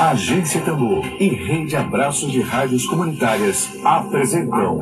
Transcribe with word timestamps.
Agência 0.00 0.60
Tambor 0.62 1.04
e 1.20 1.28
Rede 1.28 1.76
Abraços 1.76 2.32
de 2.32 2.40
Rádios 2.40 2.86
Comunitárias 2.86 3.68
apresentam 3.84 4.80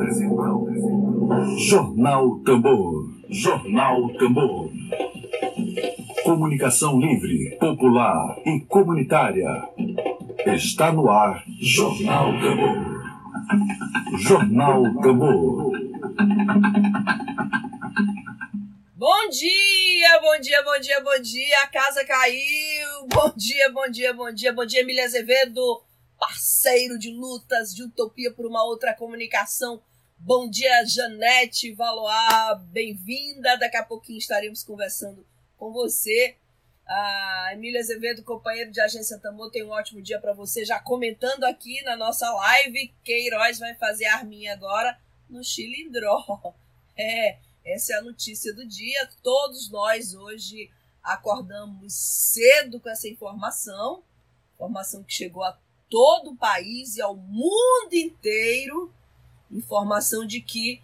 Jornal 1.57 2.39
Tambor. 2.39 3.09
Jornal 3.29 4.09
Tambor. 4.17 4.69
Comunicação 6.23 6.99
livre, 6.99 7.57
popular 7.59 8.37
e 8.45 8.59
comunitária. 8.61 9.47
Está 10.47 10.91
no 10.91 11.09
ar 11.09 11.43
Jornal 11.59 12.33
Tambor. 12.39 12.99
Jornal 14.17 14.83
Tambor. 15.01 15.71
Bom 19.29 19.33
dia, 19.35 20.19
bom 20.21 20.39
dia, 20.39 20.63
bom 20.63 20.79
dia, 20.79 21.01
bom 21.01 21.21
dia. 21.21 21.59
A 21.59 21.67
casa 21.67 22.03
caiu. 22.03 23.05
Bom 23.13 23.31
dia, 23.37 23.71
bom 23.71 23.87
dia, 23.87 24.11
bom 24.11 24.31
dia, 24.31 24.51
bom 24.51 24.65
dia, 24.65 24.81
Emília 24.81 25.05
Azevedo, 25.05 25.83
parceiro 26.17 26.97
de 26.97 27.11
lutas 27.11 27.75
de 27.75 27.83
Utopia 27.83 28.33
por 28.33 28.47
uma 28.47 28.63
outra 28.63 28.91
comunicação. 28.95 29.83
Bom 30.17 30.49
dia, 30.49 30.83
Janete 30.83 31.71
Valois, 31.75 32.59
bem-vinda. 32.71 33.55
Daqui 33.57 33.77
a 33.77 33.83
pouquinho 33.83 34.17
estaremos 34.17 34.63
conversando 34.63 35.23
com 35.57 35.71
você. 35.71 36.35
A 36.87 37.51
Emília 37.53 37.81
Azevedo, 37.81 38.23
companheiro 38.23 38.71
de 38.71 38.81
Agência 38.81 39.19
Tambor, 39.19 39.51
tem 39.51 39.63
um 39.63 39.69
ótimo 39.69 40.01
dia 40.01 40.19
para 40.19 40.33
você. 40.33 40.65
Já 40.65 40.79
comentando 40.79 41.43
aqui 41.43 41.83
na 41.83 41.95
nossa 41.95 42.27
live, 42.31 42.91
Queiroz 43.03 43.59
vai 43.59 43.75
fazer 43.75 44.07
arminha 44.07 44.53
agora 44.53 44.99
no 45.29 45.43
Chilindró. 45.43 46.17
É, 47.01 47.37
essa 47.71 47.93
é 47.93 47.97
a 47.97 48.01
notícia 48.01 48.53
do 48.53 48.65
dia. 48.67 49.09
Todos 49.23 49.69
nós 49.69 50.13
hoje 50.13 50.71
acordamos 51.03 51.93
cedo 51.93 52.79
com 52.79 52.89
essa 52.89 53.07
informação, 53.07 54.03
informação 54.55 55.03
que 55.03 55.13
chegou 55.13 55.43
a 55.43 55.57
todo 55.89 56.31
o 56.31 56.37
país 56.37 56.95
e 56.95 57.01
ao 57.01 57.15
mundo 57.15 57.93
inteiro, 57.93 58.93
informação 59.51 60.25
de 60.25 60.41
que 60.41 60.81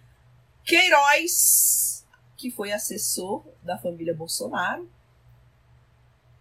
Queiroz, 0.64 2.04
que 2.36 2.50
foi 2.50 2.72
assessor 2.72 3.44
da 3.62 3.78
família 3.78 4.14
Bolsonaro, 4.14 4.90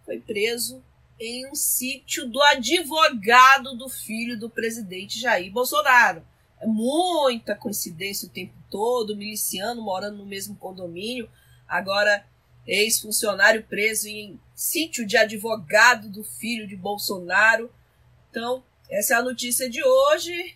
foi 0.03 0.19
preso 0.19 0.83
em 1.19 1.49
um 1.49 1.55
sítio 1.55 2.27
do 2.27 2.41
advogado 2.41 3.75
do 3.77 3.87
filho 3.87 4.37
do 4.39 4.49
presidente 4.49 5.19
Jair 5.19 5.51
Bolsonaro. 5.51 6.25
É 6.61 6.65
muita 6.65 7.55
coincidência 7.55 8.27
o 8.27 8.31
tempo 8.31 8.53
todo, 8.69 9.15
miliciano 9.15 9.81
morando 9.81 10.17
no 10.17 10.25
mesmo 10.25 10.55
condomínio, 10.55 11.29
agora 11.67 12.25
ex-funcionário 12.65 13.63
preso 13.63 14.07
em 14.07 14.39
sítio 14.55 15.05
de 15.05 15.17
advogado 15.17 16.09
do 16.09 16.23
filho 16.23 16.67
de 16.67 16.75
Bolsonaro. 16.75 17.69
Então, 18.29 18.63
essa 18.89 19.15
é 19.15 19.17
a 19.17 19.21
notícia 19.21 19.69
de 19.69 19.83
hoje. 19.83 20.55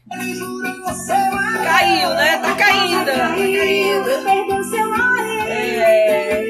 Caiu, 1.63 2.09
né? 2.15 2.37
Tá 2.37 2.55
caindo. 2.55 3.05
Tá. 3.05 3.37
É... 5.47 6.49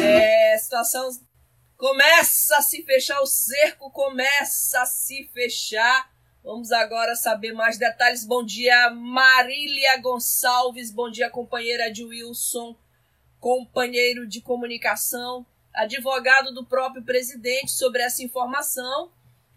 é, 0.00 0.54
a 0.54 0.58
situação 0.58 1.08
começa 1.76 2.56
a 2.56 2.62
se 2.62 2.82
fechar, 2.82 3.20
o 3.20 3.26
cerco 3.26 3.90
começa 3.90 4.82
a 4.82 4.86
se 4.86 5.30
fechar. 5.32 6.10
Vamos 6.48 6.72
agora 6.72 7.14
saber 7.14 7.52
mais 7.52 7.76
detalhes. 7.76 8.24
Bom 8.24 8.42
dia, 8.42 8.88
Marília 8.88 9.98
Gonçalves. 9.98 10.90
Bom 10.90 11.10
dia, 11.10 11.28
companheira 11.28 11.92
de 11.92 12.02
Wilson, 12.02 12.74
companheiro 13.38 14.26
de 14.26 14.40
comunicação, 14.40 15.44
advogado 15.74 16.54
do 16.54 16.64
próprio 16.64 17.04
presidente 17.04 17.70
sobre 17.70 18.00
essa 18.00 18.22
informação. 18.22 19.12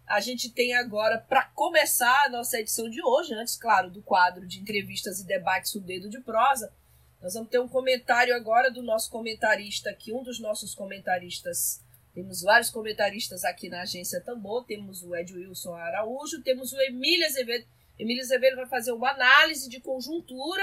A 0.05 0.19
gente 0.19 0.49
tem 0.49 0.73
agora, 0.73 1.17
para 1.17 1.43
começar 1.55 2.25
a 2.25 2.29
nossa 2.29 2.59
edição 2.59 2.89
de 2.89 3.01
hoje, 3.01 3.33
antes, 3.35 3.55
claro, 3.55 3.89
do 3.89 4.01
quadro 4.01 4.45
de 4.45 4.59
entrevistas 4.59 5.21
e 5.21 5.25
debates, 5.25 5.73
o 5.73 5.79
dedo 5.79 6.09
de 6.09 6.19
prosa, 6.19 6.73
nós 7.21 7.35
vamos 7.35 7.49
ter 7.49 7.61
um 7.61 7.69
comentário 7.69 8.35
agora 8.35 8.69
do 8.69 8.83
nosso 8.83 9.09
comentarista 9.09 9.89
aqui, 9.89 10.11
um 10.11 10.23
dos 10.23 10.41
nossos 10.41 10.75
comentaristas 10.75 11.81
temos 12.13 12.41
vários 12.41 12.69
comentaristas 12.69 13.43
aqui 13.43 13.69
na 13.69 13.81
agência 13.81 14.21
Tambor. 14.21 14.65
Temos 14.65 15.03
o 15.03 15.15
Ed 15.15 15.33
Wilson 15.33 15.75
Araújo, 15.75 16.41
temos 16.41 16.73
o 16.73 16.81
Emília 16.81 17.27
Azevedo. 17.27 17.65
Emília 17.97 18.23
Azevedo 18.23 18.55
vai 18.55 18.67
fazer 18.67 18.91
uma 18.91 19.11
análise 19.11 19.69
de 19.69 19.79
conjuntura 19.79 20.61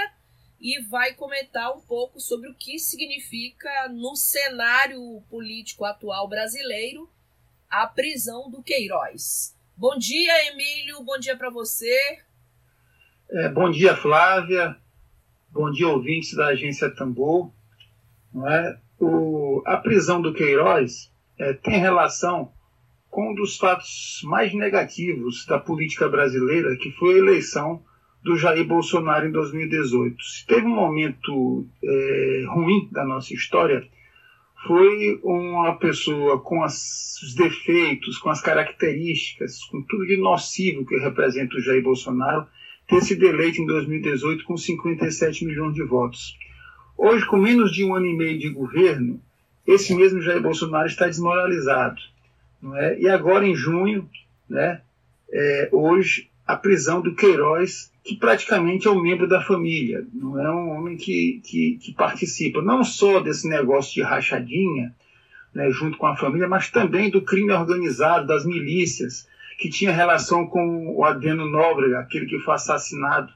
e 0.59 0.81
vai 0.83 1.13
comentar 1.13 1.75
um 1.75 1.81
pouco 1.81 2.19
sobre 2.19 2.49
o 2.49 2.55
que 2.55 2.77
significa 2.77 3.87
no 3.89 4.15
cenário 4.15 5.21
político 5.29 5.85
atual 5.85 6.27
brasileiro 6.27 7.09
a 7.69 7.87
prisão 7.87 8.49
do 8.49 8.61
Queiroz. 8.61 9.55
Bom 9.75 9.97
dia, 9.97 10.51
Emílio. 10.51 11.03
Bom 11.03 11.17
dia 11.17 11.37
para 11.37 11.49
você. 11.49 12.19
É, 13.31 13.49
bom 13.49 13.71
dia, 13.71 13.95
Flávia. 13.95 14.75
Bom 15.49 15.71
dia, 15.71 15.87
ouvintes 15.87 16.35
da 16.35 16.47
agência 16.47 16.93
Tambor. 16.93 17.51
Não 18.33 18.47
é? 18.47 18.77
o, 18.99 19.63
a 19.65 19.77
prisão 19.77 20.21
do 20.21 20.33
Queiroz 20.33 21.11
é, 21.39 21.53
tem 21.53 21.79
relação 21.79 22.51
com 23.09 23.31
um 23.31 23.33
dos 23.33 23.57
fatos 23.57 24.21
mais 24.23 24.53
negativos 24.53 25.45
da 25.45 25.57
política 25.57 26.07
brasileira, 26.07 26.75
que 26.77 26.91
foi 26.91 27.15
a 27.15 27.17
eleição 27.17 27.81
do 28.23 28.37
Jair 28.37 28.65
Bolsonaro 28.67 29.27
em 29.27 29.31
2018. 29.31 30.21
Se 30.21 30.45
teve 30.45 30.67
um 30.67 30.75
momento 30.75 31.65
é, 31.83 32.45
ruim 32.49 32.89
da 32.91 33.05
nossa 33.05 33.33
história, 33.33 33.87
foi 34.67 35.19
uma 35.23 35.75
pessoa 35.77 36.39
com 36.41 36.61
as, 36.61 37.15
os 37.23 37.33
defeitos, 37.33 38.17
com 38.17 38.29
as 38.29 38.41
características, 38.41 39.63
com 39.65 39.81
tudo 39.83 40.05
de 40.05 40.17
nocivo 40.17 40.85
que 40.85 40.97
representa 40.97 41.55
o 41.55 41.61
Jair 41.61 41.81
Bolsonaro, 41.81 42.45
ter 42.87 43.01
sido 43.01 43.25
eleito 43.25 43.61
em 43.61 43.65
2018 43.65 44.43
com 44.43 44.57
57 44.57 45.45
milhões 45.45 45.73
de 45.73 45.83
votos. 45.83 46.35
Hoje, 46.97 47.25
com 47.25 47.37
menos 47.37 47.71
de 47.71 47.85
um 47.85 47.95
ano 47.95 48.07
e 48.07 48.17
meio 48.17 48.37
de 48.37 48.49
governo, 48.49 49.21
esse 49.69 49.93
mesmo 49.95 50.21
Jair 50.21 50.41
Bolsonaro 50.41 50.87
está 50.87 51.05
desmoralizado. 51.05 52.01
Não 52.61 52.75
é? 52.75 52.99
E 52.99 53.07
agora, 53.07 53.45
em 53.45 53.55
junho, 53.55 54.09
né, 54.49 54.81
é, 55.31 55.69
hoje, 55.71 56.29
a 56.45 56.55
prisão 56.55 57.01
do 57.01 57.13
Queiroz, 57.13 57.91
que 58.03 58.15
praticamente 58.15 58.87
é 58.87 58.91
um 58.91 59.01
membro 59.01 59.27
da 59.27 59.41
família, 59.41 60.05
não 60.11 60.39
é 60.39 60.51
um 60.51 60.69
homem 60.71 60.97
que, 60.97 61.41
que, 61.45 61.77
que 61.81 61.93
participa 61.93 62.61
não 62.61 62.83
só 62.83 63.19
desse 63.19 63.47
negócio 63.47 63.93
de 63.93 64.01
rachadinha, 64.01 64.95
né, 65.53 65.69
junto 65.69 65.97
com 65.97 66.07
a 66.07 66.17
família, 66.17 66.47
mas 66.47 66.69
também 66.69 67.09
do 67.09 67.21
crime 67.21 67.51
organizado, 67.51 68.25
das 68.25 68.45
milícias, 68.45 69.27
que 69.59 69.69
tinha 69.69 69.91
relação 69.91 70.47
com 70.47 70.95
o 70.95 71.03
Adriano 71.03 71.47
Nóbrega, 71.47 71.99
aquele 71.99 72.25
que 72.25 72.39
foi 72.39 72.55
assassinado 72.55 73.31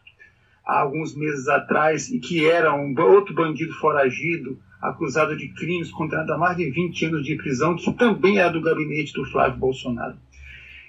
há 0.65 0.79
alguns 0.79 1.15
meses 1.15 1.47
atrás 1.47 2.09
e 2.09 2.19
que 2.19 2.47
era 2.49 2.73
um 2.73 2.95
outro 2.99 3.35
bandido 3.35 3.73
foragido, 3.73 4.57
acusado 4.83 5.35
de 5.37 5.47
crimes, 5.47 5.89
condenado 5.89 6.33
a 6.33 6.37
mais 6.37 6.57
de 6.57 6.69
20 6.69 7.05
anos 7.05 7.25
de 7.25 7.35
prisão, 7.37 7.75
que 7.75 7.91
também 7.93 8.39
é 8.39 8.49
do 8.49 8.61
gabinete 8.61 9.13
do 9.13 9.25
Flávio 9.25 9.57
Bolsonaro. 9.57 10.17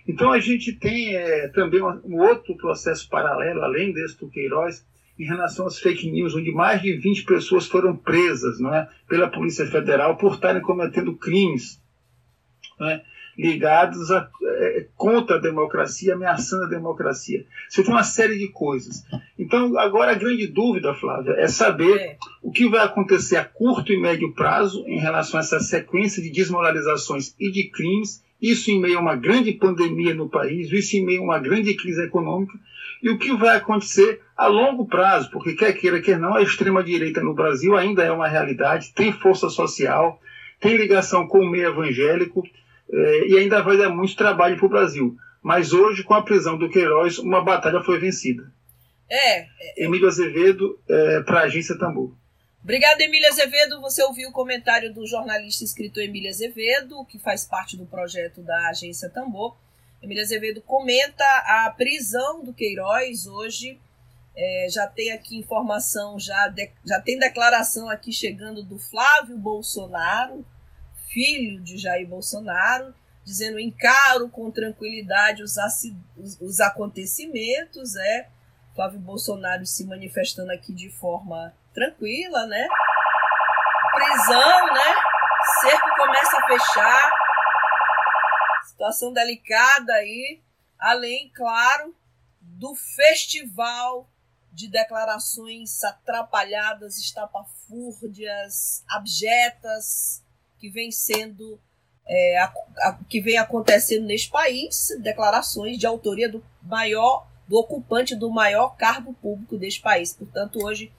Então 0.06 0.32
a 0.32 0.40
gente 0.40 0.72
tem 0.72 1.14
é, 1.14 1.48
também 1.48 1.80
um 1.80 2.18
outro 2.18 2.56
processo 2.56 3.08
paralelo, 3.08 3.62
além 3.62 3.92
desse 3.92 4.18
do 4.18 4.28
Queiroz, 4.28 4.84
em 5.18 5.24
relação 5.24 5.66
às 5.66 5.78
fake 5.78 6.10
news, 6.10 6.34
onde 6.34 6.50
mais 6.50 6.82
de 6.82 6.92
20 6.92 7.24
pessoas 7.24 7.66
foram 7.66 7.96
presas 7.96 8.58
não 8.58 8.74
é, 8.74 8.88
pela 9.08 9.30
Polícia 9.30 9.64
Federal 9.66 10.16
por 10.16 10.34
estarem 10.34 10.60
cometendo 10.60 11.16
crimes. 11.16 11.80
Não 12.78 12.90
é? 12.90 13.02
Ligados 13.36 14.10
a, 14.10 14.28
é, 14.42 14.86
contra 14.96 15.36
a 15.36 15.40
democracia, 15.40 16.14
ameaçando 16.14 16.64
a 16.64 16.68
democracia. 16.68 17.44
Você 17.68 17.82
tem 17.82 17.92
uma 17.92 18.04
série 18.04 18.38
de 18.38 18.48
coisas. 18.48 19.04
Então, 19.38 19.78
agora 19.78 20.12
a 20.12 20.18
grande 20.18 20.46
dúvida, 20.46 20.94
Flávia, 20.94 21.32
é 21.32 21.48
saber 21.48 21.96
é. 21.96 22.16
o 22.42 22.50
que 22.50 22.68
vai 22.68 22.84
acontecer 22.84 23.36
a 23.36 23.44
curto 23.44 23.92
e 23.92 24.00
médio 24.00 24.32
prazo 24.32 24.84
em 24.86 24.98
relação 24.98 25.38
a 25.38 25.42
essa 25.42 25.60
sequência 25.60 26.22
de 26.22 26.30
desmoralizações 26.30 27.34
e 27.38 27.50
de 27.50 27.70
crimes, 27.70 28.22
isso 28.40 28.70
em 28.70 28.80
meio 28.80 28.98
a 28.98 29.00
uma 29.00 29.16
grande 29.16 29.52
pandemia 29.52 30.14
no 30.14 30.28
país, 30.28 30.70
isso 30.72 30.96
em 30.96 31.04
meio 31.04 31.22
a 31.22 31.24
uma 31.24 31.38
grande 31.38 31.74
crise 31.74 32.02
econômica, 32.02 32.58
e 33.02 33.10
o 33.10 33.18
que 33.18 33.34
vai 33.36 33.56
acontecer 33.56 34.20
a 34.36 34.46
longo 34.46 34.86
prazo, 34.86 35.30
porque 35.30 35.52
quer 35.54 35.72
queira, 35.74 36.00
quer 36.00 36.18
não, 36.18 36.34
a 36.34 36.42
extrema-direita 36.42 37.22
no 37.22 37.34
Brasil 37.34 37.76
ainda 37.76 38.02
é 38.02 38.10
uma 38.10 38.28
realidade, 38.28 38.92
tem 38.94 39.12
força 39.12 39.48
social, 39.50 40.20
tem 40.58 40.76
ligação 40.76 41.26
com 41.26 41.40
o 41.40 41.50
meio 41.50 41.68
evangélico, 41.68 42.42
é, 42.94 43.28
e 43.28 43.38
ainda 43.38 43.62
vai 43.62 43.76
dar 43.76 43.90
muito 43.90 44.16
trabalho 44.16 44.56
para 44.56 44.66
o 44.66 44.70
Brasil. 44.70 45.16
Mas 45.42 45.72
hoje, 45.72 46.02
com 46.02 46.14
a 46.14 46.22
prisão 46.22 46.56
do 46.56 46.70
Queiroz, 46.70 47.18
uma 47.18 47.42
batalha 47.42 47.82
foi 47.82 47.98
vencida. 47.98 48.50
É. 49.10 49.40
é 49.40 49.84
Emílio 49.84 50.08
Azevedo, 50.08 50.78
é, 50.88 51.20
para 51.20 51.40
a 51.40 51.44
agência 51.44 51.78
Tambor. 51.78 52.12
Obrigada, 52.62 53.02
Emília 53.02 53.28
Azevedo. 53.28 53.80
Você 53.82 54.02
ouviu 54.02 54.30
o 54.30 54.32
comentário 54.32 54.92
do 54.94 55.06
jornalista 55.06 55.64
escritor 55.64 56.02
Emília 56.02 56.30
Azevedo, 56.30 57.04
que 57.04 57.18
faz 57.18 57.44
parte 57.44 57.76
do 57.76 57.84
projeto 57.84 58.40
da 58.40 58.68
agência 58.68 59.10
Tambor. 59.10 59.54
Emília 60.02 60.22
Azevedo 60.22 60.62
comenta 60.62 61.24
a 61.24 61.74
prisão 61.76 62.42
do 62.42 62.54
Queiroz 62.54 63.26
hoje. 63.26 63.78
É, 64.36 64.66
já 64.70 64.86
tem 64.86 65.12
aqui 65.12 65.36
informação, 65.36 66.18
já, 66.18 66.48
de, 66.48 66.70
já 66.84 67.00
tem 67.00 67.18
declaração 67.18 67.88
aqui 67.88 68.12
chegando 68.12 68.62
do 68.62 68.78
Flávio 68.78 69.36
Bolsonaro, 69.36 70.44
filho 71.14 71.62
de 71.62 71.78
Jair 71.78 72.08
Bolsonaro, 72.08 72.92
dizendo 73.24 73.60
encaro 73.60 74.28
com 74.28 74.50
tranquilidade 74.50 75.44
os, 75.44 75.54
os, 76.16 76.40
os 76.40 76.60
acontecimentos, 76.60 77.94
é 77.94 78.28
Flávio 78.74 78.98
Bolsonaro 78.98 79.64
se 79.64 79.86
manifestando 79.86 80.50
aqui 80.50 80.74
de 80.74 80.90
forma 80.90 81.54
tranquila, 81.72 82.44
né? 82.46 82.66
Prisão, 83.94 84.66
né? 84.74 84.94
Cerco 85.60 85.88
começa 85.96 86.36
a 86.36 86.46
fechar. 86.46 87.12
Situação 88.66 89.12
delicada 89.12 89.92
aí. 89.94 90.42
Além, 90.76 91.30
claro, 91.32 91.94
do 92.40 92.74
festival 92.74 94.08
de 94.52 94.68
declarações 94.68 95.82
atrapalhadas, 95.84 96.98
estapafúrdias, 96.98 98.84
abjetas, 98.88 100.23
que 100.64 100.70
vem 100.70 100.90
sendo 100.90 101.60
é, 102.08 102.38
a, 102.38 102.54
a, 102.78 102.98
que 103.06 103.20
vem 103.20 103.36
acontecendo 103.36 104.06
neste 104.06 104.30
país, 104.30 104.88
declarações 105.02 105.76
de 105.76 105.86
autoria 105.86 106.26
do 106.26 106.42
maior, 106.62 107.26
do 107.46 107.58
ocupante 107.58 108.16
do 108.16 108.30
maior 108.30 108.74
cargo 108.78 109.12
público 109.12 109.58
deste 109.58 109.82
país. 109.82 110.14
Portanto, 110.14 110.64
hoje 110.64 110.90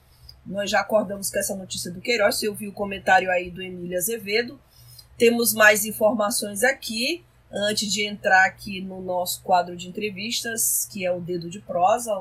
nós 0.44 0.70
já 0.70 0.78
acordamos 0.78 1.30
com 1.30 1.38
essa 1.40 1.56
notícia 1.56 1.90
do 1.90 2.00
Queiroz. 2.00 2.40
Eu 2.44 2.54
vi 2.54 2.68
o 2.68 2.72
comentário 2.72 3.28
aí 3.28 3.50
do 3.50 3.60
Emílio 3.60 3.98
Azevedo. 3.98 4.60
Temos 5.18 5.52
mais 5.52 5.84
informações 5.84 6.62
aqui, 6.62 7.24
antes 7.50 7.92
de 7.92 8.06
entrar 8.06 8.46
aqui 8.46 8.80
no 8.80 9.02
nosso 9.02 9.42
quadro 9.42 9.76
de 9.76 9.88
entrevistas, 9.88 10.88
que 10.92 11.04
é 11.04 11.10
o 11.10 11.20
Dedo 11.20 11.50
de 11.50 11.58
Prosa. 11.58 12.12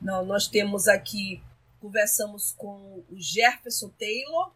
Não, 0.00 0.24
nós 0.24 0.46
temos 0.46 0.86
aqui, 0.86 1.42
conversamos 1.80 2.52
com 2.52 3.02
o 3.10 3.16
Jefferson 3.18 3.88
Taylor. 3.98 4.52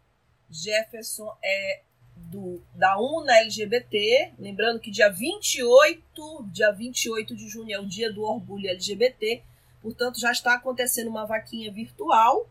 Jefferson 0.49 1.35
é 1.43 1.81
do, 2.15 2.61
da 2.73 2.97
UNA 2.97 3.37
LGBT, 3.39 4.33
lembrando 4.39 4.79
que 4.79 4.91
dia 4.91 5.09
28, 5.09 6.45
dia 6.51 6.71
28 6.71 7.35
de 7.35 7.47
junho 7.47 7.73
é 7.73 7.79
o 7.79 7.85
dia 7.85 8.11
do 8.11 8.23
orgulho 8.23 8.69
LGBT, 8.69 9.43
portanto 9.81 10.19
já 10.19 10.31
está 10.31 10.55
acontecendo 10.55 11.09
uma 11.09 11.25
vaquinha 11.25 11.71
virtual 11.71 12.47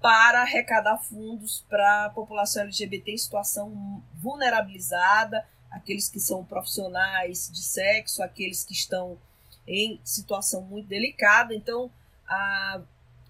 para 0.00 0.42
arrecadar 0.42 0.98
fundos 0.98 1.64
para 1.68 2.06
a 2.06 2.10
população 2.10 2.62
LGBT 2.62 3.12
em 3.12 3.18
situação 3.18 4.02
vulnerabilizada, 4.14 5.46
aqueles 5.70 6.08
que 6.08 6.20
são 6.20 6.44
profissionais 6.44 7.50
de 7.52 7.62
sexo, 7.62 8.22
aqueles 8.22 8.64
que 8.64 8.72
estão 8.72 9.18
em 9.66 10.00
situação 10.04 10.62
muito 10.62 10.86
delicada. 10.86 11.54
Então, 11.54 11.90
a, 12.28 12.80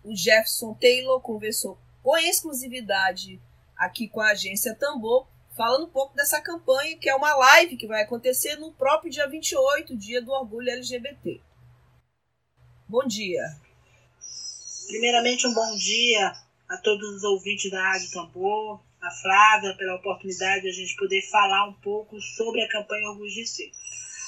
o 0.04 0.14
Jefferson 0.14 0.74
Taylor 0.74 1.20
conversou 1.20 1.78
com 2.02 2.16
exclusividade 2.18 3.40
aqui 3.76 4.08
com 4.08 4.20
a 4.20 4.30
agência 4.30 4.74
Tambor 4.74 5.26
falando 5.56 5.86
um 5.86 5.90
pouco 5.90 6.14
dessa 6.14 6.40
campanha, 6.40 6.98
que 6.98 7.08
é 7.08 7.14
uma 7.14 7.34
live 7.34 7.76
que 7.76 7.86
vai 7.86 8.02
acontecer 8.02 8.56
no 8.56 8.72
próprio 8.72 9.10
dia 9.10 9.26
28, 9.26 9.96
dia 9.96 10.22
do 10.22 10.30
orgulho 10.30 10.70
LGBT. 10.70 11.40
Bom 12.86 13.04
dia. 13.06 13.42
Primeiramente, 14.86 15.46
um 15.46 15.54
bom 15.54 15.74
dia 15.76 16.32
a 16.68 16.76
todos 16.76 17.08
os 17.16 17.24
ouvintes 17.24 17.70
da 17.70 17.82
Rádio 17.82 18.10
Tambor, 18.10 18.80
a 19.00 19.10
Flávia, 19.10 19.74
pela 19.76 19.96
oportunidade 19.96 20.62
de 20.62 20.68
a 20.68 20.72
gente 20.72 20.94
poder 20.96 21.22
falar 21.30 21.68
um 21.68 21.72
pouco 21.74 22.20
sobre 22.20 22.62
a 22.62 22.68
campanha 22.68 23.08
Orgulho 23.08 23.30
de 23.30 23.46
Ser. 23.46 23.70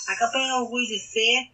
A 0.09 0.17
campanha 0.17 0.57
Orgulho 0.57 0.87
de 0.87 0.99
Ser, 0.99 1.51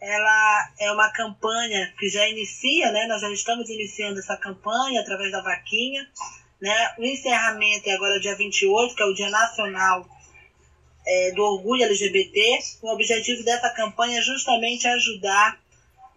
ela 0.00 0.72
é 0.80 0.90
uma 0.90 1.10
campanha 1.10 1.92
que 1.98 2.08
já 2.08 2.26
inicia, 2.28 2.90
né? 2.92 3.06
Nós 3.06 3.20
já 3.20 3.30
estamos 3.30 3.68
iniciando 3.68 4.18
essa 4.18 4.36
campanha 4.36 5.00
através 5.00 5.30
da 5.30 5.42
vaquinha, 5.42 6.08
né? 6.60 6.94
O 6.98 7.04
encerramento 7.04 7.88
é 7.88 7.92
agora 7.92 8.20
dia 8.20 8.36
28, 8.36 8.94
que 8.94 9.02
é 9.02 9.06
o 9.06 9.14
Dia 9.14 9.30
Nacional 9.30 10.08
é, 11.06 11.32
do 11.32 11.42
Orgulho 11.42 11.84
LGBT. 11.84 12.58
O 12.82 12.92
objetivo 12.92 13.44
dessa 13.44 13.70
campanha 13.70 14.18
é 14.18 14.22
justamente 14.22 14.86
ajudar 14.86 15.60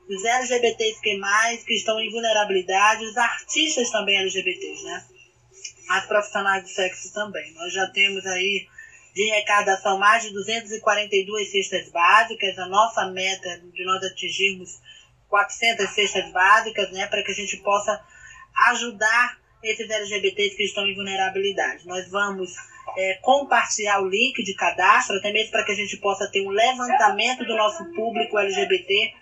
os 0.09 0.25
LGBTs 0.25 0.99
que 1.01 1.17
mais, 1.17 1.63
que 1.63 1.75
estão 1.75 1.99
em 1.99 2.11
vulnerabilidade, 2.11 3.05
os 3.05 3.17
artistas 3.17 3.89
também 3.91 4.17
LGBTs, 4.17 4.83
né? 4.83 5.05
As 5.89 6.05
profissionais 6.05 6.65
de 6.65 6.71
sexo 6.71 7.13
também. 7.13 7.53
Nós 7.53 7.71
já 7.73 7.87
temos 7.87 8.25
aí 8.25 8.67
de 9.13 9.31
arrecadação 9.31 9.97
mais 9.97 10.23
de 10.23 10.33
242 10.33 11.51
cestas 11.51 11.89
básicas. 11.91 12.57
A 12.57 12.65
nossa 12.67 13.05
meta 13.07 13.47
é 13.47 13.57
de 13.57 13.85
nós 13.85 14.03
atingirmos 14.03 14.79
400 15.29 15.89
cestas 15.89 16.31
básicas, 16.31 16.91
né? 16.91 17.07
Para 17.07 17.23
que 17.23 17.31
a 17.31 17.35
gente 17.35 17.57
possa 17.57 18.01
ajudar 18.69 19.40
esses 19.63 19.89
LGBTs 19.89 20.55
que 20.55 20.63
estão 20.63 20.85
em 20.85 20.95
vulnerabilidade. 20.95 21.87
Nós 21.87 22.09
vamos 22.09 22.53
é, 22.97 23.15
compartilhar 23.21 24.01
o 24.01 24.07
link 24.07 24.43
de 24.43 24.53
cadastro, 24.55 25.17
até 25.17 25.31
mesmo 25.31 25.51
para 25.51 25.65
que 25.65 25.71
a 25.71 25.75
gente 25.75 25.97
possa 25.97 26.29
ter 26.29 26.45
um 26.45 26.49
levantamento 26.49 27.45
do 27.45 27.55
nosso 27.55 27.85
público 27.93 28.37
LGBT 28.37 29.13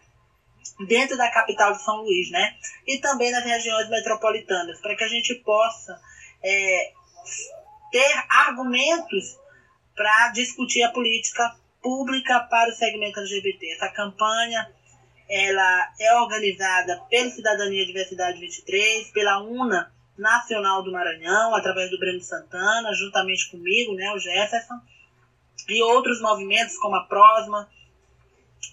dentro 0.87 1.17
da 1.17 1.29
capital 1.29 1.73
de 1.73 1.83
São 1.83 1.97
Luís, 1.97 2.29
né? 2.31 2.55
E 2.87 2.99
também 2.99 3.31
nas 3.31 3.43
regiões 3.43 3.89
metropolitanas, 3.89 4.79
para 4.79 4.95
que 4.95 5.03
a 5.03 5.09
gente 5.09 5.35
possa 5.35 5.99
é, 6.43 6.91
ter 7.91 8.23
argumentos 8.29 9.37
para 9.95 10.29
discutir 10.29 10.83
a 10.83 10.91
política 10.91 11.55
pública 11.81 12.39
para 12.41 12.69
o 12.69 12.73
segmento 12.73 13.19
LGBT. 13.19 13.73
Essa 13.73 13.89
campanha 13.89 14.69
ela 15.29 15.93
é 15.99 16.15
organizada 16.15 16.99
pela 17.09 17.29
Cidadania 17.29 17.85
Diversidade 17.85 18.39
23, 18.39 19.11
pela 19.11 19.41
UNA, 19.43 19.93
Nacional 20.19 20.83
do 20.83 20.91
Maranhão, 20.91 21.55
através 21.55 21.89
do 21.89 21.99
Breno 21.99 22.21
Santana, 22.21 22.93
juntamente 22.93 23.49
comigo, 23.49 23.93
né, 23.95 24.11
o 24.11 24.19
Jefferson, 24.19 24.79
e 25.67 25.81
outros 25.83 26.21
movimentos 26.21 26.77
como 26.77 26.95
a 26.95 27.05
Prosma, 27.05 27.69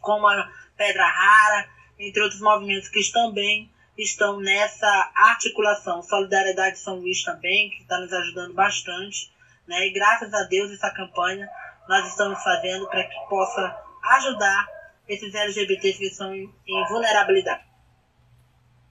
como 0.00 0.26
a 0.26 0.50
Pedra 0.76 1.06
Rara, 1.06 1.68
entre 1.98 2.22
outros 2.22 2.40
movimentos 2.40 2.88
que 2.88 3.12
também 3.12 3.70
estão 3.96 4.40
nessa 4.40 5.12
articulação. 5.14 6.02
Solidariedade 6.02 6.78
São 6.78 6.96
Luís 6.96 7.22
também, 7.22 7.70
que 7.70 7.82
está 7.82 7.98
nos 7.98 8.12
ajudando 8.12 8.54
bastante. 8.54 9.32
Né? 9.66 9.86
E 9.86 9.92
graças 9.92 10.32
a 10.32 10.44
Deus 10.44 10.70
essa 10.70 10.90
campanha 10.90 11.48
nós 11.88 12.06
estamos 12.08 12.42
fazendo 12.42 12.88
para 12.88 13.04
que 13.04 13.28
possa 13.28 13.76
ajudar 14.16 14.66
esses 15.08 15.34
LGBTs 15.34 15.98
que 15.98 16.06
estão 16.06 16.34
em, 16.34 16.52
em 16.66 16.88
vulnerabilidade. 16.88 17.64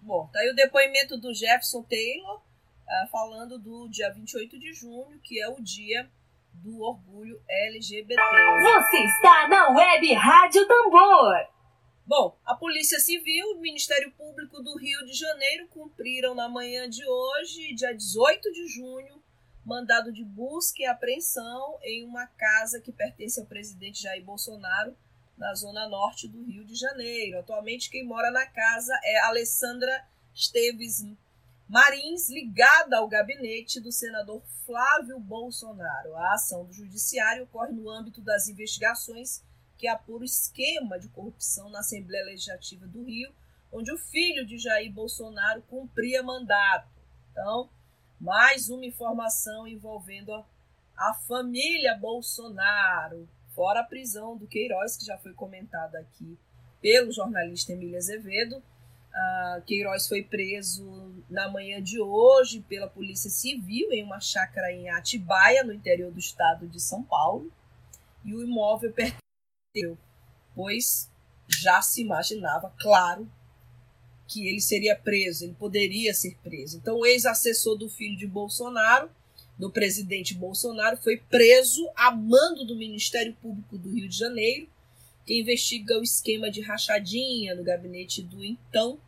Bom, 0.01 0.29
tá 0.31 0.39
aí 0.39 0.49
o 0.49 0.55
depoimento 0.55 1.17
do 1.17 1.33
Jefferson 1.33 1.83
Taylor, 1.83 2.41
uh, 2.87 3.07
falando 3.09 3.57
do 3.57 3.87
dia 3.89 4.11
28 4.11 4.59
de 4.59 4.73
junho, 4.73 5.19
que 5.23 5.41
é 5.41 5.47
o 5.49 5.61
dia 5.61 6.09
do 6.53 6.81
orgulho 6.81 7.41
LGBT. 7.47 8.15
Você 8.15 8.97
está 8.97 9.47
na 9.47 9.69
Web 9.69 10.13
Rádio 10.13 10.67
Tambor. 10.67 11.55
Bom, 12.07 12.37
a 12.45 12.55
Polícia 12.55 12.99
Civil 12.99 13.47
e 13.47 13.55
o 13.55 13.61
Ministério 13.61 14.11
Público 14.11 14.61
do 14.61 14.77
Rio 14.77 15.05
de 15.05 15.13
Janeiro 15.13 15.67
cumpriram 15.69 16.35
na 16.35 16.47
manhã 16.47 16.87
de 16.87 17.03
hoje, 17.05 17.73
dia 17.73 17.93
18 17.93 18.51
de 18.51 18.67
junho, 18.67 19.21
mandado 19.65 20.13
de 20.13 20.23
busca 20.23 20.83
e 20.83 20.85
apreensão 20.85 21.79
em 21.83 22.05
uma 22.05 22.27
casa 22.27 22.79
que 22.79 22.91
pertence 22.91 23.39
ao 23.39 23.47
presidente 23.47 24.03
Jair 24.03 24.23
Bolsonaro, 24.23 24.95
na 25.35 25.53
zona 25.53 25.89
norte 25.89 26.27
do 26.27 26.43
Rio 26.43 26.63
de 26.63 26.75
Janeiro. 26.75 27.39
Atualmente, 27.39 27.89
quem 27.89 28.05
mora 28.05 28.31
na 28.31 28.45
casa 28.45 28.93
é 29.03 29.19
Alessandra 29.21 30.07
Esteves 30.33 31.03
Marins, 31.67 32.29
ligada 32.29 32.97
ao 32.97 33.07
gabinete 33.07 33.79
do 33.79 33.91
senador 33.91 34.43
Flávio 34.65 35.19
Bolsonaro. 35.19 36.15
A 36.15 36.33
ação 36.33 36.63
do 36.63 36.71
judiciário 36.71 37.43
ocorre 37.43 37.71
no 37.71 37.89
âmbito 37.89 38.21
das 38.21 38.47
investigações 38.47 39.43
que 39.75 39.87
apura 39.87 40.21
o 40.21 40.25
esquema 40.25 40.99
de 40.99 41.09
corrupção 41.09 41.69
na 41.69 41.79
Assembleia 41.79 42.25
Legislativa 42.25 42.85
do 42.85 43.03
Rio, 43.03 43.33
onde 43.71 43.91
o 43.91 43.97
filho 43.97 44.45
de 44.45 44.59
Jair 44.59 44.91
Bolsonaro 44.93 45.63
cumpria 45.63 46.21
mandato. 46.21 46.87
Então, 47.31 47.67
mais 48.19 48.69
uma 48.69 48.85
informação 48.85 49.67
envolvendo 49.67 50.33
a, 50.33 50.45
a 50.95 51.13
família 51.27 51.97
Bolsonaro, 51.97 53.27
fora 53.55 53.79
a 53.81 53.83
prisão 53.83 54.37
do 54.37 54.47
Queiroz, 54.47 54.95
que 54.95 55.05
já 55.05 55.17
foi 55.17 55.33
comentada 55.33 55.99
aqui 55.99 56.37
pelo 56.79 57.11
jornalista 57.11 57.73
Emília 57.73 57.97
Azevedo, 57.97 58.63
Uh, 59.15 59.61
Queiroz 59.61 60.07
foi 60.09 60.21
preso 60.21 61.23
na 61.29 61.49
manhã 61.49 61.81
de 61.81 62.01
hoje 62.01 62.59
pela 62.67 62.87
Polícia 62.87 63.29
Civil 63.29 63.91
em 63.93 64.03
uma 64.03 64.19
chácara 64.19 64.73
em 64.73 64.89
Atibaia, 64.89 65.63
no 65.63 65.71
interior 65.71 66.11
do 66.11 66.19
estado 66.19 66.67
de 66.67 66.81
São 66.81 67.01
Paulo. 67.01 67.49
E 68.25 68.35
o 68.35 68.43
imóvel 68.43 68.91
pertenceu, 68.91 69.97
pois 70.53 71.09
já 71.47 71.81
se 71.81 72.01
imaginava, 72.01 72.73
claro, 72.77 73.29
que 74.27 74.47
ele 74.49 74.59
seria 74.59 74.95
preso, 74.95 75.45
ele 75.45 75.53
poderia 75.53 76.13
ser 76.13 76.35
preso. 76.43 76.77
Então, 76.77 76.97
o 76.97 77.05
ex-assessor 77.05 77.77
do 77.77 77.87
filho 77.87 78.17
de 78.17 78.27
Bolsonaro, 78.27 79.09
do 79.57 79.71
presidente 79.71 80.33
Bolsonaro, 80.33 80.97
foi 80.97 81.17
preso 81.17 81.87
a 81.95 82.11
mando 82.11 82.65
do 82.65 82.75
Ministério 82.75 83.33
Público 83.41 83.77
do 83.77 83.89
Rio 83.89 84.09
de 84.09 84.17
Janeiro, 84.17 84.67
que 85.25 85.41
investiga 85.41 85.97
o 85.97 86.03
esquema 86.03 86.51
de 86.51 86.61
rachadinha 86.61 87.55
no 87.55 87.63
gabinete 87.63 88.21
do 88.21 88.43
então 88.43 88.99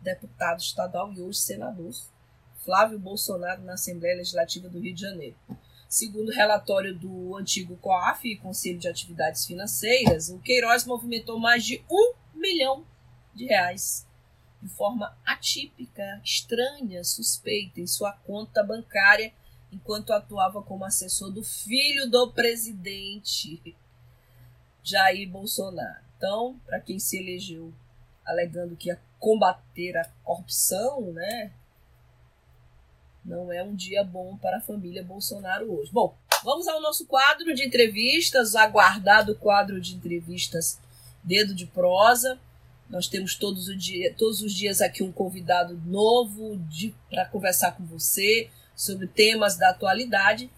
deputado 0.00 0.60
estadual 0.60 1.12
e 1.12 1.20
hoje 1.20 1.38
senador, 1.38 1.92
Flávio 2.64 2.98
Bolsonaro, 2.98 3.62
na 3.62 3.74
Assembleia 3.74 4.16
Legislativa 4.16 4.68
do 4.68 4.78
Rio 4.78 4.94
de 4.94 5.00
Janeiro. 5.00 5.36
Segundo 5.88 6.28
o 6.28 6.34
relatório 6.34 6.94
do 6.94 7.36
antigo 7.36 7.76
COAF, 7.76 8.36
Conselho 8.36 8.78
de 8.78 8.88
Atividades 8.88 9.46
Financeiras, 9.46 10.28
o 10.28 10.38
Queiroz 10.38 10.84
movimentou 10.84 11.38
mais 11.38 11.64
de 11.64 11.82
um 11.90 12.14
milhão 12.34 12.84
de 13.34 13.46
reais 13.46 14.06
de 14.62 14.68
forma 14.70 15.16
atípica, 15.26 16.20
estranha, 16.24 17.04
suspeita 17.04 17.80
em 17.80 17.86
sua 17.86 18.12
conta 18.12 18.62
bancária 18.62 19.32
enquanto 19.70 20.12
atuava 20.12 20.62
como 20.62 20.84
assessor 20.84 21.30
do 21.30 21.42
filho 21.42 22.10
do 22.10 22.32
presidente 22.32 23.76
Jair 24.84 25.28
Bolsonaro. 25.28 26.04
Então, 26.16 26.60
para 26.66 26.78
quem 26.78 26.98
se 26.98 27.18
elegeu 27.18 27.72
alegando 28.24 28.76
que 28.76 28.88
ia 28.88 29.00
combater 29.18 29.96
a 29.96 30.08
corrupção, 30.22 31.12
né? 31.12 31.50
Não 33.24 33.50
é 33.50 33.62
um 33.62 33.74
dia 33.74 34.04
bom 34.04 34.36
para 34.36 34.58
a 34.58 34.60
família 34.60 35.02
Bolsonaro 35.02 35.72
hoje. 35.72 35.90
Bom, 35.90 36.14
vamos 36.42 36.68
ao 36.68 36.80
nosso 36.80 37.06
quadro 37.06 37.54
de 37.54 37.64
entrevistas, 37.64 38.54
aguardado 38.54 39.34
quadro 39.34 39.80
de 39.80 39.94
entrevistas 39.94 40.78
Dedo 41.22 41.54
de 41.54 41.66
Prosa. 41.66 42.38
Nós 42.88 43.08
temos 43.08 43.34
todos, 43.34 43.68
o 43.68 43.76
dia, 43.76 44.14
todos 44.14 44.42
os 44.42 44.52
dias 44.52 44.82
aqui 44.82 45.02
um 45.02 45.10
convidado 45.10 45.80
novo 45.86 46.60
para 47.08 47.24
conversar 47.26 47.72
com 47.72 47.84
você 47.86 48.50
sobre 48.76 49.06
temas 49.06 49.56
da 49.56 49.70
atualidade. 49.70 50.50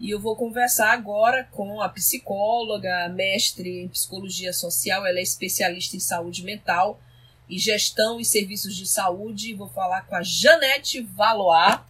E 0.00 0.08
eu 0.08 0.18
vou 0.18 0.34
conversar 0.34 0.92
agora 0.92 1.44
com 1.52 1.82
a 1.82 1.88
psicóloga, 1.90 3.06
mestre 3.10 3.82
em 3.82 3.88
psicologia 3.88 4.50
social, 4.50 5.06
ela 5.06 5.18
é 5.18 5.22
especialista 5.22 5.94
em 5.94 6.00
saúde 6.00 6.42
mental 6.42 6.98
e 7.46 7.58
gestão 7.58 8.18
e 8.18 8.24
serviços 8.24 8.74
de 8.74 8.86
saúde. 8.86 9.52
Vou 9.52 9.68
falar 9.68 10.06
com 10.06 10.14
a 10.14 10.22
Janete 10.22 11.02
Valois. 11.02 11.80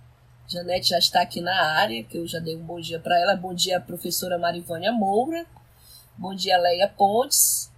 Janete 0.48 0.88
já 0.88 0.98
está 0.98 1.22
aqui 1.22 1.40
na 1.40 1.54
área, 1.76 2.02
que 2.02 2.18
eu 2.18 2.26
já 2.26 2.40
dei 2.40 2.56
um 2.56 2.64
bom 2.64 2.80
dia 2.80 2.98
para 2.98 3.16
ela. 3.16 3.36
Bom 3.36 3.54
dia, 3.54 3.80
professora 3.80 4.36
Marivânia 4.36 4.90
Moura. 4.90 5.46
Bom 6.18 6.34
dia, 6.34 6.58
Leia 6.58 6.88
Pontes. 6.88 7.70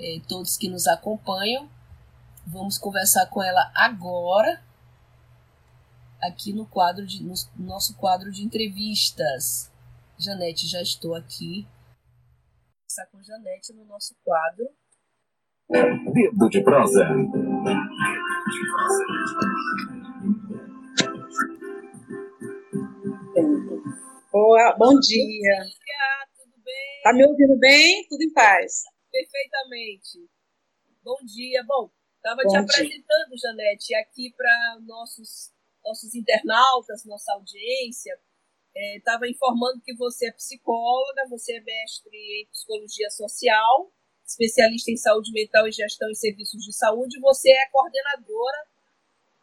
E 0.00 0.20
todos 0.26 0.56
que 0.56 0.68
nos 0.68 0.88
acompanham. 0.88 1.70
Vamos 2.44 2.78
conversar 2.78 3.26
com 3.26 3.40
ela 3.40 3.70
agora, 3.76 4.60
aqui 6.22 6.52
no 6.52 6.66
quadro 6.66 7.06
de, 7.06 7.22
no 7.22 7.34
nosso 7.58 7.96
quadro 7.96 8.30
de 8.30 8.42
entrevistas. 8.42 9.70
Janete, 10.18 10.66
já 10.66 10.82
estou 10.82 11.14
aqui. 11.14 11.62
Vou 11.62 12.80
conversar 12.80 13.06
com 13.12 13.22
Janete 13.22 13.72
no 13.72 13.84
nosso 13.84 14.14
quadro 14.24 14.68
Dedo 15.70 16.48
de 16.48 16.62
prosa. 16.62 17.06
Boa, 24.32 24.74
bom 24.78 24.98
dia. 24.98 25.56
tudo 26.36 26.62
bem? 26.64 27.02
Tá 27.02 27.12
me 27.12 27.24
ouvindo 27.26 27.58
bem? 27.58 28.06
Tudo 28.08 28.22
em 28.22 28.32
paz. 28.32 28.84
Perfeitamente. 29.12 30.18
Bom 31.02 31.16
dia. 31.26 31.62
Bom, 31.66 31.90
estava 32.16 32.40
te 32.40 32.44
Bom 32.44 32.50
dia. 32.52 32.60
apresentando, 32.60 33.38
Janete, 33.38 33.94
aqui 33.96 34.32
para 34.34 34.78
nossos, 34.86 35.52
nossos 35.88 36.14
internautas, 36.14 37.04
nossa 37.04 37.32
audiência. 37.32 38.18
Estava 38.96 39.26
informando 39.26 39.80
que 39.82 39.96
você 39.96 40.28
é 40.28 40.32
psicóloga, 40.32 41.26
você 41.28 41.56
é 41.56 41.60
mestre 41.60 42.16
em 42.16 42.46
psicologia 42.52 43.10
social 43.10 43.90
especialista 44.28 44.90
em 44.90 44.96
saúde 44.96 45.32
mental 45.32 45.66
e 45.66 45.72
gestão 45.72 46.08
em 46.10 46.14
serviços 46.14 46.62
de 46.62 46.72
saúde. 46.72 47.18
Você 47.20 47.50
é 47.50 47.66
coordenadora 47.70 48.66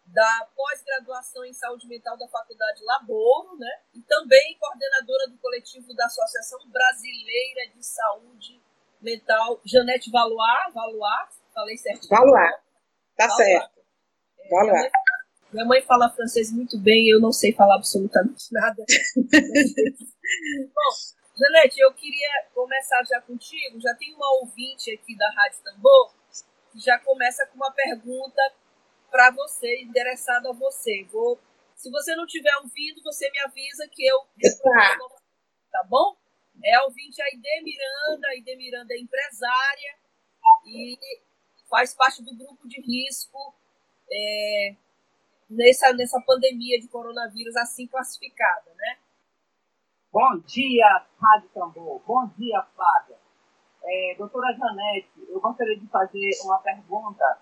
da 0.06 0.48
pós-graduação 0.56 1.44
em 1.44 1.54
saúde 1.54 1.88
mental 1.88 2.16
da 2.18 2.28
Faculdade 2.28 2.84
Laboro, 2.84 3.58
né? 3.58 3.82
E 3.96 4.02
também 4.04 4.56
coordenadora 4.60 5.28
do 5.28 5.38
coletivo 5.40 5.94
da 5.96 6.06
Associação 6.06 6.60
Brasileira 6.70 7.74
de 7.74 7.84
Saúde 7.84 8.62
Mental, 9.02 9.60
Janete 9.66 10.12
Valois, 10.12 10.74
Valois, 10.74 11.42
falei 11.54 11.78
certo? 11.78 12.08
Valois, 12.08 12.56
tá 13.18 13.28
Valois. 13.28 13.48
certo. 13.48 13.80
É, 14.40 14.50
Valois. 14.50 14.92
Minha 15.52 15.66
mãe 15.66 15.82
fala 15.82 16.10
francês 16.10 16.52
muito 16.52 16.78
bem, 16.80 17.10
eu 17.10 17.20
não 17.20 17.32
sei 17.32 17.54
falar 17.54 17.76
absolutamente 17.76 18.52
nada. 18.52 18.84
Bom, 20.74 20.92
Janete, 21.38 21.80
eu 21.80 21.94
queria 21.94 22.48
começar 22.54 23.04
já 23.04 23.22
contigo. 23.22 23.80
Já 23.80 23.94
tem 23.96 24.14
uma 24.14 24.40
ouvinte 24.40 24.92
aqui 24.92 25.16
da 25.18 25.30
Rádio 25.32 25.64
Tambor 25.64 26.14
que 26.72 26.80
já 26.80 27.00
começa 27.00 27.46
com 27.48 27.56
uma 27.56 27.72
pergunta 27.72 28.42
para 29.10 29.32
você, 29.32 29.82
endereçada 29.82 30.50
a 30.50 30.54
você. 30.54 31.06
Vou, 31.12 31.40
se 31.76 31.90
você 31.90 32.16
não 32.16 32.26
tiver 32.26 32.54
ouvindo, 32.58 33.02
você 33.04 33.30
me 33.32 33.40
avisa 33.40 33.88
que 33.90 34.06
eu 34.06 34.20
Tá. 34.62 34.98
tá 35.72 35.84
bom? 35.90 36.18
É 36.64 36.76
a 36.76 36.84
ouvinte 36.86 37.22
Aide 37.22 37.64
Miranda. 37.64 38.28
Aide 38.30 38.56
Miranda 38.56 38.94
é 38.94 39.00
empresária 39.00 39.96
e 40.66 40.98
faz 41.70 41.94
parte 41.94 42.24
do 42.24 42.36
grupo 42.36 42.68
de 42.68 42.82
risco 42.82 43.56
é, 44.12 44.76
nessa, 45.50 45.94
nessa 45.94 46.22
pandemia 46.22 46.80
de 46.80 46.88
coronavírus 46.88 47.56
assim 47.56 47.88
classificada, 47.88 48.72
né? 48.76 48.98
Bom 50.12 50.40
dia, 50.46 51.06
Rádio 51.20 51.50
Tambor. 51.50 52.02
Bom 52.06 52.28
dia, 52.38 52.62
Flávia. 52.76 53.18
É, 53.84 54.16
doutora 54.18 54.54
Janete, 54.54 55.10
eu 55.28 55.40
gostaria 55.40 55.78
de 55.78 55.88
fazer 55.88 56.32
uma 56.44 56.58
pergunta, 56.60 57.40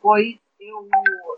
pois 0.00 0.38
eu 0.58 0.88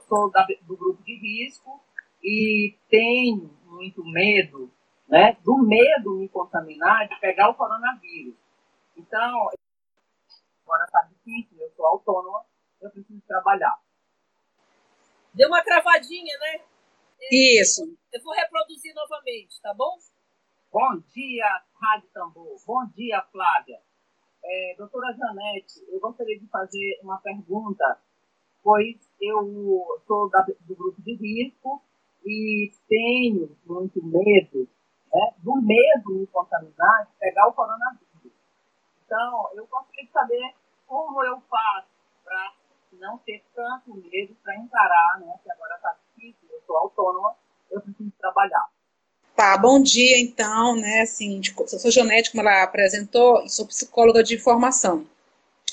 sou 0.08 0.30
da, 0.30 0.46
do 0.62 0.76
grupo 0.76 1.02
de 1.02 1.16
risco 1.16 1.80
e 2.22 2.76
tenho 2.88 3.50
muito 3.64 4.04
medo, 4.04 4.70
né, 5.08 5.36
do 5.42 5.58
medo 5.58 6.16
me 6.16 6.28
contaminar 6.28 7.08
de 7.08 7.18
pegar 7.20 7.48
o 7.50 7.54
coronavírus. 7.54 8.36
Então, 8.96 9.48
agora 10.62 10.84
está 10.84 11.02
difícil, 11.02 11.58
eu 11.58 11.70
sou 11.76 11.86
autônoma, 11.86 12.44
eu 12.80 12.90
preciso 12.90 13.20
trabalhar. 13.26 13.76
Deu 15.36 15.48
uma 15.48 15.62
cravadinha, 15.62 16.34
né? 16.38 16.64
Isso. 17.30 17.82
Eu 18.10 18.22
vou 18.22 18.32
reproduzir 18.32 18.94
novamente, 18.94 19.60
tá 19.60 19.74
bom? 19.74 19.98
Bom 20.72 20.96
dia, 21.14 21.62
Rádio 21.78 22.08
Tambor. 22.08 22.56
Bom 22.66 22.86
dia, 22.96 23.20
Flávia. 23.30 23.78
É, 24.42 24.74
doutora 24.78 25.12
Janete, 25.12 25.84
eu 25.88 26.00
gostaria 26.00 26.38
de 26.40 26.46
fazer 26.48 26.98
uma 27.02 27.18
pergunta, 27.18 28.00
pois 28.62 28.96
eu 29.20 30.00
sou 30.06 30.30
da, 30.30 30.40
do 30.40 30.74
grupo 30.74 31.02
de 31.02 31.14
risco 31.16 31.82
e 32.24 32.70
tenho 32.88 33.54
muito 33.66 34.02
medo, 34.02 34.66
né, 35.12 35.34
do 35.36 35.54
medo 35.60 36.18
me 36.18 36.26
contaminar, 36.28 37.08
de 37.10 37.18
pegar 37.18 37.46
o 37.46 37.52
coronavírus. 37.52 38.32
Então, 39.04 39.50
eu 39.52 39.66
gostaria 39.66 40.06
de 40.06 40.10
saber 40.10 40.54
como 40.86 41.22
eu 41.22 41.38
faço 41.42 41.95
não 43.00 43.18
ter 43.18 43.42
tanto 43.54 43.94
medo 43.94 44.36
para 44.42 44.56
encarar, 44.56 45.20
né, 45.20 45.34
que 45.42 45.50
agora 45.50 45.74
está 45.76 45.96
difícil, 46.14 46.48
eu 46.50 46.60
sou 46.66 46.76
autônoma, 46.76 47.34
eu 47.70 47.80
preciso 47.80 48.12
trabalhar. 48.18 48.64
Tá, 49.34 49.56
bom 49.58 49.82
dia 49.82 50.18
então, 50.18 50.76
né, 50.76 51.02
assim, 51.02 51.40
de- 51.40 51.54
eu 51.58 51.68
sou 51.68 51.90
Janete, 51.90 52.30
como 52.30 52.42
ela 52.42 52.62
apresentou, 52.62 53.42
e 53.44 53.50
sou 53.50 53.66
psicóloga 53.66 54.22
de 54.22 54.38
formação. 54.38 55.06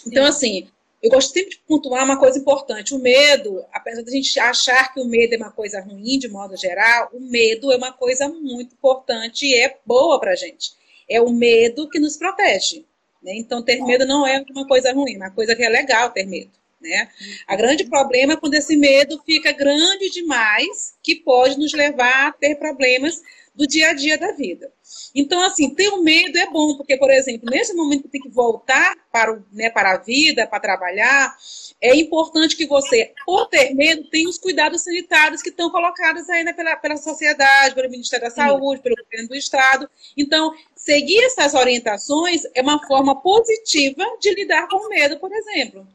Então, 0.05 0.25
assim, 0.25 0.67
eu 1.01 1.09
gosto 1.09 1.33
sempre 1.33 1.51
de 1.51 1.59
pontuar 1.59 2.03
uma 2.03 2.17
coisa 2.19 2.37
importante, 2.39 2.93
o 2.93 2.99
medo, 2.99 3.63
apesar 3.71 4.03
da 4.03 4.11
gente 4.11 4.37
achar 4.39 4.93
que 4.93 4.99
o 5.01 5.05
medo 5.05 5.33
é 5.33 5.37
uma 5.37 5.51
coisa 5.51 5.81
ruim, 5.81 6.19
de 6.19 6.27
modo 6.27 6.57
geral, 6.57 7.09
o 7.13 7.19
medo 7.19 7.71
é 7.71 7.77
uma 7.77 7.93
coisa 7.93 8.27
muito 8.27 8.73
importante 8.73 9.45
e 9.45 9.55
é 9.55 9.77
boa 9.85 10.19
pra 10.19 10.35
gente. 10.35 10.71
É 11.09 11.21
o 11.21 11.29
medo 11.29 11.89
que 11.89 11.99
nos 11.99 12.17
protege, 12.17 12.85
né, 13.21 13.33
então 13.35 13.63
ter 13.63 13.81
medo 13.83 14.05
não 14.05 14.25
é 14.27 14.43
uma 14.51 14.67
coisa 14.67 14.93
ruim, 14.93 15.15
é 15.15 15.17
uma 15.17 15.31
coisa 15.31 15.55
que 15.55 15.63
é 15.63 15.69
legal 15.69 16.09
ter 16.11 16.25
medo, 16.25 16.51
né. 16.83 17.09
A 17.47 17.55
grande 17.55 17.85
problema 17.85 18.33
é 18.33 18.37
quando 18.37 18.53
esse 18.53 18.75
medo 18.75 19.21
fica 19.25 19.51
grande 19.51 20.09
demais, 20.11 20.95
que 21.01 21.15
pode 21.15 21.57
nos 21.57 21.73
levar 21.73 22.27
a 22.27 22.31
ter 22.31 22.55
problemas 22.55 23.21
do 23.55 23.67
dia 23.67 23.89
a 23.89 23.93
dia 23.93 24.17
da 24.17 24.31
vida. 24.31 24.71
Então, 25.13 25.41
assim, 25.43 25.73
ter 25.73 25.89
o 25.89 26.01
medo 26.01 26.37
é 26.37 26.49
bom, 26.49 26.75
porque, 26.75 26.97
por 26.97 27.11
exemplo, 27.11 27.49
nesse 27.49 27.73
momento 27.73 28.03
que 28.03 28.09
tem 28.09 28.21
que 28.21 28.29
voltar 28.29 28.95
para, 29.11 29.33
o, 29.33 29.43
né, 29.51 29.69
para 29.69 29.93
a 29.93 29.97
vida, 29.97 30.47
para 30.47 30.59
trabalhar, 30.59 31.35
é 31.79 31.95
importante 31.95 32.55
que 32.55 32.65
você, 32.65 33.11
por 33.25 33.47
ter 33.47 33.73
medo, 33.75 34.09
tenha 34.09 34.27
os 34.27 34.37
cuidados 34.39 34.83
sanitários 34.83 35.41
que 35.41 35.49
estão 35.49 35.69
colocados 35.69 36.27
aí 36.29 36.43
né, 36.43 36.53
pela, 36.53 36.75
pela 36.77 36.97
sociedade, 36.97 37.75
pelo 37.75 37.91
Ministério 37.91 38.25
da 38.25 38.33
Saúde, 38.33 38.81
pelo 38.81 38.95
governo 38.95 39.29
do 39.29 39.35
Estado. 39.35 39.89
Então, 40.17 40.53
seguir 40.75 41.23
essas 41.23 41.53
orientações 41.53 42.41
é 42.55 42.61
uma 42.61 42.85
forma 42.87 43.21
positiva 43.21 44.03
de 44.19 44.33
lidar 44.33 44.67
com 44.67 44.77
o 44.77 44.89
medo, 44.89 45.19
por 45.19 45.31
exemplo. 45.31 45.87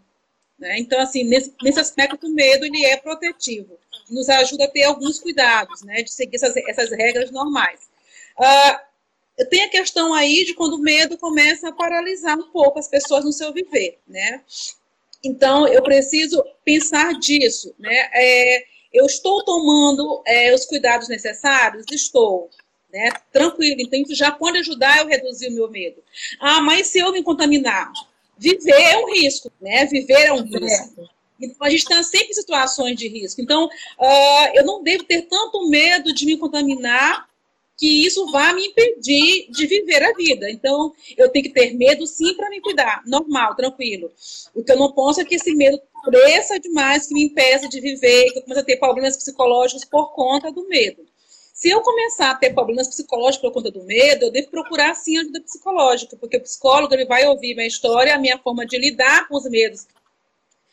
Né? 0.58 0.78
Então, 0.78 1.00
assim, 1.00 1.24
nesse, 1.24 1.54
nesse 1.62 1.78
aspecto, 1.78 2.26
o 2.26 2.30
medo 2.30 2.64
ele 2.64 2.84
é 2.84 2.96
protetivo 2.96 3.78
nos 4.10 4.28
ajuda 4.28 4.64
a 4.64 4.68
ter 4.68 4.84
alguns 4.84 5.18
cuidados, 5.18 5.82
né, 5.82 6.02
de 6.02 6.12
seguir 6.12 6.36
essas, 6.36 6.56
essas 6.56 6.90
regras 6.90 7.30
normais. 7.30 7.88
Uh, 8.38 9.46
tem 9.46 9.62
a 9.62 9.68
questão 9.68 10.14
aí 10.14 10.44
de 10.44 10.54
quando 10.54 10.74
o 10.74 10.82
medo 10.82 11.16
começa 11.18 11.68
a 11.68 11.72
paralisar 11.72 12.36
um 12.38 12.50
pouco 12.50 12.78
as 12.78 12.88
pessoas 12.88 13.24
no 13.24 13.32
seu 13.32 13.52
viver, 13.52 13.98
né? 14.06 14.42
Então, 15.22 15.66
eu 15.68 15.82
preciso 15.82 16.44
pensar 16.64 17.14
disso, 17.14 17.74
né? 17.78 18.10
É, 18.12 18.64
eu 18.92 19.06
estou 19.06 19.44
tomando 19.44 20.22
é, 20.26 20.52
os 20.54 20.64
cuidados 20.64 21.08
necessários? 21.08 21.84
Estou. 21.90 22.50
né? 22.92 23.10
Tranquilo. 23.32 23.80
Então, 23.80 24.00
isso 24.00 24.14
já 24.14 24.32
pode 24.32 24.58
ajudar 24.58 24.98
eu 24.98 25.06
reduzir 25.06 25.48
o 25.48 25.54
meu 25.54 25.70
medo. 25.70 26.02
Ah, 26.40 26.60
mas 26.60 26.88
se 26.88 26.98
eu 26.98 27.12
me 27.12 27.22
contaminar? 27.22 27.92
Viver 28.38 28.80
é 28.80 28.98
um 28.98 29.12
risco, 29.12 29.50
né? 29.60 29.86
Viver 29.86 30.26
é 30.26 30.32
um 30.32 30.42
risco. 30.42 31.08
Então, 31.40 31.66
a 31.66 31.70
gente 31.70 31.80
está 31.80 32.02
sempre 32.02 32.30
em 32.30 32.34
situações 32.34 32.96
de 32.96 33.08
risco. 33.08 33.40
Então, 33.40 33.66
uh, 33.66 34.48
eu 34.54 34.64
não 34.64 34.82
devo 34.82 35.04
ter 35.04 35.22
tanto 35.22 35.68
medo 35.68 36.12
de 36.12 36.26
me 36.26 36.36
contaminar 36.36 37.28
que 37.76 38.04
isso 38.04 38.28
vá 38.32 38.52
me 38.52 38.66
impedir 38.66 39.48
de 39.50 39.66
viver 39.66 40.02
a 40.02 40.12
vida. 40.12 40.50
Então, 40.50 40.92
eu 41.16 41.28
tenho 41.28 41.44
que 41.44 41.52
ter 41.52 41.72
medo, 41.74 42.04
sim, 42.08 42.34
para 42.34 42.50
me 42.50 42.60
cuidar. 42.60 43.02
Normal, 43.06 43.54
tranquilo. 43.54 44.10
O 44.52 44.64
que 44.64 44.72
eu 44.72 44.76
não 44.76 44.90
posso 44.90 45.20
é 45.20 45.24
que 45.24 45.36
esse 45.36 45.54
medo 45.54 45.80
cresça 46.04 46.58
demais, 46.58 47.06
que 47.06 47.14
me 47.14 47.26
impeça 47.26 47.68
de 47.68 47.80
viver, 47.80 48.32
que 48.32 48.38
eu 48.38 48.42
comece 48.42 48.60
a 48.60 48.64
ter 48.64 48.76
problemas 48.78 49.16
psicológicos 49.16 49.84
por 49.84 50.12
conta 50.12 50.50
do 50.50 50.66
medo. 50.66 51.06
Se 51.58 51.68
eu 51.70 51.82
começar 51.82 52.30
a 52.30 52.34
ter 52.36 52.54
problemas 52.54 52.86
psicológicos 52.86 53.48
por 53.48 53.52
conta 53.52 53.68
do 53.68 53.82
medo, 53.82 54.26
eu 54.26 54.30
devo 54.30 54.48
procurar 54.48 54.94
sim 54.94 55.18
ajuda 55.18 55.40
psicológica, 55.40 56.16
porque 56.16 56.36
o 56.36 56.40
psicólogo 56.40 56.94
ele 56.94 57.04
vai 57.04 57.26
ouvir 57.26 57.56
minha 57.56 57.66
história, 57.66 58.14
a 58.14 58.18
minha 58.18 58.38
forma 58.38 58.64
de 58.64 58.78
lidar 58.78 59.26
com 59.26 59.36
os 59.36 59.42
medos. 59.50 59.88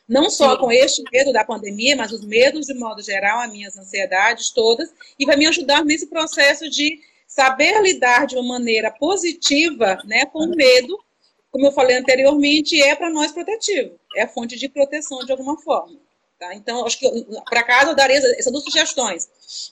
Não 0.07 0.29
só 0.29 0.51
sim. 0.51 0.59
com 0.59 0.71
este 0.71 1.03
medo 1.11 1.33
da 1.33 1.43
pandemia, 1.43 1.95
mas 1.95 2.11
os 2.11 2.23
medos 2.23 2.67
de 2.67 2.75
modo 2.75 3.01
geral, 3.01 3.39
as 3.39 3.51
minhas 3.51 3.75
ansiedades 3.75 4.51
todas, 4.51 4.93
e 5.17 5.25
vai 5.25 5.35
me 5.35 5.47
ajudar 5.47 5.83
nesse 5.83 6.05
processo 6.05 6.69
de 6.69 6.99
saber 7.25 7.81
lidar 7.81 8.27
de 8.27 8.35
uma 8.35 8.59
maneira 8.59 8.91
positiva 8.91 9.97
né, 10.05 10.27
com 10.27 10.45
o 10.45 10.55
medo, 10.55 11.03
como 11.49 11.65
eu 11.65 11.71
falei 11.71 11.97
anteriormente, 11.97 12.79
é 12.79 12.93
para 12.93 13.09
nós 13.09 13.31
protetivo, 13.31 13.99
é 14.15 14.21
a 14.21 14.27
fonte 14.27 14.55
de 14.55 14.69
proteção 14.69 15.25
de 15.25 15.31
alguma 15.31 15.59
forma. 15.59 16.04
Tá? 16.37 16.53
Então, 16.53 16.85
acho 16.85 16.99
que 16.99 17.09
para 17.49 17.63
casa 17.63 17.91
eu 17.91 17.95
daria 17.95 18.17
essas 18.17 18.51
duas 18.51 18.65
sugestões. 18.65 19.29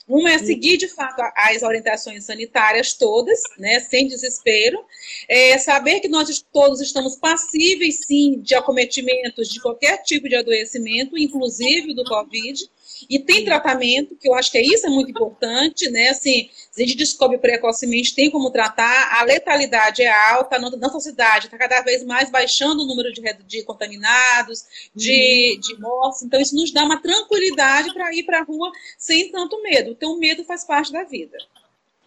Uma 0.08 0.32
é 0.32 0.38
seguir 0.38 0.78
de 0.78 0.88
fato 0.88 1.20
as 1.36 1.62
orientações 1.62 2.24
sanitárias 2.24 2.94
todas, 2.94 3.38
né, 3.58 3.80
sem 3.80 4.08
desespero, 4.08 4.82
é 5.28 5.58
saber 5.58 6.00
que 6.00 6.08
nós 6.08 6.42
todos 6.50 6.80
estamos 6.80 7.16
passíveis 7.16 8.06
sim 8.06 8.40
de 8.40 8.54
acometimentos 8.54 9.50
de 9.50 9.60
qualquer 9.60 9.98
tipo 10.04 10.26
de 10.26 10.36
adoecimento, 10.36 11.18
inclusive 11.18 11.92
do 11.92 12.04
Covid, 12.04 12.70
e 13.08 13.18
tem 13.18 13.44
tratamento, 13.44 14.16
que 14.16 14.28
eu 14.28 14.34
acho 14.34 14.50
que 14.50 14.58
é 14.58 14.62
isso 14.62 14.86
é 14.86 14.90
muito 14.90 15.10
importante, 15.10 15.90
né? 15.90 16.08
Assim, 16.08 16.50
se 16.70 16.82
a 16.82 16.86
gente 16.86 16.96
descobre 16.96 17.38
precocemente, 17.38 18.14
tem 18.14 18.30
como 18.30 18.50
tratar, 18.50 19.18
a 19.18 19.24
letalidade 19.24 20.02
é 20.02 20.30
alta, 20.30 20.58
na 20.58 20.70
nossa 20.70 21.00
cidade 21.00 21.46
está 21.46 21.58
cada 21.58 21.80
vez 21.82 22.02
mais 22.04 22.30
baixando 22.30 22.82
o 22.82 22.86
número 22.86 23.12
de, 23.12 23.22
de 23.46 23.62
contaminados, 23.64 24.64
de, 24.94 25.54
uhum. 25.54 25.60
de 25.60 25.80
mortes, 25.80 26.22
então 26.22 26.40
isso 26.40 26.54
nos 26.54 26.72
dá 26.72 26.84
uma 26.84 27.00
tranquilidade 27.00 27.92
para 27.92 28.14
ir 28.14 28.24
para 28.24 28.40
a 28.40 28.44
rua 28.44 28.70
sem 28.98 29.30
tanto 29.30 29.62
medo. 29.62 29.90
Então, 29.90 30.12
o 30.12 30.18
medo 30.18 30.44
faz 30.44 30.64
parte 30.64 30.92
da 30.92 31.04
vida. 31.04 31.36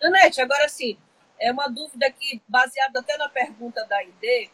Anete, 0.02 0.42
agora 0.42 0.68
sim, 0.70 0.98
é 1.40 1.52
uma 1.52 1.68
dúvida 1.68 2.10
que, 2.12 2.42
baseada 2.48 3.00
até 3.00 3.18
na 3.18 3.30
pergunta 3.30 3.86
da 3.86 4.04
ID, 4.04 4.50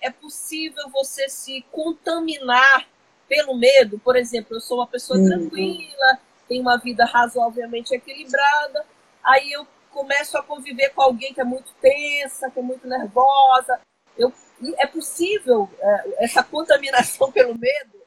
é 0.00 0.10
possível 0.10 0.88
você 0.90 1.28
se 1.28 1.64
contaminar 1.70 2.86
pelo 3.28 3.56
medo, 3.56 3.98
por 3.98 4.16
exemplo, 4.16 4.56
eu 4.56 4.60
sou 4.60 4.78
uma 4.78 4.86
pessoa 4.86 5.18
uhum. 5.18 5.26
tranquila, 5.26 6.18
tenho 6.48 6.62
uma 6.62 6.78
vida 6.78 7.04
razoavelmente 7.04 7.94
equilibrada, 7.94 8.84
aí 9.22 9.52
eu 9.52 9.66
começo 9.90 10.38
a 10.38 10.42
conviver 10.42 10.90
com 10.90 11.02
alguém 11.02 11.34
que 11.34 11.40
é 11.40 11.44
muito 11.44 11.72
tensa, 11.80 12.50
que 12.50 12.58
é 12.58 12.62
muito 12.62 12.86
nervosa. 12.86 13.80
Eu, 14.16 14.32
é 14.78 14.86
possível 14.86 15.68
é, 15.78 16.24
essa 16.24 16.42
contaminação 16.42 17.30
pelo 17.32 17.56
medo? 17.58 17.98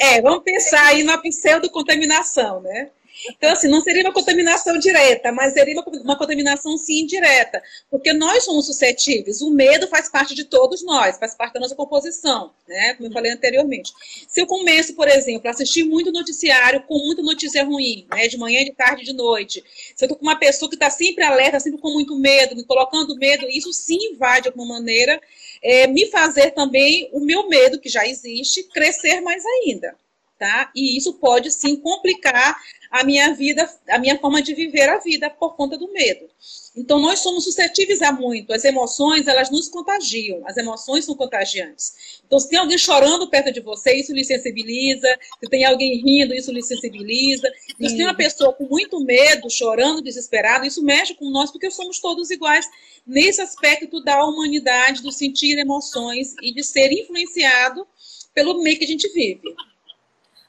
É, 0.00 0.20
vamos 0.20 0.42
pensar 0.42 0.86
aí 0.88 1.02
na 1.02 1.18
pseudo-contaminação, 1.18 2.60
né? 2.60 2.90
Então, 3.28 3.52
assim, 3.52 3.68
não 3.68 3.80
seria 3.80 4.02
uma 4.02 4.12
contaminação 4.12 4.78
direta, 4.78 5.32
mas 5.32 5.52
seria 5.52 5.74
uma, 5.74 6.16
contaminação 6.16 6.76
sim 6.76 7.02
indireta, 7.02 7.62
porque 7.90 8.12
nós 8.12 8.44
somos 8.44 8.66
suscetíveis. 8.66 9.40
O 9.40 9.50
medo 9.50 9.88
faz 9.88 10.08
parte 10.08 10.34
de 10.34 10.44
todos 10.44 10.82
nós, 10.84 11.18
faz 11.18 11.34
parte 11.34 11.54
da 11.54 11.60
nossa 11.60 11.74
composição, 11.74 12.52
né? 12.68 12.94
Como 12.94 13.08
eu 13.08 13.12
falei 13.12 13.32
anteriormente. 13.32 13.92
Se 14.28 14.40
eu 14.40 14.46
começo, 14.46 14.94
por 14.94 15.08
exemplo, 15.08 15.48
a 15.48 15.50
assistir 15.50 15.84
muito 15.84 16.12
noticiário 16.12 16.82
com 16.82 16.98
muita 16.98 17.22
notícia 17.22 17.64
ruim, 17.64 18.06
né? 18.10 18.28
De 18.28 18.36
manhã, 18.36 18.64
de 18.64 18.72
tarde, 18.72 19.04
de 19.04 19.12
noite. 19.12 19.62
Se 19.94 20.04
eu 20.04 20.08
tô 20.08 20.16
com 20.16 20.22
uma 20.22 20.36
pessoa 20.36 20.68
que 20.68 20.76
está 20.76 20.90
sempre 20.90 21.24
alerta, 21.24 21.60
sempre 21.60 21.80
com 21.80 21.90
muito 21.90 22.16
medo, 22.16 22.56
me 22.56 22.64
colocando 22.64 23.16
medo, 23.16 23.46
isso 23.48 23.72
sim 23.72 24.16
vai, 24.18 24.40
de 24.40 24.48
alguma 24.48 24.66
maneira, 24.66 25.20
é, 25.62 25.86
me 25.86 26.06
fazer 26.06 26.52
também 26.52 27.08
o 27.12 27.20
meu 27.20 27.48
medo, 27.48 27.80
que 27.80 27.88
já 27.88 28.06
existe, 28.06 28.62
crescer 28.64 29.20
mais 29.20 29.42
ainda. 29.44 29.96
Tá? 30.38 30.70
E 30.76 30.98
isso 30.98 31.14
pode 31.14 31.50
sim 31.50 31.76
complicar 31.76 32.60
a 32.90 33.04
minha 33.04 33.34
vida, 33.34 33.68
a 33.88 33.98
minha 33.98 34.18
forma 34.18 34.42
de 34.42 34.54
viver 34.54 34.88
a 34.88 34.98
vida 34.98 35.30
por 35.30 35.56
conta 35.56 35.76
do 35.76 35.92
medo. 35.92 36.28
Então 36.76 37.00
nós 37.00 37.20
somos 37.20 37.44
suscetíveis 37.44 38.02
a 38.02 38.12
muito. 38.12 38.52
As 38.52 38.64
emoções, 38.64 39.26
elas 39.26 39.50
nos 39.50 39.68
contagiam. 39.68 40.42
As 40.46 40.56
emoções 40.56 41.04
são 41.04 41.14
contagiantes. 41.14 42.20
Então 42.26 42.38
se 42.38 42.48
tem 42.48 42.58
alguém 42.58 42.76
chorando 42.76 43.28
perto 43.30 43.52
de 43.52 43.60
você, 43.60 43.94
isso 43.94 44.12
lhe 44.12 44.24
sensibiliza. 44.24 45.08
Se 45.40 45.48
tem 45.48 45.64
alguém 45.64 45.96
rindo, 46.02 46.34
isso 46.34 46.52
lhe 46.52 46.62
sensibiliza. 46.62 47.50
Se 47.80 47.96
tem 47.96 48.04
uma 48.04 48.14
pessoa 48.14 48.52
com 48.52 48.64
muito 48.64 49.00
medo, 49.00 49.50
chorando, 49.50 50.02
desesperado, 50.02 50.66
isso 50.66 50.82
mexe 50.82 51.14
com 51.14 51.30
nós 51.30 51.50
porque 51.50 51.70
somos 51.70 51.98
todos 51.98 52.30
iguais 52.30 52.68
nesse 53.06 53.40
aspecto 53.40 54.02
da 54.02 54.24
humanidade, 54.24 55.02
do 55.02 55.12
sentir 55.12 55.58
emoções 55.58 56.34
e 56.42 56.52
de 56.52 56.62
ser 56.62 56.92
influenciado 56.92 57.86
pelo 58.34 58.62
meio 58.62 58.78
que 58.78 58.84
a 58.84 58.88
gente 58.88 59.08
vive. 59.14 59.54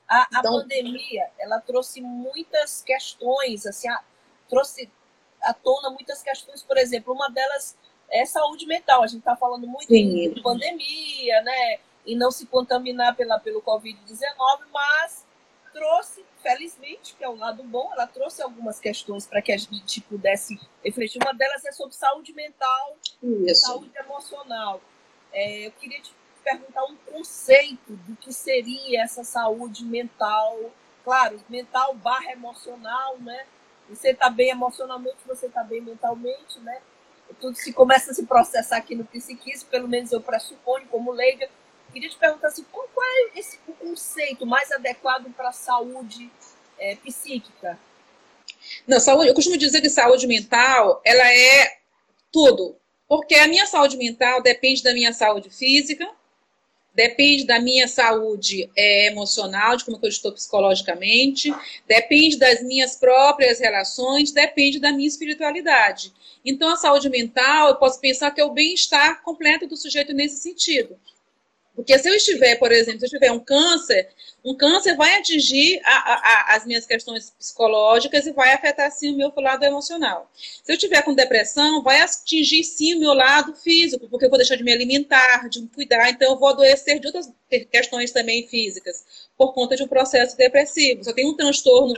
A, 0.07 0.21
a 0.21 0.39
então, 0.39 0.61
pandemia, 0.61 1.29
ela 1.37 1.59
trouxe 1.59 2.01
muitas 2.01 2.81
questões, 2.81 3.65
assim, 3.65 3.89
a, 3.89 4.01
trouxe 4.47 4.89
à 5.41 5.53
tona 5.53 5.89
muitas 5.89 6.23
questões, 6.23 6.63
por 6.63 6.77
exemplo, 6.77 7.13
uma 7.13 7.29
delas 7.29 7.77
é 8.09 8.25
saúde 8.25 8.65
mental. 8.65 9.03
A 9.03 9.07
gente 9.07 9.19
está 9.19 9.35
falando 9.35 9.67
muito 9.67 9.87
sim. 9.87 10.33
de 10.33 10.41
pandemia, 10.41 11.41
né? 11.41 11.79
E 12.05 12.15
não 12.15 12.31
se 12.31 12.45
contaminar 12.45 13.15
pela, 13.15 13.37
pelo 13.39 13.61
Covid-19, 13.61 14.61
mas 14.71 15.25
trouxe, 15.73 16.25
felizmente, 16.41 17.15
que 17.15 17.23
é 17.23 17.29
o 17.29 17.35
lado 17.35 17.61
bom, 17.63 17.91
ela 17.93 18.07
trouxe 18.07 18.41
algumas 18.41 18.79
questões 18.79 19.27
para 19.27 19.41
que 19.41 19.51
a 19.51 19.57
gente 19.57 20.01
pudesse 20.01 20.59
refletir. 20.83 21.21
Uma 21.21 21.33
delas 21.33 21.63
é 21.65 21.71
sobre 21.71 21.93
saúde 21.95 22.33
mental, 22.33 22.97
Isso. 23.21 23.67
saúde 23.67 23.91
emocional. 23.95 24.81
É, 25.31 25.67
eu 25.67 25.71
queria 25.73 26.01
te 26.01 26.11
perguntar 26.47 26.86
um 26.86 26.95
conceito 27.12 27.93
do 28.07 28.15
que 28.15 28.31
seria 28.31 29.03
essa 29.03 29.23
saúde 29.23 29.83
mental. 29.83 30.71
Claro, 31.03 31.41
mental 31.49 31.93
barra 31.95 32.31
emocional, 32.31 33.17
né? 33.19 33.45
Você 33.89 34.12
está 34.12 34.29
bem 34.29 34.49
emocionalmente, 34.49 35.17
você 35.25 35.47
está 35.47 35.63
bem 35.63 35.81
mentalmente, 35.81 36.60
né? 36.62 36.81
Tudo 37.41 37.57
se 37.57 37.73
começa 37.73 38.12
a 38.12 38.13
se 38.13 38.25
processar 38.25 38.77
aqui 38.77 38.95
no 38.95 39.03
psiquismo, 39.05 39.69
pelo 39.69 39.88
menos 39.88 40.12
eu 40.12 40.21
pressuponho 40.21 40.88
como 40.88 41.12
leiga. 41.12 41.49
Queria 41.91 42.10
te 42.10 42.17
perguntar 42.17 42.47
assim, 42.47 42.65
qual, 42.71 42.88
qual 42.93 43.05
é 43.05 43.39
esse, 43.39 43.60
o 43.67 43.73
conceito 43.73 44.45
mais 44.45 44.71
adequado 44.71 45.29
para 45.33 45.49
a 45.49 45.53
saúde 45.53 46.31
é, 46.79 46.95
psíquica? 46.95 47.77
Não, 48.86 48.99
saúde, 48.99 49.29
eu 49.29 49.33
costumo 49.33 49.57
dizer 49.57 49.81
que 49.81 49.89
saúde 49.89 50.27
mental, 50.27 51.01
ela 51.03 51.29
é 51.29 51.77
tudo. 52.31 52.77
Porque 53.07 53.36
a 53.36 53.47
minha 53.47 53.65
saúde 53.65 53.97
mental 53.97 54.41
depende 54.41 54.83
da 54.83 54.93
minha 54.93 55.13
saúde 55.13 55.49
física, 55.49 56.10
depende 56.97 57.45
da 57.45 57.60
minha 57.62 57.88
saúde 57.88 58.67
é, 58.75 59.05
emocional, 59.05 59.77
de 59.77 59.86
como 59.86 59.99
eu 60.01 60.10
estou 60.10 60.31
psicologicamente, 60.31 61.53
depende 61.88 62.38
das 62.38 62.63
minhas 62.63 62.95
próprias 62.95 63.60
relações, 63.60 64.31
depende 64.31 64.79
da 64.79 64.91
minha 64.91 65.07
espiritualidade. 65.07 66.12
Então, 66.43 66.73
a 66.73 66.75
saúde 66.75 67.07
mental, 67.07 67.69
eu 67.69 67.75
posso 67.75 68.01
pensar 68.01 68.31
que 68.31 68.41
é 68.41 68.43
o 68.43 68.51
bem-estar 68.51 69.21
completo 69.21 69.67
do 69.67 69.77
sujeito 69.77 70.12
nesse 70.12 70.38
sentido. 70.38 70.97
Porque 71.75 71.95
se 71.99 72.10
eu 72.10 72.15
estiver, 72.15 72.55
por 72.55 72.71
exemplo, 72.71 73.01
se 73.01 73.05
eu 73.05 73.12
tiver 73.12 73.31
um 73.31 73.39
câncer, 73.39 74.10
um 74.47 74.55
câncer 74.55 74.95
vai 74.95 75.13
atingir 75.15 75.81
a, 75.83 75.91
a, 75.91 76.13
a, 76.13 76.55
as 76.55 76.65
minhas 76.65 76.86
questões 76.86 77.31
psicológicas 77.31 78.25
e 78.25 78.31
vai 78.31 78.53
afetar 78.53 78.89
sim 78.89 79.13
o 79.13 79.17
meu 79.17 79.33
lado 79.36 79.65
emocional. 79.65 80.31
Se 80.63 80.71
eu 80.71 80.77
tiver 80.77 81.01
com 81.01 81.13
depressão, 81.13 81.83
vai 81.83 81.99
atingir 81.99 82.63
sim 82.63 82.95
o 82.95 82.99
meu 82.99 83.13
lado 83.13 83.53
físico, 83.53 84.07
porque 84.07 84.25
eu 84.25 84.29
vou 84.29 84.38
deixar 84.38 84.55
de 84.55 84.63
me 84.63 84.71
alimentar, 84.71 85.49
de 85.49 85.62
me 85.62 85.67
cuidar, 85.67 86.10
então 86.10 86.31
eu 86.31 86.39
vou 86.39 86.47
adoecer 86.47 86.97
de 86.99 87.07
outras 87.07 87.29
questões 87.69 88.12
também 88.12 88.47
físicas 88.47 89.27
por 89.38 89.53
conta 89.53 89.75
de 89.75 89.83
um 89.83 89.88
processo 89.88 90.36
depressivo. 90.36 91.03
Se 91.03 91.10
eu 91.10 91.13
tenho 91.13 91.29
um 91.29 91.36
transtorno 91.36 91.93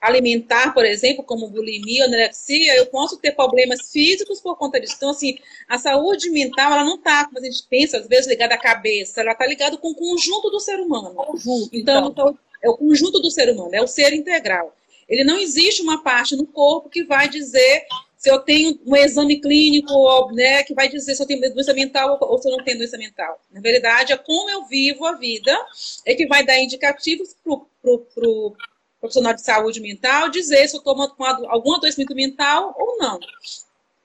alimentar, 0.00 0.72
por 0.72 0.84
exemplo, 0.84 1.22
como 1.22 1.48
bulimia, 1.48 2.06
anorexia, 2.06 2.76
eu 2.76 2.86
posso 2.86 3.18
ter 3.18 3.32
problemas 3.32 3.90
físicos 3.92 4.40
por 4.40 4.56
conta 4.56 4.80
disso. 4.80 4.94
Então, 4.96 5.10
assim, 5.10 5.38
a 5.68 5.76
saúde 5.78 6.30
mental, 6.30 6.72
ela 6.72 6.84
não 6.84 6.96
está, 6.96 7.26
como 7.26 7.38
a 7.38 7.42
gente 7.42 7.64
pensa, 7.68 7.98
às 7.98 8.06
vezes, 8.06 8.26
ligada 8.26 8.54
à 8.54 8.58
cabeça, 8.58 9.20
ela 9.20 9.32
está 9.32 9.46
ligada 9.46 9.76
com 9.76 9.90
o 9.90 9.94
conjunto 9.94 10.50
do 10.50 10.58
ser 10.58 10.80
humano. 10.80 11.14
Conjunto, 11.14 11.76
então, 11.88 12.08
então, 12.10 12.38
é 12.62 12.68
o 12.68 12.76
conjunto 12.76 13.20
do 13.20 13.30
ser 13.30 13.50
humano, 13.50 13.70
é 13.72 13.82
o 13.82 13.86
ser 13.86 14.12
integral. 14.12 14.74
Ele 15.08 15.24
não 15.24 15.38
existe 15.38 15.80
uma 15.80 16.02
parte 16.02 16.36
no 16.36 16.46
corpo 16.46 16.90
que 16.90 17.04
vai 17.04 17.28
dizer 17.28 17.86
se 18.16 18.28
eu 18.28 18.40
tenho 18.40 18.78
um 18.84 18.96
exame 18.96 19.40
clínico, 19.40 20.32
né, 20.32 20.64
que 20.64 20.74
vai 20.74 20.88
dizer 20.88 21.14
se 21.14 21.22
eu 21.22 21.26
tenho 21.26 21.40
doença 21.40 21.72
mental 21.72 22.18
ou 22.20 22.36
se 22.42 22.48
eu 22.48 22.56
não 22.56 22.64
tenho 22.64 22.78
doença 22.78 22.98
mental. 22.98 23.40
Na 23.50 23.60
verdade, 23.60 24.12
é 24.12 24.16
como 24.16 24.50
eu 24.50 24.64
vivo 24.66 25.06
a 25.06 25.12
vida 25.12 25.56
é 26.04 26.14
que 26.14 26.26
vai 26.26 26.44
dar 26.44 26.58
indicativos 26.58 27.34
para 27.42 27.52
o 27.52 28.56
profissional 29.00 29.32
de 29.32 29.42
saúde 29.42 29.80
mental 29.80 30.28
dizer 30.30 30.68
se 30.68 30.76
eu 30.76 30.78
estou 30.78 30.94
com 30.94 31.24
algum 31.24 31.74
adoecimento 31.74 32.14
mental 32.14 32.74
ou 32.76 32.98
não. 32.98 33.20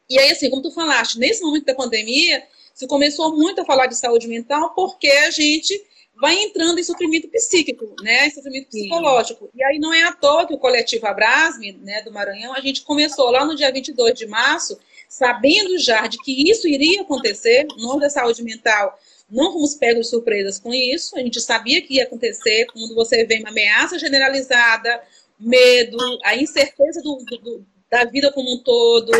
E 0.07 0.19
aí, 0.19 0.31
assim, 0.31 0.49
como 0.49 0.61
tu 0.61 0.71
falaste, 0.71 1.17
nesse 1.17 1.41
momento 1.41 1.65
da 1.65 1.73
pandemia, 1.73 2.43
se 2.73 2.85
começou 2.85 3.35
muito 3.35 3.61
a 3.61 3.65
falar 3.65 3.87
de 3.87 3.95
saúde 3.95 4.27
mental 4.27 4.75
porque 4.75 5.07
a 5.07 5.31
gente 5.31 5.83
vai 6.23 6.35
entrando 6.35 6.79
em 6.79 6.83
sofrimento 6.83 7.27
psíquico, 7.27 7.93
né, 8.01 8.27
em 8.27 8.31
sofrimento 8.31 8.69
psicológico. 8.69 9.47
Sim. 9.47 9.51
E 9.55 9.63
aí 9.65 9.77
não 9.77 9.93
é 9.93 10.03
à 10.03 10.13
toa 10.13 10.47
que 10.47 10.53
o 10.53 10.57
coletivo 10.57 11.05
Abrasme, 11.05 11.73
né, 11.83 12.01
do 12.01 12.13
Maranhão, 12.13 12.53
a 12.53 12.61
gente 12.61 12.81
começou 12.83 13.29
lá 13.29 13.45
no 13.45 13.57
dia 13.57 13.69
22 13.69 14.17
de 14.17 14.25
março, 14.25 14.79
sabendo 15.09 15.77
já 15.77 16.07
de 16.07 16.17
que 16.19 16.49
isso 16.49 16.65
iria 16.65 17.01
acontecer, 17.01 17.67
nós 17.77 17.99
da 17.99 18.09
saúde 18.09 18.41
mental 18.41 18.97
não 19.29 19.51
fomos 19.51 19.75
pegos 19.75 20.09
surpresas 20.09 20.57
com 20.57 20.73
isso, 20.73 21.17
a 21.17 21.19
gente 21.19 21.41
sabia 21.41 21.81
que 21.81 21.95
ia 21.95 22.03
acontecer 22.03 22.67
quando 22.67 22.95
você 22.95 23.25
vê 23.25 23.39
uma 23.39 23.49
ameaça 23.49 23.99
generalizada, 23.99 25.03
medo, 25.37 25.97
a 26.23 26.37
incerteza 26.37 27.01
do, 27.01 27.17
do, 27.17 27.65
da 27.93 28.05
vida 28.05 28.31
como 28.31 28.51
um 28.51 28.57
todo, 28.57 29.11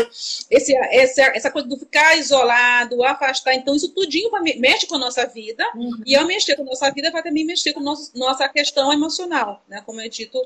esse, 0.50 0.74
essa, 0.74 1.22
essa 1.22 1.48
coisa 1.48 1.68
do 1.68 1.78
ficar 1.78 2.18
isolado, 2.18 3.04
afastar. 3.04 3.54
Então, 3.54 3.72
isso 3.76 3.94
tudinho 3.94 4.30
mexe 4.58 4.84
com 4.88 4.96
a 4.96 4.98
nossa 4.98 5.24
vida, 5.26 5.64
uhum. 5.76 6.02
e 6.04 6.16
ao 6.16 6.26
mexer 6.26 6.56
com 6.56 6.62
a 6.62 6.66
nossa 6.66 6.90
vida, 6.90 7.08
vai 7.12 7.22
também 7.22 7.44
mexer 7.44 7.72
com 7.72 7.88
a 7.88 7.94
nossa 8.16 8.48
questão 8.48 8.92
emocional, 8.92 9.62
né? 9.68 9.80
como 9.86 10.00
é 10.00 10.08
dito 10.08 10.40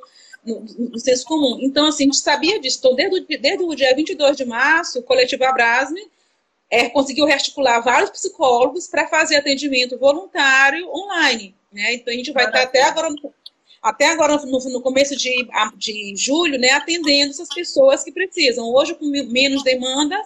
no, 0.44 0.60
no 0.60 0.98
senso 0.98 1.24
comum. 1.24 1.58
Então, 1.62 1.86
assim, 1.86 2.04
a 2.04 2.06
gente 2.06 2.18
sabia 2.18 2.60
disso. 2.60 2.80
Então, 2.80 2.94
desde, 2.94 3.18
o, 3.18 3.40
desde 3.40 3.64
o 3.64 3.74
dia 3.74 3.96
22 3.96 4.36
de 4.36 4.44
março, 4.44 4.98
o 4.98 5.02
coletivo 5.02 5.44
Abrasme 5.44 6.06
é, 6.70 6.90
conseguiu 6.90 7.24
rearticular 7.24 7.82
vários 7.82 8.10
psicólogos 8.10 8.88
para 8.88 9.08
fazer 9.08 9.36
atendimento 9.36 9.96
voluntário 9.96 10.86
online. 10.90 11.54
Né? 11.72 11.94
Então, 11.94 12.12
a 12.12 12.16
gente 12.16 12.30
vai 12.32 12.44
estar 12.44 12.60
até 12.60 12.82
agora 12.82 13.08
até 13.82 14.08
agora, 14.08 14.36
no, 14.44 14.58
no 14.58 14.80
começo 14.80 15.16
de, 15.16 15.46
de 15.76 16.14
julho, 16.16 16.58
né, 16.58 16.70
atendendo 16.70 17.30
essas 17.30 17.48
pessoas 17.48 18.02
que 18.02 18.12
precisam. 18.12 18.72
Hoje, 18.72 18.94
com 18.94 19.06
menos 19.06 19.62
demanda, 19.62 20.20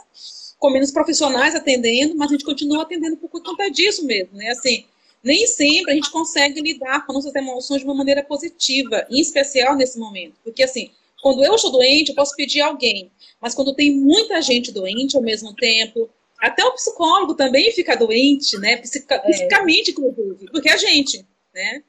com 0.58 0.70
menos 0.70 0.90
profissionais 0.90 1.54
atendendo, 1.54 2.16
mas 2.16 2.30
a 2.30 2.32
gente 2.32 2.44
continua 2.44 2.82
atendendo 2.82 3.16
por 3.16 3.28
conta 3.28 3.70
disso 3.70 4.06
mesmo, 4.06 4.36
né? 4.36 4.50
Assim, 4.50 4.84
nem 5.22 5.46
sempre 5.46 5.92
a 5.92 5.94
gente 5.94 6.10
consegue 6.10 6.60
lidar 6.60 7.06
com 7.06 7.12
nossas 7.12 7.34
emoções 7.34 7.80
de 7.80 7.84
uma 7.84 7.94
maneira 7.94 8.22
positiva, 8.22 9.06
em 9.10 9.20
especial 9.20 9.76
nesse 9.76 9.98
momento. 9.98 10.34
Porque, 10.42 10.62
assim, 10.62 10.90
quando 11.20 11.44
eu 11.44 11.54
estou 11.54 11.70
doente, 11.70 12.08
eu 12.08 12.14
posso 12.14 12.34
pedir 12.34 12.60
alguém, 12.60 13.10
mas 13.40 13.54
quando 13.54 13.74
tem 13.74 13.94
muita 13.94 14.40
gente 14.42 14.72
doente 14.72 15.16
ao 15.16 15.22
mesmo 15.22 15.54
tempo, 15.54 16.08
até 16.40 16.64
o 16.64 16.72
psicólogo 16.72 17.34
também 17.34 17.70
fica 17.72 17.96
doente, 17.96 18.58
né? 18.58 18.76
Psica, 18.78 19.14
é. 19.14 19.32
Fisicamente, 19.32 19.92
inclusive, 19.92 20.46
porque 20.50 20.68
a 20.68 20.76
gente, 20.76 21.24
né? 21.54 21.82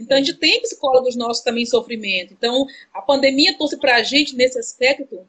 Então, 0.00 0.16
a 0.16 0.20
gente 0.20 0.34
tem 0.34 0.62
psicólogos 0.62 1.14
nossos 1.14 1.44
também 1.44 1.64
em 1.64 1.66
sofrimento. 1.66 2.32
Então, 2.32 2.66
a 2.92 3.02
pandemia 3.02 3.54
trouxe 3.56 3.76
para 3.76 3.96
a 3.96 4.02
gente, 4.02 4.34
nesse 4.34 4.58
aspecto, 4.58 5.28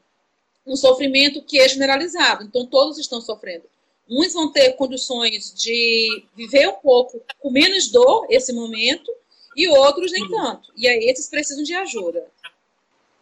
um 0.66 0.74
sofrimento 0.76 1.42
que 1.42 1.60
é 1.60 1.68
generalizado. 1.68 2.44
Então, 2.44 2.66
todos 2.66 2.98
estão 2.98 3.20
sofrendo. 3.20 3.64
Uns 4.08 4.32
vão 4.32 4.50
ter 4.50 4.72
condições 4.72 5.52
de 5.54 6.24
viver 6.34 6.68
um 6.68 6.74
pouco 6.74 7.22
com 7.38 7.50
menos 7.50 7.90
dor 7.90 8.26
esse 8.30 8.52
momento, 8.52 9.12
e 9.54 9.68
outros 9.68 10.10
nem 10.10 10.26
tanto. 10.28 10.72
E 10.74 10.88
aí, 10.88 11.04
esses 11.04 11.28
precisam 11.28 11.62
de 11.62 11.74
ajuda. 11.74 12.26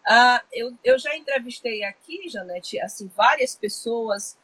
Ah, 0.06 0.42
eu, 0.52 0.72
eu 0.84 0.98
já 0.98 1.16
entrevistei 1.16 1.82
aqui, 1.82 2.28
Janete, 2.28 2.80
assim, 2.80 3.10
várias 3.16 3.56
pessoas. 3.56 4.36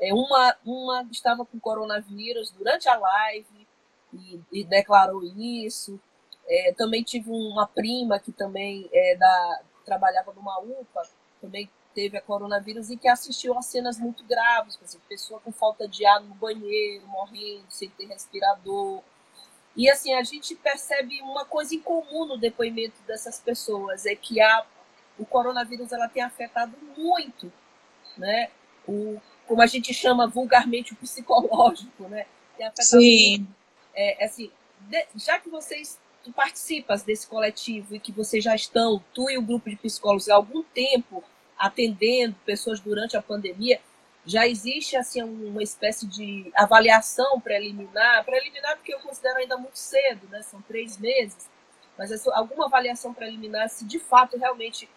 É, 0.00 0.14
uma, 0.14 0.56
uma 0.64 1.08
estava 1.10 1.44
com 1.44 1.58
coronavírus 1.60 2.50
durante 2.50 2.88
a 2.88 2.96
live 2.96 3.66
e, 4.12 4.40
e 4.52 4.64
declarou 4.64 5.22
isso. 5.24 6.00
É, 6.54 6.70
também 6.74 7.02
tive 7.02 7.30
uma 7.30 7.66
prima 7.66 8.18
que 8.18 8.30
também 8.30 8.86
é, 8.92 9.16
da, 9.16 9.62
trabalhava 9.86 10.34
numa 10.34 10.58
UPA, 10.60 11.02
também 11.40 11.66
teve 11.94 12.18
a 12.18 12.20
coronavírus 12.20 12.90
e 12.90 12.96
que 12.98 13.08
assistiu 13.08 13.56
a 13.56 13.62
cenas 13.62 13.98
muito 13.98 14.22
graves, 14.24 14.76
por 14.76 14.84
exemplo, 14.84 15.06
pessoa 15.08 15.40
com 15.40 15.50
falta 15.50 15.88
de 15.88 16.04
ar 16.04 16.20
no 16.20 16.34
banheiro, 16.34 17.06
morrendo, 17.06 17.64
sem 17.70 17.88
ter 17.88 18.04
respirador. 18.04 19.02
E 19.74 19.88
assim, 19.88 20.12
a 20.12 20.22
gente 20.22 20.54
percebe 20.54 21.22
uma 21.22 21.46
coisa 21.46 21.74
em 21.74 21.80
comum 21.80 22.26
no 22.26 22.36
depoimento 22.36 23.00
dessas 23.06 23.40
pessoas, 23.40 24.04
é 24.04 24.14
que 24.14 24.38
a, 24.38 24.66
o 25.18 25.24
coronavírus 25.24 25.90
ela 25.90 26.06
tem 26.06 26.22
afetado 26.22 26.76
muito, 26.94 27.50
né? 28.18 28.50
O, 28.86 29.18
como 29.46 29.62
a 29.62 29.66
gente 29.66 29.94
chama 29.94 30.26
vulgarmente 30.26 30.92
o 30.92 30.96
psicológico, 30.96 32.08
né? 32.08 32.26
Tem 32.58 32.66
afetado 32.66 33.00
Sim. 33.00 33.38
Muito, 33.38 33.54
é, 33.94 34.22
assim, 34.26 34.52
de, 34.80 35.06
já 35.14 35.38
que 35.38 35.48
vocês 35.48 35.98
tu 36.22 36.32
participas 36.32 37.02
desse 37.02 37.26
coletivo 37.26 37.94
e 37.94 38.00
que 38.00 38.12
vocês 38.12 38.42
já 38.42 38.54
estão, 38.54 39.02
tu 39.12 39.28
e 39.30 39.36
o 39.36 39.42
grupo 39.42 39.68
de 39.68 39.76
psicólogos, 39.76 40.28
há 40.28 40.34
algum 40.34 40.62
tempo 40.62 41.22
atendendo 41.58 42.36
pessoas 42.44 42.80
durante 42.80 43.16
a 43.16 43.22
pandemia, 43.22 43.80
já 44.24 44.46
existe 44.46 44.96
assim 44.96 45.22
uma 45.22 45.62
espécie 45.62 46.06
de 46.06 46.50
avaliação 46.54 47.40
preliminar, 47.40 48.24
preliminar 48.24 48.76
porque 48.76 48.94
eu 48.94 49.00
considero 49.00 49.38
ainda 49.38 49.56
muito 49.56 49.78
cedo, 49.78 50.28
né? 50.28 50.42
São 50.42 50.62
três 50.62 50.96
meses, 50.98 51.48
mas 51.98 52.26
alguma 52.28 52.66
avaliação 52.66 53.12
preliminar 53.12 53.68
se 53.68 53.84
de 53.84 53.98
fato 53.98 54.38
realmente 54.38 54.88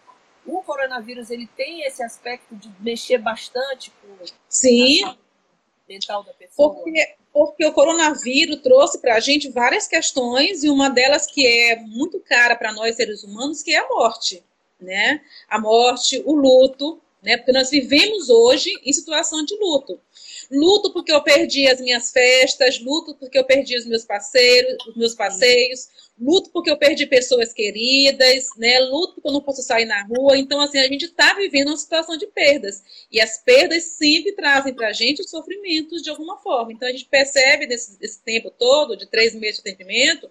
o 0.44 0.62
coronavírus 0.62 1.30
ele 1.30 1.48
tem 1.56 1.82
esse 1.82 2.04
aspecto 2.04 2.54
de 2.54 2.70
mexer 2.78 3.18
bastante 3.18 3.90
com 4.00 4.24
Sim. 4.48 5.04
a 5.04 5.16
mental 5.88 6.22
da 6.24 6.32
pessoa. 6.32 6.74
Porque 6.74 7.16
porque 7.36 7.66
o 7.66 7.72
coronavírus 7.72 8.62
trouxe 8.62 8.98
para 8.98 9.14
a 9.14 9.20
gente 9.20 9.50
várias 9.50 9.86
questões 9.86 10.64
e 10.64 10.70
uma 10.70 10.88
delas 10.88 11.26
que 11.26 11.46
é 11.46 11.76
muito 11.76 12.18
cara 12.20 12.56
para 12.56 12.72
nós 12.72 12.96
seres 12.96 13.22
humanos, 13.22 13.62
que 13.62 13.74
é 13.74 13.78
a 13.78 13.88
morte, 13.88 14.42
né? 14.80 15.20
A 15.46 15.60
morte, 15.60 16.22
o 16.24 16.34
luto, 16.34 16.98
né? 17.22 17.36
Porque 17.36 17.52
nós 17.52 17.70
vivemos 17.70 18.28
hoje 18.28 18.70
em 18.84 18.92
situação 18.92 19.44
de 19.44 19.54
luto. 19.56 20.00
Luto 20.50 20.92
porque 20.92 21.12
eu 21.12 21.22
perdi 21.22 21.66
as 21.66 21.80
minhas 21.80 22.12
festas, 22.12 22.80
luto 22.80 23.14
porque 23.16 23.38
eu 23.38 23.44
perdi 23.44 23.76
os 23.76 23.86
meus 23.86 24.04
parceiros, 24.04 24.76
os 24.86 24.96
meus 24.96 25.14
passeios, 25.14 25.88
luto 26.18 26.50
porque 26.50 26.70
eu 26.70 26.76
perdi 26.76 27.06
pessoas 27.06 27.52
queridas, 27.52 28.48
né? 28.56 28.78
Luto 28.80 29.14
porque 29.14 29.28
eu 29.28 29.32
não 29.32 29.40
posso 29.40 29.62
sair 29.62 29.84
na 29.84 30.04
rua. 30.04 30.38
Então, 30.38 30.60
assim, 30.60 30.78
a 30.78 30.86
gente 30.86 31.06
está 31.06 31.34
vivendo 31.34 31.68
uma 31.68 31.76
situação 31.76 32.16
de 32.16 32.26
perdas. 32.26 32.82
E 33.10 33.20
as 33.20 33.42
perdas 33.42 33.82
sempre 33.84 34.32
trazem 34.32 34.72
para 34.72 34.88
a 34.88 34.92
gente 34.92 35.28
sofrimentos 35.28 36.02
de 36.02 36.10
alguma 36.10 36.38
forma. 36.38 36.72
Então, 36.72 36.88
a 36.88 36.92
gente 36.92 37.06
percebe 37.06 37.66
nesse, 37.66 37.98
nesse 38.00 38.22
tempo 38.22 38.50
todo, 38.50 38.96
de 38.96 39.06
três 39.06 39.34
meses 39.34 39.62
de 39.62 39.68
atendimento, 39.68 40.30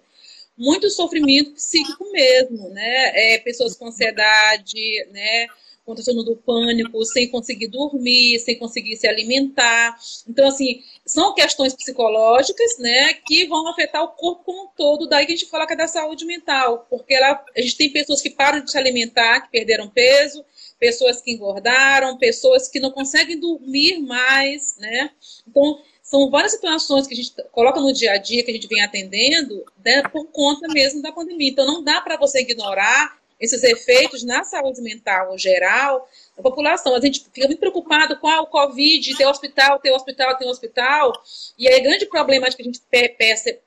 muito 0.56 0.88
sofrimento 0.88 1.52
psíquico 1.52 2.10
mesmo, 2.10 2.70
né? 2.70 3.34
É, 3.34 3.38
pessoas 3.38 3.76
com 3.76 3.86
ansiedade, 3.86 5.06
né? 5.10 5.46
Com 5.86 5.94
do 5.94 6.36
pânico, 6.36 7.04
sem 7.04 7.28
conseguir 7.28 7.68
dormir, 7.68 8.40
sem 8.40 8.58
conseguir 8.58 8.96
se 8.96 9.06
alimentar. 9.06 9.96
Então, 10.28 10.48
assim, 10.48 10.82
são 11.04 11.32
questões 11.32 11.74
psicológicas, 11.74 12.76
né, 12.78 13.14
que 13.24 13.46
vão 13.46 13.68
afetar 13.68 14.02
o 14.02 14.08
corpo 14.08 14.42
como 14.44 14.64
um 14.64 14.68
todo. 14.76 15.08
Daí 15.08 15.24
que 15.24 15.32
a 15.32 15.36
gente 15.36 15.48
fala 15.48 15.64
que 15.64 15.74
é 15.74 15.76
da 15.76 15.86
saúde 15.86 16.24
mental, 16.24 16.86
porque 16.90 17.14
ela, 17.14 17.42
a 17.56 17.60
gente 17.60 17.76
tem 17.76 17.92
pessoas 17.92 18.20
que 18.20 18.30
param 18.30 18.64
de 18.64 18.70
se 18.70 18.76
alimentar, 18.76 19.42
que 19.42 19.52
perderam 19.52 19.88
peso, 19.88 20.44
pessoas 20.78 21.22
que 21.22 21.30
engordaram, 21.30 22.18
pessoas 22.18 22.68
que 22.68 22.80
não 22.80 22.90
conseguem 22.90 23.38
dormir 23.38 23.98
mais, 24.00 24.76
né? 24.78 25.10
Então, 25.48 25.80
são 26.02 26.30
várias 26.30 26.52
situações 26.52 27.06
que 27.06 27.14
a 27.14 27.16
gente 27.16 27.32
coloca 27.52 27.80
no 27.80 27.92
dia 27.92 28.12
a 28.12 28.16
dia, 28.16 28.42
que 28.42 28.50
a 28.50 28.54
gente 28.54 28.68
vem 28.68 28.82
atendendo, 28.82 29.64
né, 29.84 30.02
por 30.08 30.26
conta 30.26 30.66
mesmo 30.68 31.00
da 31.00 31.12
pandemia. 31.12 31.50
Então, 31.50 31.66
não 31.66 31.82
dá 31.82 32.00
para 32.00 32.16
você 32.16 32.40
ignorar 32.40 33.16
esses 33.38 33.62
efeitos 33.62 34.22
na 34.22 34.44
saúde 34.44 34.80
mental 34.80 35.36
geral 35.36 36.08
da 36.36 36.42
população. 36.42 36.94
A 36.94 37.00
gente 37.00 37.24
fica 37.32 37.46
muito 37.46 37.60
preocupado 37.60 38.18
com 38.18 38.28
ah, 38.28 38.42
o 38.42 38.46
Covid, 38.46 39.16
ter 39.16 39.26
hospital, 39.26 39.78
ter 39.78 39.92
hospital, 39.92 40.36
ter 40.36 40.46
hospital. 40.46 41.12
E 41.58 41.68
aí, 41.68 41.80
grande 41.80 42.06
problema 42.06 42.50
que 42.50 42.62
a 42.62 42.64
gente 42.64 42.80
peça, 42.88 43.58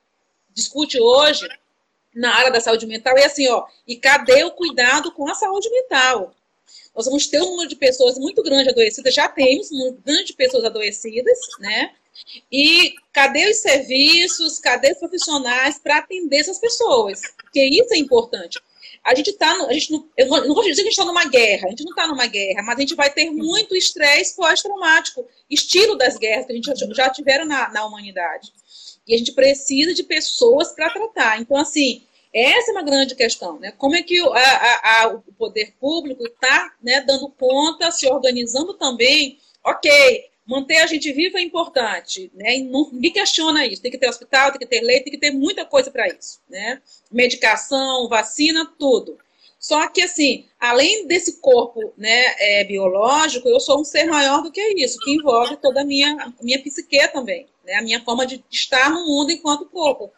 discute 0.52 1.00
hoje 1.00 1.48
na 2.14 2.34
área 2.34 2.50
da 2.50 2.60
saúde 2.60 2.86
mental 2.86 3.16
é 3.16 3.26
assim, 3.26 3.48
ó, 3.48 3.66
e 3.86 3.96
cadê 3.96 4.42
o 4.42 4.50
cuidado 4.50 5.12
com 5.12 5.28
a 5.28 5.34
saúde 5.34 5.70
mental? 5.70 6.34
Nós 6.94 7.06
vamos 7.06 7.28
ter 7.28 7.40
um 7.40 7.50
número 7.50 7.68
de 7.68 7.76
pessoas 7.76 8.18
muito 8.18 8.42
grande 8.42 8.70
adoecidas, 8.70 9.14
já 9.14 9.28
temos 9.28 9.70
um 9.70 9.78
número 9.78 10.02
grande 10.04 10.24
de 10.24 10.32
pessoas 10.32 10.64
adoecidas, 10.64 11.38
né? 11.60 11.92
E 12.50 12.94
cadê 13.12 13.48
os 13.48 13.58
serviços, 13.58 14.58
cadê 14.58 14.90
os 14.92 14.98
profissionais 14.98 15.78
para 15.78 15.98
atender 15.98 16.38
essas 16.38 16.58
pessoas? 16.58 17.22
Porque 17.36 17.62
isso 17.64 17.94
é 17.94 17.96
importante 17.96 18.60
a 19.04 19.14
gente 19.14 19.30
está, 19.30 19.50
a 19.66 19.72
gente 19.72 19.92
não, 19.92 20.08
eu 20.16 20.26
não 20.28 20.54
de 20.62 20.70
dizer 20.70 20.82
que 20.82 20.88
a 20.88 20.90
gente 20.90 20.98
está 20.98 21.04
numa 21.04 21.24
guerra, 21.24 21.66
a 21.66 21.70
gente 21.70 21.84
não 21.84 21.90
está 21.90 22.06
numa 22.06 22.26
guerra, 22.26 22.62
mas 22.62 22.76
a 22.76 22.80
gente 22.80 22.94
vai 22.94 23.10
ter 23.10 23.30
muito 23.30 23.74
estresse 23.74 24.36
pós-traumático, 24.36 25.26
estilo 25.48 25.96
das 25.96 26.18
guerras 26.18 26.46
que 26.46 26.52
a 26.52 26.54
gente 26.54 26.94
já 26.94 27.08
tiveram 27.08 27.46
na, 27.46 27.70
na 27.70 27.86
humanidade. 27.86 28.52
E 29.06 29.14
a 29.14 29.18
gente 29.18 29.32
precisa 29.32 29.94
de 29.94 30.02
pessoas 30.02 30.72
para 30.72 30.90
tratar. 30.90 31.40
Então, 31.40 31.56
assim, 31.56 32.02
essa 32.32 32.70
é 32.70 32.74
uma 32.74 32.82
grande 32.82 33.14
questão, 33.14 33.58
né? 33.58 33.72
Como 33.72 33.96
é 33.96 34.02
que 34.02 34.20
a, 34.20 34.26
a, 34.26 35.02
a, 35.02 35.08
o 35.08 35.20
poder 35.32 35.74
público 35.80 36.24
está 36.26 36.72
né, 36.82 37.00
dando 37.00 37.28
conta, 37.30 37.90
se 37.90 38.06
organizando 38.06 38.74
também? 38.74 39.38
Ok, 39.64 40.29
manter 40.50 40.78
a 40.78 40.86
gente 40.86 41.12
viva 41.12 41.38
é 41.38 41.42
importante, 41.42 42.28
né? 42.34 42.56
E 42.56 42.62
ninguém 42.64 43.12
questiona 43.12 43.64
isso. 43.64 43.80
Tem 43.80 43.90
que 43.90 43.96
ter 43.96 44.08
hospital, 44.08 44.50
tem 44.50 44.58
que 44.58 44.66
ter 44.66 44.80
leite, 44.80 45.04
tem 45.04 45.12
que 45.12 45.18
ter 45.18 45.30
muita 45.30 45.64
coisa 45.64 45.92
para 45.92 46.08
isso, 46.08 46.40
né? 46.48 46.82
Medicação, 47.10 48.08
vacina, 48.08 48.66
tudo. 48.76 49.16
Só 49.60 49.86
que, 49.88 50.02
assim, 50.02 50.46
além 50.58 51.06
desse 51.06 51.40
corpo 51.40 51.92
né, 51.96 52.34
é, 52.38 52.64
biológico, 52.64 53.48
eu 53.48 53.60
sou 53.60 53.80
um 53.80 53.84
ser 53.84 54.06
maior 54.06 54.42
do 54.42 54.50
que 54.50 54.60
isso, 54.74 54.98
que 54.98 55.12
envolve 55.12 55.56
toda 55.58 55.82
a 55.82 55.84
minha, 55.84 56.32
minha 56.40 56.60
psique 56.60 57.06
também, 57.08 57.46
né, 57.64 57.74
a 57.74 57.82
minha 57.82 58.02
forma 58.02 58.26
de 58.26 58.42
estar 58.50 58.90
no 58.90 59.06
mundo 59.06 59.30
enquanto 59.30 59.66
corpo. 59.66 60.10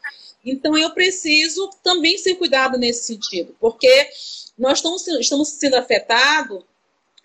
Então, 0.44 0.78
eu 0.78 0.90
preciso 0.94 1.68
também 1.82 2.16
ser 2.16 2.36
cuidado 2.36 2.78
nesse 2.78 3.04
sentido, 3.04 3.54
porque 3.60 4.08
nós 4.56 4.78
estamos, 4.78 5.06
estamos 5.08 5.48
sendo 5.48 5.74
afetados 5.74 6.62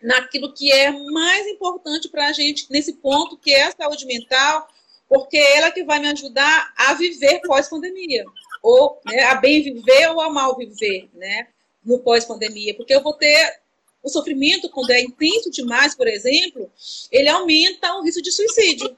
naquilo 0.02 0.54
que 0.54 0.72
é 0.72 0.92
mais 0.92 1.48
importante 1.48 2.10
para 2.10 2.28
a 2.28 2.32
gente 2.32 2.68
nesse 2.70 2.94
ponto, 2.94 3.38
que 3.38 3.52
é 3.52 3.64
a 3.64 3.72
saúde 3.72 4.06
mental, 4.06 4.68
porque 5.10 5.38
é 5.38 5.58
ela 5.58 5.72
que 5.72 5.84
vai 5.84 6.00
me 6.00 6.08
ajudar 6.10 6.74
a 6.78 6.94
viver 6.94 7.42
pós-pandemia, 7.42 8.26
ou 8.62 9.00
né, 9.06 9.24
a 9.24 9.36
bem 9.36 9.62
viver 9.62 10.10
ou 10.10 10.22
a 10.22 10.30
mal 10.30 10.56
viver, 10.56 11.10
né? 11.14 11.48
no 11.88 12.00
pós-pandemia, 12.00 12.76
porque 12.76 12.94
eu 12.94 13.02
vou 13.02 13.14
ter 13.14 13.62
o 14.04 14.10
sofrimento, 14.10 14.70
quando 14.70 14.92
é 14.92 15.02
intenso 15.02 15.50
demais, 15.50 15.96
por 15.96 16.08
exemplo, 16.08 16.70
ele 17.10 17.30
aumenta 17.30 17.94
o 17.96 18.04
risco 18.04 18.22
de 18.22 18.32
suicídio. 18.32 18.94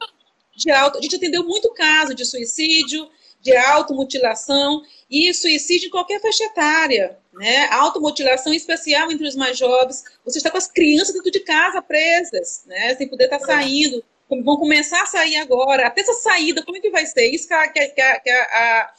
De 0.55 0.71
auto, 0.71 0.97
a 0.97 1.01
gente 1.01 1.15
atendeu 1.15 1.43
muito 1.43 1.71
caso 1.71 2.13
de 2.13 2.25
suicídio, 2.25 3.09
de 3.41 3.55
automutilação 3.55 4.83
e 5.09 5.33
suicídio 5.33 5.87
em 5.87 5.91
qualquer 5.91 6.19
faixa 6.19 6.43
etária. 6.43 7.17
Né? 7.39 7.67
Automutilação 7.71 8.53
especial 8.53 9.09
entre 9.09 9.25
os 9.25 9.33
mais 9.33 9.57
jovens. 9.57 10.03
Você 10.25 10.39
está 10.39 10.51
com 10.51 10.57
as 10.57 10.67
crianças 10.67 11.13
dentro 11.15 11.31
de 11.31 11.39
casa 11.39 11.81
presas, 11.81 12.63
né? 12.65 12.93
sem 12.95 13.07
poder 13.07 13.23
estar 13.23 13.39
saindo. 13.39 14.03
Vão 14.29 14.57
começar 14.57 15.01
a 15.01 15.05
sair 15.05 15.37
agora. 15.37 15.87
Até 15.87 16.01
essa 16.01 16.13
saída, 16.13 16.61
como 16.63 16.77
é 16.77 16.81
que 16.81 16.89
vai 16.89 17.05
ser? 17.05 17.29
Isso 17.29 17.47
que 17.47 17.53
a, 17.53 17.67
que 17.69 17.79
a, 17.79 18.19
que 18.19 18.29
a 18.29 18.89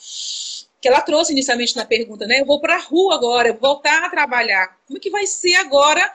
que 0.80 0.88
ela 0.88 1.02
trouxe 1.02 1.32
inicialmente 1.32 1.76
na 1.76 1.84
pergunta, 1.84 2.26
né? 2.26 2.40
Eu 2.40 2.46
vou 2.46 2.58
para 2.58 2.76
a 2.76 2.80
rua 2.80 3.14
agora, 3.14 3.48
eu 3.48 3.52
vou 3.52 3.74
voltar 3.74 4.02
a 4.02 4.08
trabalhar. 4.08 4.78
Como 4.86 4.96
é 4.96 5.00
que 5.00 5.10
vai 5.10 5.26
ser 5.26 5.54
agora? 5.56 6.10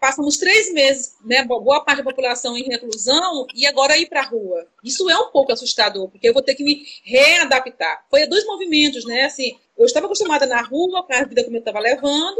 Passamos 0.00 0.36
três 0.36 0.72
meses, 0.72 1.16
né? 1.24 1.44
Boa 1.44 1.82
parte 1.84 1.98
da 1.98 2.04
população 2.04 2.56
em 2.56 2.64
reclusão 2.64 3.46
e 3.54 3.66
agora 3.66 3.96
ir 3.96 4.06
para 4.06 4.20
a 4.20 4.26
rua. 4.26 4.66
Isso 4.84 5.08
é 5.08 5.18
um 5.18 5.30
pouco 5.30 5.52
assustador, 5.52 6.08
porque 6.08 6.28
eu 6.28 6.34
vou 6.34 6.42
ter 6.42 6.54
que 6.54 6.62
me 6.62 6.84
readaptar. 7.04 8.04
Foi 8.10 8.26
dois 8.26 8.44
movimentos, 8.44 9.04
né? 9.06 9.24
Assim, 9.24 9.58
eu 9.76 9.86
estava 9.86 10.06
acostumada 10.06 10.46
na 10.46 10.60
rua, 10.60 11.02
com 11.02 11.14
a 11.14 11.24
vida 11.24 11.44
como 11.44 11.56
eu 11.56 11.60
estava 11.60 11.80
levando, 11.80 12.38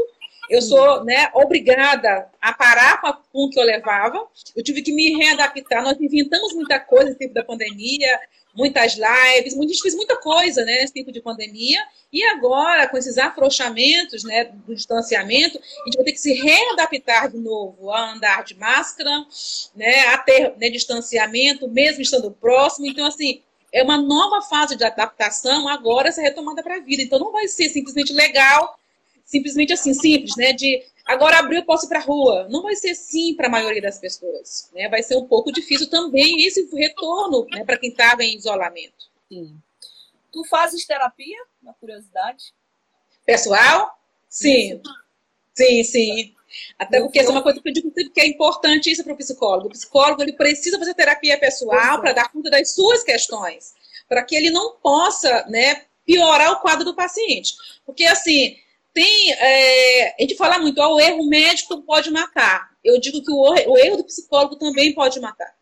eu 0.49 0.61
sou 0.61 1.03
né, 1.03 1.29
obrigada 1.33 2.29
a 2.41 2.53
parar 2.53 3.01
com, 3.01 3.07
a, 3.07 3.13
com 3.13 3.45
o 3.45 3.49
que 3.49 3.59
eu 3.59 3.63
levava. 3.63 4.25
Eu 4.55 4.63
tive 4.63 4.81
que 4.81 4.93
me 4.93 5.17
readaptar. 5.17 5.83
Nós 5.83 5.99
inventamos 5.99 6.53
muita 6.53 6.79
coisa 6.79 7.09
no 7.09 7.15
tempo 7.15 7.33
da 7.33 7.43
pandemia 7.43 8.19
muitas 8.57 8.95
lives, 8.95 9.55
a 9.55 9.61
gente 9.61 9.81
fez 9.81 9.93
muita 9.93 10.17
coisa 10.17 10.65
né, 10.65 10.79
nesse 10.81 10.91
tempo 10.91 11.11
de 11.11 11.21
pandemia, 11.21 11.79
e 12.11 12.23
agora, 12.23 12.87
com 12.87 12.97
esses 12.97 13.15
afrouxamentos 13.19 14.23
né, 14.23 14.45
do 14.45 14.73
distanciamento, 14.73 15.59
a 15.59 15.85
gente 15.85 15.95
vai 15.95 16.05
ter 16.05 16.13
que 16.13 16.19
se 16.19 16.33
readaptar 16.33 17.29
de 17.29 17.37
novo 17.37 17.91
a 17.91 18.13
andar 18.13 18.43
de 18.43 18.55
máscara, 18.55 19.11
né, 19.75 20.07
a 20.07 20.17
ter 20.17 20.55
né, 20.57 20.71
distanciamento, 20.71 21.69
mesmo 21.69 22.01
estando 22.01 22.31
próximo. 22.31 22.87
Então, 22.87 23.05
assim, 23.05 23.43
é 23.71 23.83
uma 23.83 23.97
nova 23.97 24.41
fase 24.41 24.75
de 24.75 24.83
adaptação 24.83 25.67
agora, 25.67 26.09
essa 26.09 26.21
retomada 26.21 26.63
para 26.63 26.77
a 26.77 26.79
vida. 26.79 27.03
Então, 27.03 27.19
não 27.19 27.31
vai 27.31 27.47
ser 27.47 27.69
simplesmente 27.69 28.11
legal, 28.11 28.76
simplesmente 29.27 29.73
assim, 29.73 29.93
simples, 29.93 30.35
né, 30.35 30.53
de 30.53 30.83
Agora 31.07 31.39
abriu, 31.39 31.63
posso 31.63 31.85
ir 31.85 31.89
para 31.89 31.99
a 31.99 32.03
rua. 32.03 32.47
Não 32.49 32.61
vai 32.61 32.75
ser 32.75 32.89
assim 32.89 33.33
para 33.33 33.47
a 33.47 33.49
maioria 33.49 33.81
das 33.81 33.97
pessoas. 33.97 34.69
Né? 34.73 34.89
Vai 34.89 35.01
ser 35.01 35.15
um 35.15 35.25
pouco 35.25 35.53
difícil 35.53 35.89
também 35.89 36.45
esse 36.45 36.67
retorno 36.75 37.47
né, 37.49 37.63
para 37.63 37.77
quem 37.77 37.89
estava 37.89 38.25
em 38.25 38.35
isolamento. 38.35 39.09
Sim. 39.31 39.57
Tu 40.33 40.43
fazes 40.43 40.85
terapia, 40.85 41.37
na 41.63 41.73
curiosidade? 41.73 42.53
Pessoal? 43.25 43.97
Sim. 44.27 44.81
Sim, 45.53 45.83
sim. 45.85 46.35
Até 46.77 46.99
porque 46.99 47.19
essa 47.19 47.29
é 47.29 47.31
uma 47.31 47.41
coisa 47.41 47.61
que 47.61 47.69
eu 47.69 47.73
digo 47.73 47.89
que 47.91 48.19
é 48.19 48.27
importante 48.27 48.91
isso 48.91 49.03
para 49.03 49.13
o 49.13 49.17
psicólogo. 49.17 49.67
O 49.67 49.71
psicólogo 49.71 50.21
ele 50.21 50.33
precisa 50.33 50.77
fazer 50.77 50.93
terapia 50.93 51.39
pessoal 51.39 52.01
para 52.01 52.11
dar 52.11 52.31
conta 52.33 52.49
das 52.49 52.73
suas 52.73 53.03
questões, 53.03 53.73
para 54.09 54.23
que 54.23 54.35
ele 54.35 54.49
não 54.49 54.75
possa 54.75 55.45
né, 55.47 55.85
piorar 56.05 56.51
o 56.51 56.59
quadro 56.59 56.83
do 56.83 56.95
paciente. 56.95 57.53
Porque, 57.85 58.03
assim, 58.03 58.57
tem, 58.97 59.31
é, 59.31 60.15
a 60.17 60.21
gente 60.21 60.35
fala 60.35 60.57
muito, 60.57 60.81
ó, 60.81 60.95
o 60.95 60.99
erro 60.99 61.23
médico 61.29 61.83
pode 61.83 62.09
matar. 62.09 62.71
Eu 62.83 62.99
digo 62.99 63.21
que 63.21 63.29
o, 63.29 63.41
o 63.41 63.77
erro 63.77 63.97
do 63.97 64.03
psicólogo 64.03 64.55
também 64.55 64.91
pode 64.91 65.19
matar. 65.19 65.53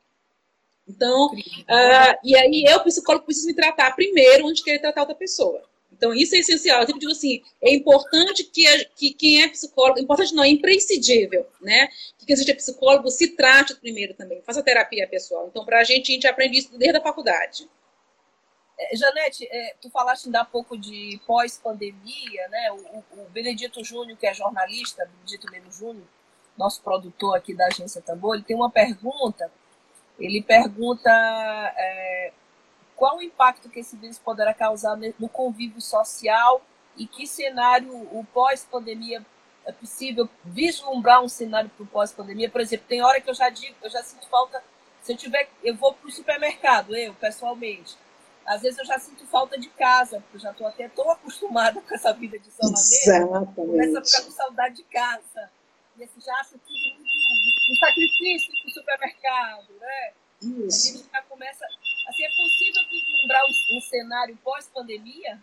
Então, 0.88 1.26
uh, 1.34 2.18
e 2.24 2.34
aí 2.34 2.64
eu, 2.66 2.80
psicólogo, 2.80 3.26
preciso 3.26 3.48
me 3.48 3.54
tratar 3.54 3.94
primeiro 3.94 4.48
antes 4.48 4.60
de 4.60 4.64
querer 4.64 4.80
tratar 4.80 5.02
outra 5.02 5.16
pessoa. 5.16 5.62
Então, 5.92 6.14
isso 6.14 6.34
é 6.34 6.40
essencial. 6.40 6.80
Eu 6.80 6.86
sempre 6.86 7.02
digo 7.02 7.12
assim, 7.12 7.42
é 7.62 7.74
importante 7.74 8.46
que, 8.46 8.66
a, 8.66 8.86
que 8.86 9.14
quem 9.14 9.44
é 9.44 9.50
psicólogo, 9.50 10.00
importante 10.00 10.34
não, 10.34 10.44
é 10.44 10.48
imprescindível, 10.48 11.46
né? 11.62 11.90
Que 12.18 12.26
quem 12.26 12.38
seja 12.38 12.56
psicólogo 12.56 13.12
se 13.12 13.36
trate 13.36 13.76
primeiro 13.76 14.14
também, 14.14 14.42
faça 14.44 14.64
terapia 14.64 15.10
pessoal. 15.10 15.48
Então, 15.52 15.66
para 15.66 15.82
a 15.82 15.84
gente, 15.84 16.10
a 16.10 16.16
gente 16.16 16.28
aprende 16.28 16.60
isso 16.60 16.78
desde 16.78 16.98
a 16.98 17.02
faculdade. 17.02 17.68
É, 18.78 18.96
Janete, 18.96 19.48
é, 19.50 19.76
tu 19.82 19.90
falaste 19.90 20.26
ainda 20.26 20.42
há 20.42 20.46
pouco 20.46 20.78
de 20.78 21.20
pós-pandemia, 21.26 22.48
né? 22.50 22.72
O, 22.72 23.22
o, 23.22 23.30
Benedito 23.30 23.84
Júnior, 23.84 24.18
que 24.18 24.28
é 24.28 24.34
jornalista, 24.34 25.06
Benedito 25.06 25.50
Leno 25.50 25.72
Júnior, 25.72 26.06
nosso 26.58 26.82
produtor 26.82 27.38
aqui 27.38 27.54
da 27.54 27.68
agência 27.68 28.02
Tambor, 28.02 28.36
ele 28.36 28.44
tem 28.44 28.56
uma 28.56 28.70
pergunta. 28.70 29.52
Ele 30.20 30.42
pergunta 30.42 31.10
é, 31.10 32.34
qual 32.96 33.18
o 33.18 33.24
impacto 33.24 33.70
que 33.70 33.80
esse 33.80 33.96
vírus 33.98 34.20
poderá 34.20 34.54
causar 34.54 34.98
no 34.98 35.30
convívio 35.30 35.82
social 35.82 36.62
e 36.98 37.06
que 37.06 37.28
cenário 37.28 37.92
o 37.94 38.26
pós-pandemia 38.34 39.26
é 39.66 39.72
possível 39.72 40.30
vislumbrar 40.44 41.22
um 41.22 41.28
cenário 41.28 41.70
para 41.70 41.84
o 41.84 41.88
pós-pandemia. 41.88 42.50
Por 42.50 42.62
exemplo, 42.62 42.86
tem 42.88 43.02
hora 43.02 43.20
que 43.20 43.30
eu 43.30 43.34
já 43.34 43.50
digo, 43.50 43.76
eu 43.82 43.90
já 43.90 44.04
sinto 44.04 44.28
falta. 44.30 44.64
Se 45.02 45.14
eu 45.14 45.18
tiver, 45.18 45.50
eu 45.64 45.76
vou 45.76 45.94
para 45.94 46.08
o 46.08 46.12
supermercado, 46.12 46.96
eu 46.96 47.14
pessoalmente 47.16 47.98
às 48.46 48.62
vezes 48.62 48.78
eu 48.78 48.86
já 48.86 49.00
sinto 49.00 49.26
falta 49.26 49.58
de 49.60 49.70
casa, 49.70 50.20
porque 50.22 50.38
eu 50.38 50.42
já 50.42 50.52
estou 50.52 50.68
até 50.68 50.88
tão 50.90 51.10
acostumada 51.10 51.82
com 51.82 51.96
essa 51.96 52.14
vida 52.14 52.38
de 52.38 52.48
isolamento. 52.48 53.56
Começa 53.56 54.00
a 54.00 54.06
ficar 54.06 54.22
com 54.24 54.32
saudade 54.32 54.76
de 54.76 54.84
casa. 54.84 55.50
E 55.98 56.04
assim, 56.04 56.22
já 56.22 56.34
acho 56.36 56.52
tudo 56.60 56.96
muito 57.00 57.72
um 57.72 57.76
sacrifício 57.76 58.54
para 58.62 58.68
o 58.68 58.74
supermercado, 58.74 59.74
né? 59.80 60.12
Isso. 60.42 60.90
A 60.90 60.98
gente 60.98 61.12
já 61.12 61.22
começa. 61.24 61.66
Assim, 62.08 62.24
é 62.24 62.30
possível 62.30 62.84
vislumbrar 62.90 63.42
um, 63.46 63.78
um 63.78 63.82
cenário 63.82 64.38
pós-pandemia? 64.44 65.42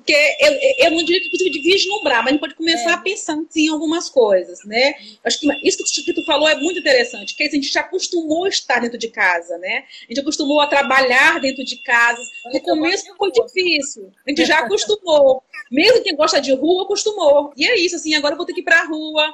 Porque 0.00 0.14
eu, 0.40 0.86
eu 0.86 0.90
não 0.92 1.04
diria 1.04 1.20
que 1.20 1.50
de 1.50 1.60
vislumbrar, 1.60 2.20
mas 2.20 2.28
a 2.28 2.30
gente 2.30 2.40
pode 2.40 2.54
começar 2.54 2.90
é. 2.90 2.94
a 2.94 2.98
pensar 2.98 3.34
assim, 3.34 3.66
em 3.66 3.68
algumas 3.68 4.08
coisas, 4.08 4.64
né? 4.64 4.94
Acho 5.24 5.38
que 5.38 5.68
isso 5.68 5.84
que 6.04 6.14
tu 6.14 6.24
falou 6.24 6.48
é 6.48 6.54
muito 6.54 6.80
interessante, 6.80 7.36
que 7.36 7.42
a 7.42 7.50
gente 7.50 7.70
já 7.70 7.80
acostumou 7.80 8.44
a 8.44 8.48
estar 8.48 8.80
dentro 8.80 8.98
de 8.98 9.08
casa, 9.08 9.58
né? 9.58 9.84
A 10.04 10.06
gente 10.08 10.20
acostumou 10.20 10.60
a 10.60 10.66
trabalhar 10.66 11.38
dentro 11.40 11.64
de 11.64 11.82
casa. 11.82 12.20
No 12.52 12.60
começo 12.60 13.14
foi 13.16 13.30
difícil, 13.30 14.10
a 14.26 14.30
gente 14.30 14.44
já 14.46 14.60
acostumou. 14.60 15.42
Mesmo 15.70 16.02
quem 16.02 16.16
gosta 16.16 16.40
de 16.40 16.52
rua, 16.52 16.84
acostumou. 16.84 17.52
E 17.56 17.66
é 17.66 17.78
isso, 17.78 17.96
assim, 17.96 18.14
agora 18.14 18.32
eu 18.32 18.38
vou 18.38 18.46
ter 18.46 18.54
que 18.54 18.60
ir 18.60 18.64
para 18.64 18.80
a 18.80 18.86
rua. 18.86 19.32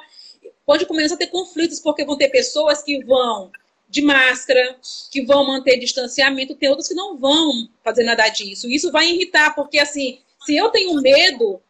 Pode 0.65 0.85
começar 0.85 1.15
a 1.15 1.17
ter 1.17 1.27
conflitos, 1.27 1.79
porque 1.79 2.03
vão 2.03 2.17
ter 2.17 2.27
pessoas 2.27 2.83
que 2.83 3.03
vão 3.05 3.51
de 3.89 4.01
máscara, 4.01 4.77
que 5.11 5.21
vão 5.21 5.47
manter 5.47 5.77
distanciamento, 5.77 6.55
tem 6.55 6.67
outras 6.67 6.89
que 6.89 6.93
não 6.93 7.17
vão 7.17 7.69
fazer 7.83 8.03
nada 8.03 8.27
disso. 8.27 8.69
Isso 8.69 8.91
vai 8.91 9.09
irritar, 9.09 9.55
porque 9.55 9.79
assim, 9.79 10.19
se 10.47 10.55
eu 10.55 10.69
tenho 10.69 10.93
medo 11.01 11.61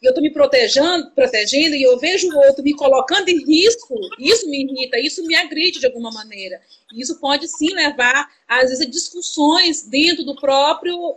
e 0.00 0.06
eu 0.06 0.10
estou 0.10 0.22
me 0.22 0.32
protegendo, 0.32 1.10
protegendo 1.10 1.76
e 1.76 1.82
eu 1.82 1.98
vejo 1.98 2.26
o 2.28 2.38
outro 2.46 2.64
me 2.64 2.74
colocando 2.74 3.28
em 3.28 3.44
risco, 3.44 3.94
isso 4.18 4.48
me 4.48 4.64
irrita, 4.64 4.98
isso 4.98 5.22
me 5.26 5.36
agride 5.36 5.78
de 5.78 5.86
alguma 5.86 6.10
maneira. 6.10 6.60
Isso 6.94 7.20
pode 7.20 7.46
sim 7.48 7.74
levar, 7.74 8.26
às 8.48 8.70
vezes, 8.70 8.86
a 8.86 8.90
discussões 8.90 9.82
dentro 9.82 10.24
do 10.24 10.34
próprio 10.36 11.16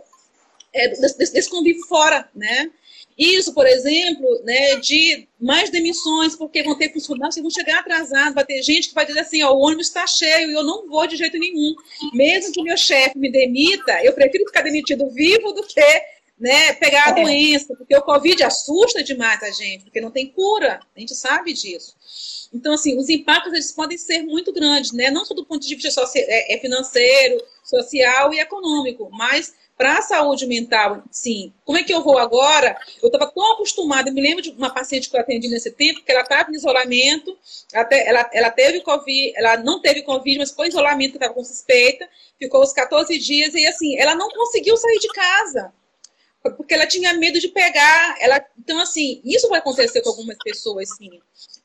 é, 0.74 0.88
desse, 0.88 1.32
desse 1.32 1.48
convívio 1.48 1.86
fora, 1.86 2.28
né? 2.34 2.70
Isso, 3.18 3.52
por 3.52 3.66
exemplo, 3.66 4.42
né, 4.44 4.76
de 4.76 5.26
mais 5.40 5.70
demissões, 5.70 6.36
porque 6.36 6.62
vão 6.62 6.78
ter 6.78 6.92
funcionários 6.92 7.34
que 7.34 7.42
vão 7.42 7.50
chegar 7.50 7.80
atrasados, 7.80 8.34
vai 8.34 8.44
ter 8.44 8.62
gente 8.62 8.90
que 8.90 8.94
vai 8.94 9.04
dizer 9.04 9.20
assim, 9.20 9.42
ó, 9.42 9.52
o 9.52 9.58
ônibus 9.58 9.88
está 9.88 10.06
cheio 10.06 10.50
e 10.50 10.54
eu 10.54 10.62
não 10.62 10.86
vou 10.86 11.04
de 11.06 11.16
jeito 11.16 11.36
nenhum. 11.36 11.74
Mesmo 12.12 12.52
que 12.52 12.62
meu 12.62 12.76
chefe 12.76 13.18
me 13.18 13.32
demita, 13.32 14.04
eu 14.04 14.12
prefiro 14.12 14.44
ficar 14.44 14.62
demitido 14.62 15.10
vivo 15.10 15.52
do 15.52 15.66
que 15.66 15.82
né, 16.38 16.72
pegar 16.74 17.06
a 17.06 17.18
é. 17.18 17.22
doença, 17.22 17.74
porque 17.76 17.96
o 17.96 18.02
Covid 18.02 18.42
assusta 18.44 19.02
demais 19.02 19.42
a 19.42 19.50
gente, 19.50 19.84
porque 19.84 20.00
não 20.00 20.10
tem 20.10 20.28
cura, 20.28 20.80
a 20.96 21.00
gente 21.00 21.14
sabe 21.14 21.52
disso. 21.52 21.96
Então, 22.52 22.74
assim, 22.74 22.96
os 22.96 23.08
impactos 23.08 23.52
eles 23.52 23.72
podem 23.72 23.98
ser 23.98 24.22
muito 24.22 24.52
grandes, 24.52 24.92
né? 24.92 25.10
não 25.10 25.24
só 25.24 25.34
do 25.34 25.44
ponto 25.44 25.66
de 25.66 25.74
vista 25.74 26.02
é, 26.14 26.54
é 26.54 26.58
financeiro, 26.58 27.42
social 27.62 28.32
e 28.32 28.40
econômico, 28.40 29.08
mas 29.12 29.54
para 29.76 29.98
a 29.98 30.02
saúde 30.02 30.46
mental, 30.46 31.04
sim. 31.10 31.52
Como 31.64 31.78
é 31.78 31.84
que 31.84 31.94
eu 31.94 32.02
vou 32.02 32.18
agora? 32.18 32.76
Eu 33.00 33.08
estava 33.08 33.30
tão 33.30 33.52
acostumada, 33.52 34.10
me 34.10 34.20
lembro 34.20 34.42
de 34.42 34.50
uma 34.50 34.74
paciente 34.74 35.08
que 35.08 35.16
eu 35.16 35.20
atendi 35.20 35.46
nesse 35.48 35.70
tempo, 35.70 36.02
que 36.02 36.10
ela 36.10 36.22
estava 36.22 36.50
em 36.50 36.54
isolamento, 36.54 37.36
até, 37.72 38.08
ela, 38.08 38.28
ela 38.32 38.50
teve 38.50 38.80
Covid, 38.80 39.32
ela 39.36 39.56
não 39.58 39.80
teve 39.80 40.02
Covid, 40.02 40.38
mas 40.38 40.50
foi 40.50 40.66
em 40.66 40.70
isolamento, 40.70 41.14
estava 41.14 41.32
com 41.32 41.44
suspeita, 41.44 42.08
ficou 42.38 42.62
os 42.62 42.72
14 42.72 43.16
dias, 43.18 43.54
e 43.54 43.64
assim, 43.66 43.96
ela 43.98 44.16
não 44.16 44.28
conseguiu 44.30 44.76
sair 44.76 44.98
de 44.98 45.08
casa 45.08 45.72
porque 46.42 46.74
ela 46.74 46.86
tinha 46.86 47.12
medo 47.14 47.38
de 47.38 47.48
pegar. 47.48 48.16
Ela, 48.20 48.44
então, 48.58 48.80
assim, 48.80 49.20
isso 49.24 49.48
vai 49.48 49.58
acontecer 49.58 50.00
com 50.02 50.10
algumas 50.10 50.36
pessoas, 50.38 50.88
sim. 50.96 51.20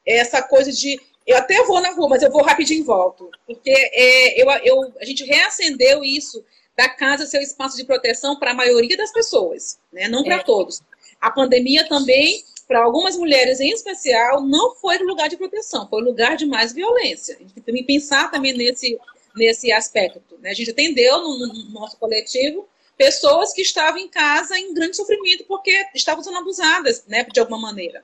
Essa 0.05 0.41
coisa 0.41 0.71
de 0.71 0.99
eu 1.25 1.37
até 1.37 1.63
vou 1.63 1.79
na 1.81 1.91
rua, 1.91 2.09
mas 2.09 2.21
eu 2.21 2.31
vou 2.31 2.43
rapidinho 2.43 2.81
e 2.81 2.83
volto. 2.83 3.29
Porque 3.45 3.71
é, 3.71 4.41
eu, 4.41 4.49
eu, 4.63 4.93
a 4.99 5.05
gente 5.05 5.23
reacendeu 5.23 6.03
isso 6.03 6.43
da 6.75 6.89
casa 6.89 7.25
ser 7.25 7.39
o 7.39 7.41
espaço 7.43 7.77
de 7.77 7.85
proteção 7.85 8.37
para 8.37 8.51
a 8.51 8.55
maioria 8.55 8.97
das 8.97 9.11
pessoas, 9.11 9.79
né? 9.91 10.07
não 10.07 10.23
para 10.23 10.35
é. 10.35 10.43
todos. 10.43 10.81
A 11.21 11.29
pandemia 11.29 11.87
também, 11.87 12.43
para 12.67 12.83
algumas 12.83 13.15
mulheres 13.15 13.59
em 13.59 13.69
especial, 13.69 14.41
não 14.41 14.75
foi 14.75 14.97
lugar 14.97 15.29
de 15.29 15.37
proteção, 15.37 15.87
foi 15.87 16.01
lugar 16.01 16.35
de 16.35 16.45
mais 16.45 16.73
violência. 16.73 17.35
A 17.35 17.39
gente 17.39 17.61
tem 17.61 17.75
que 17.75 17.83
pensar 17.83 18.31
também 18.31 18.53
nesse, 18.53 18.99
nesse 19.35 19.71
aspecto. 19.71 20.37
Né? 20.39 20.49
A 20.49 20.53
gente 20.53 20.71
atendeu 20.71 21.21
no, 21.21 21.47
no 21.47 21.69
nosso 21.71 21.97
coletivo 21.97 22.67
pessoas 23.03 23.51
que 23.51 23.61
estavam 23.61 23.99
em 23.99 24.07
casa 24.07 24.57
em 24.57 24.73
grande 24.73 24.95
sofrimento 24.95 25.43
porque 25.45 25.71
estavam 25.93 26.23
sendo 26.23 26.37
abusadas, 26.37 27.03
né, 27.05 27.25
de 27.25 27.39
alguma 27.39 27.59
maneira, 27.59 28.03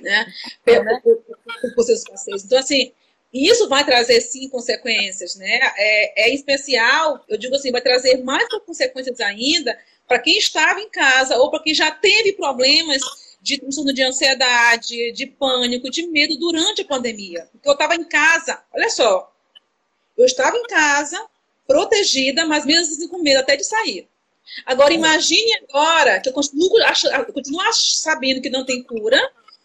né, 0.00 0.26
por, 0.64 0.82
por, 1.02 1.74
por 1.74 1.84
seus 1.84 2.02
parceiros. 2.02 2.44
Então, 2.44 2.58
assim, 2.58 2.92
isso 3.30 3.68
vai 3.68 3.84
trazer, 3.84 4.22
sim, 4.22 4.48
consequências, 4.48 5.36
né, 5.36 5.60
é, 5.76 6.28
é 6.28 6.34
especial, 6.34 7.22
eu 7.28 7.36
digo 7.36 7.54
assim, 7.54 7.70
vai 7.70 7.82
trazer 7.82 8.24
mais 8.24 8.48
consequências 8.64 9.20
ainda 9.20 9.78
para 10.08 10.18
quem 10.18 10.38
estava 10.38 10.80
em 10.80 10.88
casa 10.88 11.36
ou 11.36 11.50
para 11.50 11.62
quem 11.62 11.74
já 11.74 11.90
teve 11.90 12.32
problemas 12.32 13.02
de 13.42 13.58
transtorno 13.58 13.92
de 13.92 14.02
ansiedade, 14.02 15.12
de 15.12 15.26
pânico, 15.26 15.90
de 15.90 16.06
medo 16.06 16.36
durante 16.38 16.82
a 16.82 16.86
pandemia. 16.86 17.48
Porque 17.52 17.68
eu 17.68 17.74
estava 17.74 17.94
em 17.94 18.04
casa, 18.04 18.62
olha 18.72 18.88
só, 18.88 19.30
eu 20.16 20.24
estava 20.24 20.56
em 20.56 20.64
casa, 20.64 21.22
protegida, 21.66 22.46
mas 22.46 22.64
mesmo 22.64 22.94
assim 22.94 23.08
com 23.08 23.18
medo 23.18 23.40
até 23.40 23.56
de 23.56 23.64
sair. 23.64 24.08
Agora, 24.64 24.94
imagine 24.94 25.50
agora 25.68 26.20
que 26.20 26.28
eu 26.28 26.32
continuo, 26.32 26.78
eu 26.78 27.32
continuo 27.32 27.60
sabendo 27.72 28.40
que 28.40 28.48
não 28.48 28.64
tem 28.64 28.82
cura 28.82 29.20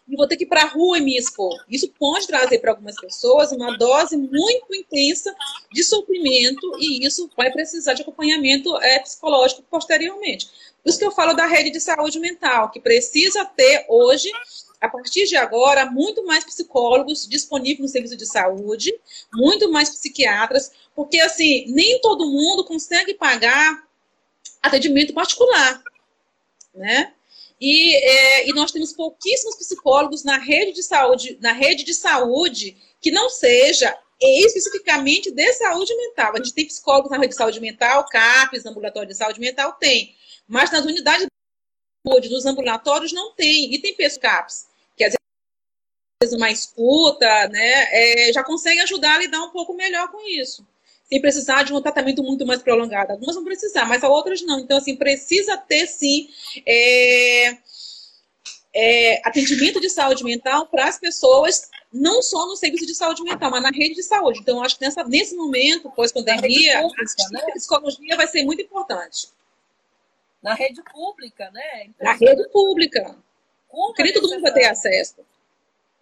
e 0.08 0.16
vou 0.16 0.26
ter 0.26 0.36
que 0.36 0.44
ir 0.44 0.48
para 0.48 0.62
a 0.62 0.66
rua 0.66 0.98
e 0.98 1.00
me 1.00 1.16
expor. 1.16 1.64
Isso 1.68 1.88
pode 1.98 2.26
trazer 2.26 2.58
para 2.58 2.72
algumas 2.72 2.96
pessoas 3.00 3.52
uma 3.52 3.76
dose 3.78 4.16
muito 4.16 4.74
intensa 4.74 5.34
de 5.72 5.84
sofrimento 5.84 6.76
e 6.78 7.06
isso 7.06 7.30
vai 7.36 7.50
precisar 7.50 7.94
de 7.94 8.02
acompanhamento 8.02 8.76
é, 8.82 8.98
psicológico 8.98 9.62
posteriormente. 9.70 10.50
Por 10.82 10.90
isso 10.90 10.98
que 10.98 11.04
eu 11.04 11.12
falo 11.12 11.32
da 11.32 11.46
rede 11.46 11.70
de 11.70 11.80
saúde 11.80 12.18
mental, 12.18 12.70
que 12.70 12.80
precisa 12.80 13.44
ter 13.44 13.86
hoje 13.88 14.28
a 14.82 14.88
partir 14.88 15.26
de 15.26 15.36
agora, 15.36 15.86
muito 15.86 16.26
mais 16.26 16.42
psicólogos 16.42 17.24
disponíveis 17.28 17.78
no 17.78 17.88
serviço 17.88 18.16
de 18.16 18.26
saúde, 18.26 18.92
muito 19.32 19.70
mais 19.70 19.88
psiquiatras, 19.90 20.72
porque 20.92 21.20
assim, 21.20 21.66
nem 21.68 22.00
todo 22.00 22.26
mundo 22.26 22.64
consegue 22.64 23.14
pagar 23.14 23.86
atendimento 24.60 25.14
particular, 25.14 25.80
né? 26.74 27.14
E, 27.60 27.94
é, 27.94 28.48
e, 28.48 28.52
nós 28.54 28.72
temos 28.72 28.92
pouquíssimos 28.92 29.54
psicólogos 29.54 30.24
na 30.24 30.36
rede 30.36 30.72
de 30.72 30.82
saúde, 30.82 31.38
na 31.40 31.52
rede 31.52 31.84
de 31.84 31.94
saúde 31.94 32.76
que 33.00 33.12
não 33.12 33.30
seja 33.30 33.96
especificamente 34.20 35.30
de 35.30 35.52
saúde 35.52 35.96
mental. 35.96 36.32
A 36.32 36.38
gente 36.38 36.54
tem 36.54 36.66
psicólogos 36.66 37.12
na 37.12 37.18
rede 37.18 37.28
de 37.28 37.36
saúde 37.36 37.60
mental, 37.60 38.04
CAPES, 38.06 38.66
ambulatório 38.66 39.08
de 39.08 39.14
saúde 39.14 39.38
mental, 39.38 39.74
tem. 39.74 40.16
Mas 40.48 40.72
nas 40.72 40.84
unidades 40.84 41.26
de 41.26 42.10
saúde, 42.10 42.28
nos 42.30 42.46
ambulatórios, 42.46 43.12
não 43.12 43.32
tem. 43.32 43.72
E 43.72 43.80
tem 43.80 43.94
pessoas 43.94 44.18
CAPES 44.18 44.71
uma 46.30 46.50
escuta, 46.50 47.48
né, 47.48 47.88
é, 47.90 48.32
já 48.32 48.44
consegue 48.44 48.80
ajudar 48.80 49.14
a 49.14 49.18
lidar 49.18 49.42
um 49.42 49.50
pouco 49.50 49.74
melhor 49.74 50.10
com 50.10 50.20
isso. 50.28 50.66
Sem 51.04 51.20
precisar 51.20 51.62
de 51.62 51.72
um 51.72 51.80
tratamento 51.80 52.22
muito 52.22 52.46
mais 52.46 52.62
prolongado. 52.62 53.12
Algumas 53.12 53.34
vão 53.34 53.44
precisar, 53.44 53.86
mas 53.86 54.02
outras 54.02 54.42
não. 54.42 54.60
Então, 54.60 54.78
assim, 54.78 54.96
precisa 54.96 55.56
ter, 55.56 55.86
sim, 55.86 56.28
é, 56.66 57.56
é, 58.74 59.28
atendimento 59.28 59.80
de 59.80 59.90
saúde 59.90 60.24
mental 60.24 60.66
para 60.66 60.88
as 60.88 60.98
pessoas, 60.98 61.70
não 61.92 62.22
só 62.22 62.46
no 62.46 62.56
serviço 62.56 62.86
de 62.86 62.94
saúde 62.94 63.22
mental, 63.22 63.50
mas 63.50 63.62
na 63.62 63.70
rede 63.70 63.94
de 63.94 64.02
saúde. 64.02 64.40
Então, 64.40 64.62
acho 64.62 64.78
que 64.78 64.84
nessa, 64.84 65.04
nesse 65.04 65.36
momento, 65.36 65.90
pós-pandemia, 65.90 66.78
a 66.78 66.82
né? 66.82 67.52
psicologia 67.54 68.16
vai 68.16 68.26
ser 68.26 68.44
muito 68.44 68.62
importante. 68.62 69.28
Na 70.42 70.54
rede 70.54 70.82
pública, 70.82 71.50
né? 71.50 71.84
Então, 71.84 72.06
na 72.06 72.12
rede 72.14 72.48
pública. 72.48 73.14
Porque 73.70 74.02
nem 74.02 74.12
todo 74.12 74.28
mundo 74.28 74.42
vai 74.42 74.52
ter 74.52 74.64
acesso. 74.64 75.16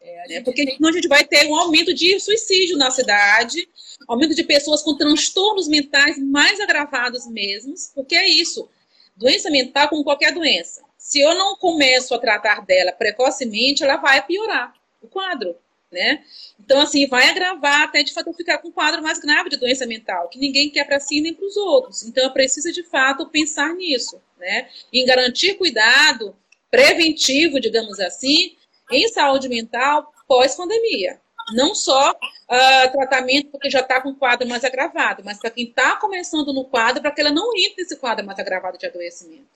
É, 0.00 0.36
é, 0.36 0.40
porque 0.40 0.64
tem... 0.64 0.76
senão 0.76 0.88
a 0.88 0.92
gente 0.92 1.08
vai 1.08 1.24
ter 1.24 1.46
um 1.46 1.54
aumento 1.54 1.92
de 1.92 2.18
suicídio 2.18 2.76
na 2.76 2.90
cidade, 2.90 3.68
aumento 4.08 4.34
de 4.34 4.42
pessoas 4.42 4.82
com 4.82 4.96
transtornos 4.96 5.68
mentais 5.68 6.18
mais 6.18 6.58
agravados 6.60 7.26
mesmos, 7.26 7.92
porque 7.94 8.16
é 8.16 8.28
isso. 8.28 8.68
Doença 9.16 9.50
mental, 9.50 9.88
como 9.88 10.04
qualquer 10.04 10.32
doença, 10.32 10.82
se 10.96 11.20
eu 11.20 11.34
não 11.34 11.56
começo 11.56 12.14
a 12.14 12.18
tratar 12.18 12.64
dela 12.64 12.92
precocemente, 12.92 13.82
ela 13.82 13.96
vai 13.96 14.24
piorar 14.24 14.74
o 15.02 15.08
quadro, 15.08 15.56
né? 15.90 16.24
Então, 16.58 16.80
assim, 16.80 17.06
vai 17.06 17.28
agravar 17.28 17.82
até 17.82 18.02
de 18.02 18.12
fato 18.12 18.32
ficar 18.32 18.58
com 18.58 18.68
um 18.68 18.72
quadro 18.72 19.02
mais 19.02 19.18
grave 19.18 19.50
de 19.50 19.56
doença 19.56 19.86
mental, 19.86 20.28
que 20.28 20.38
ninguém 20.38 20.70
quer 20.70 20.84
para 20.84 21.00
si 21.00 21.20
nem 21.20 21.34
para 21.34 21.46
os 21.46 21.56
outros. 21.56 22.04
Então, 22.04 22.24
eu 22.24 22.32
preciso 22.32 22.72
de 22.72 22.82
fato 22.84 23.26
pensar 23.26 23.74
nisso, 23.74 24.20
né? 24.38 24.68
Em 24.92 25.04
garantir 25.04 25.54
cuidado 25.54 26.34
preventivo, 26.70 27.60
digamos 27.60 27.98
assim, 27.98 28.56
em 28.90 29.09
saúde 29.09 29.48
mental 29.48 30.12
pós-pandemia. 30.26 31.20
Não 31.53 31.74
só 31.74 32.12
uh, 32.12 32.92
tratamento 32.92 33.50
porque 33.50 33.70
já 33.70 33.81
está 33.81 34.00
com 34.00 34.11
um 34.11 34.14
quadro 34.14 34.48
mais 34.48 34.64
agravado, 34.64 35.22
mas 35.24 35.38
para 35.38 35.50
quem 35.50 35.64
está 35.64 35.96
começando 35.96 36.53
no 36.53 36.64
quadro, 36.64 37.03
para 37.03 37.11
que 37.11 37.20
ela 37.20 37.31
não 37.31 37.50
entre 37.57 37.83
nesse 37.83 37.96
quadro 37.96 38.24
mais 38.24 38.38
agravado 38.38 38.79
de 38.79 38.87
adoecimento. 38.87 39.48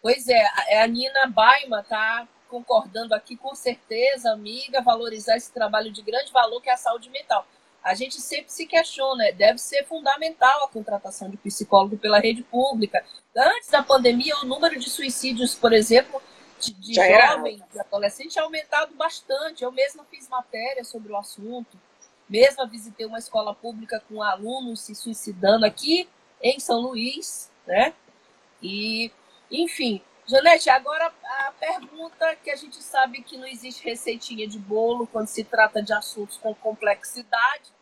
Pois 0.00 0.26
é, 0.28 0.46
a 0.80 0.86
Nina 0.86 1.26
Baima 1.28 1.80
está 1.80 2.26
concordando 2.48 3.14
aqui 3.14 3.36
com 3.36 3.54
certeza, 3.54 4.30
amiga, 4.30 4.82
valorizar 4.82 5.36
esse 5.36 5.50
trabalho 5.52 5.90
de 5.90 6.02
grande 6.02 6.30
valor 6.30 6.60
que 6.60 6.68
é 6.68 6.72
a 6.72 6.76
saúde 6.76 7.08
mental. 7.08 7.46
A 7.82 7.94
gente 7.94 8.20
sempre 8.20 8.52
se 8.52 8.66
questiona, 8.66 9.24
né? 9.24 9.32
deve 9.32 9.58
ser 9.58 9.84
fundamental 9.84 10.64
a 10.64 10.68
contratação 10.68 11.28
de 11.30 11.36
psicólogo 11.36 11.96
pela 11.96 12.20
rede 12.20 12.42
pública. 12.42 13.04
Antes 13.34 13.70
da 13.70 13.82
pandemia, 13.82 14.36
o 14.36 14.46
número 14.46 14.78
de 14.78 14.88
suicídios, 14.88 15.54
por 15.54 15.72
exemplo, 15.72 16.22
de 16.70 16.94
jovem, 16.94 17.62
de 17.72 17.80
adolescente, 17.80 18.38
é 18.38 18.42
aumentado 18.42 18.94
bastante. 18.94 19.64
Eu 19.64 19.72
mesma 19.72 20.04
fiz 20.04 20.28
matéria 20.28 20.84
sobre 20.84 21.12
o 21.12 21.16
assunto, 21.16 21.78
mesma 22.28 22.66
visitei 22.66 23.06
uma 23.06 23.18
escola 23.18 23.54
pública 23.54 24.02
com 24.08 24.22
alunos 24.22 24.82
se 24.82 24.94
suicidando 24.94 25.66
aqui 25.66 26.08
em 26.40 26.60
São 26.60 26.80
Luís, 26.80 27.50
né? 27.66 27.94
E, 28.62 29.10
enfim, 29.50 30.02
Janete, 30.26 30.70
agora 30.70 31.12
a 31.46 31.52
pergunta 31.58 32.36
que 32.36 32.50
a 32.50 32.56
gente 32.56 32.82
sabe 32.82 33.22
que 33.22 33.36
não 33.36 33.46
existe 33.46 33.82
receitinha 33.84 34.46
de 34.46 34.58
bolo 34.58 35.06
quando 35.06 35.26
se 35.26 35.42
trata 35.42 35.82
de 35.82 35.92
assuntos 35.92 36.36
com 36.36 36.54
complexidade, 36.54 37.72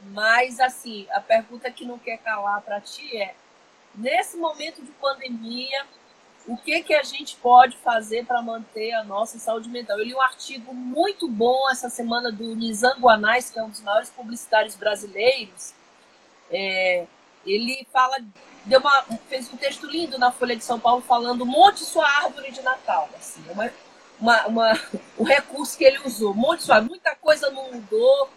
mas 0.00 0.58
assim, 0.58 1.06
a 1.10 1.20
pergunta 1.20 1.70
que 1.70 1.84
não 1.84 1.98
quer 1.98 2.18
calar 2.18 2.62
para 2.62 2.80
ti 2.80 3.16
é: 3.16 3.34
nesse 3.94 4.36
momento 4.36 4.82
de 4.82 4.90
pandemia, 4.92 5.86
o 6.46 6.56
que, 6.56 6.82
que 6.82 6.94
a 6.94 7.02
gente 7.02 7.36
pode 7.36 7.76
fazer 7.78 8.24
para 8.24 8.40
manter 8.40 8.92
a 8.92 9.02
nossa 9.02 9.38
saúde 9.38 9.68
mental. 9.68 9.98
Eu 9.98 10.04
li 10.04 10.14
um 10.14 10.20
artigo 10.20 10.72
muito 10.72 11.28
bom 11.28 11.68
essa 11.70 11.90
semana 11.90 12.30
do 12.30 12.54
Nizam 12.54 12.98
Guanais, 13.00 13.50
que 13.50 13.58
é 13.58 13.62
um 13.62 13.70
dos 13.70 13.80
maiores 13.80 14.10
publicitários 14.10 14.76
brasileiros. 14.76 15.74
É, 16.50 17.06
ele 17.44 17.86
fala, 17.92 18.18
deu 18.64 18.78
uma, 18.78 19.02
fez 19.28 19.52
um 19.52 19.56
texto 19.56 19.86
lindo 19.86 20.18
na 20.18 20.30
Folha 20.30 20.54
de 20.54 20.64
São 20.64 20.78
Paulo 20.78 21.02
falando 21.02 21.44
monte 21.44 21.80
sua 21.80 22.06
árvore 22.06 22.52
de 22.52 22.62
Natal. 22.62 23.08
Assim, 23.18 23.42
uma, 23.50 23.70
uma, 24.20 24.46
uma, 24.46 24.80
um 25.18 25.24
recurso 25.24 25.76
que 25.76 25.84
ele 25.84 25.98
usou. 26.04 26.32
Monte 26.32 26.62
sua, 26.62 26.80
muita 26.80 27.16
coisa 27.16 27.50
não 27.50 27.72
mudou, 27.72 28.28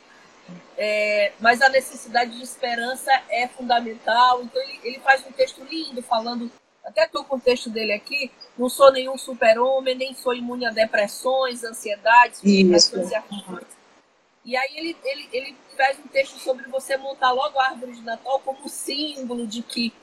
é, 0.75 1.31
mas 1.39 1.61
a 1.61 1.69
necessidade 1.69 2.35
de 2.35 2.41
esperança 2.41 3.11
é 3.29 3.47
fundamental. 3.47 4.41
Então 4.41 4.59
ele, 4.63 4.79
ele 4.83 4.99
faz 4.99 5.23
um 5.27 5.31
texto 5.31 5.63
lindo 5.63 6.01
falando 6.01 6.51
até 6.89 7.05
estou 7.05 7.23
com 7.23 7.35
o 7.35 7.39
texto 7.39 7.69
dele 7.69 7.93
aqui, 7.93 8.31
não 8.57 8.67
sou 8.67 8.91
nenhum 8.91 9.17
super-homem, 9.17 9.95
nem 9.95 10.13
sou 10.13 10.33
imune 10.33 10.65
a 10.65 10.71
depressões, 10.71 11.63
ansiedades, 11.63 12.41
frustrações 12.41 13.11
e 13.11 13.15
aflições. 13.15 13.67
E 14.43 14.57
aí 14.57 14.77
ele, 14.77 14.97
ele, 15.03 15.29
ele 15.31 15.55
faz 15.77 15.99
um 15.99 16.07
texto 16.07 16.39
sobre 16.39 16.67
você 16.69 16.97
montar 16.97 17.31
logo 17.31 17.59
a 17.59 17.67
árvore 17.67 17.91
de 17.91 18.01
Natal 18.01 18.39
como 18.39 18.67
símbolo 18.67 19.45
de 19.45 19.61
que 19.61 19.93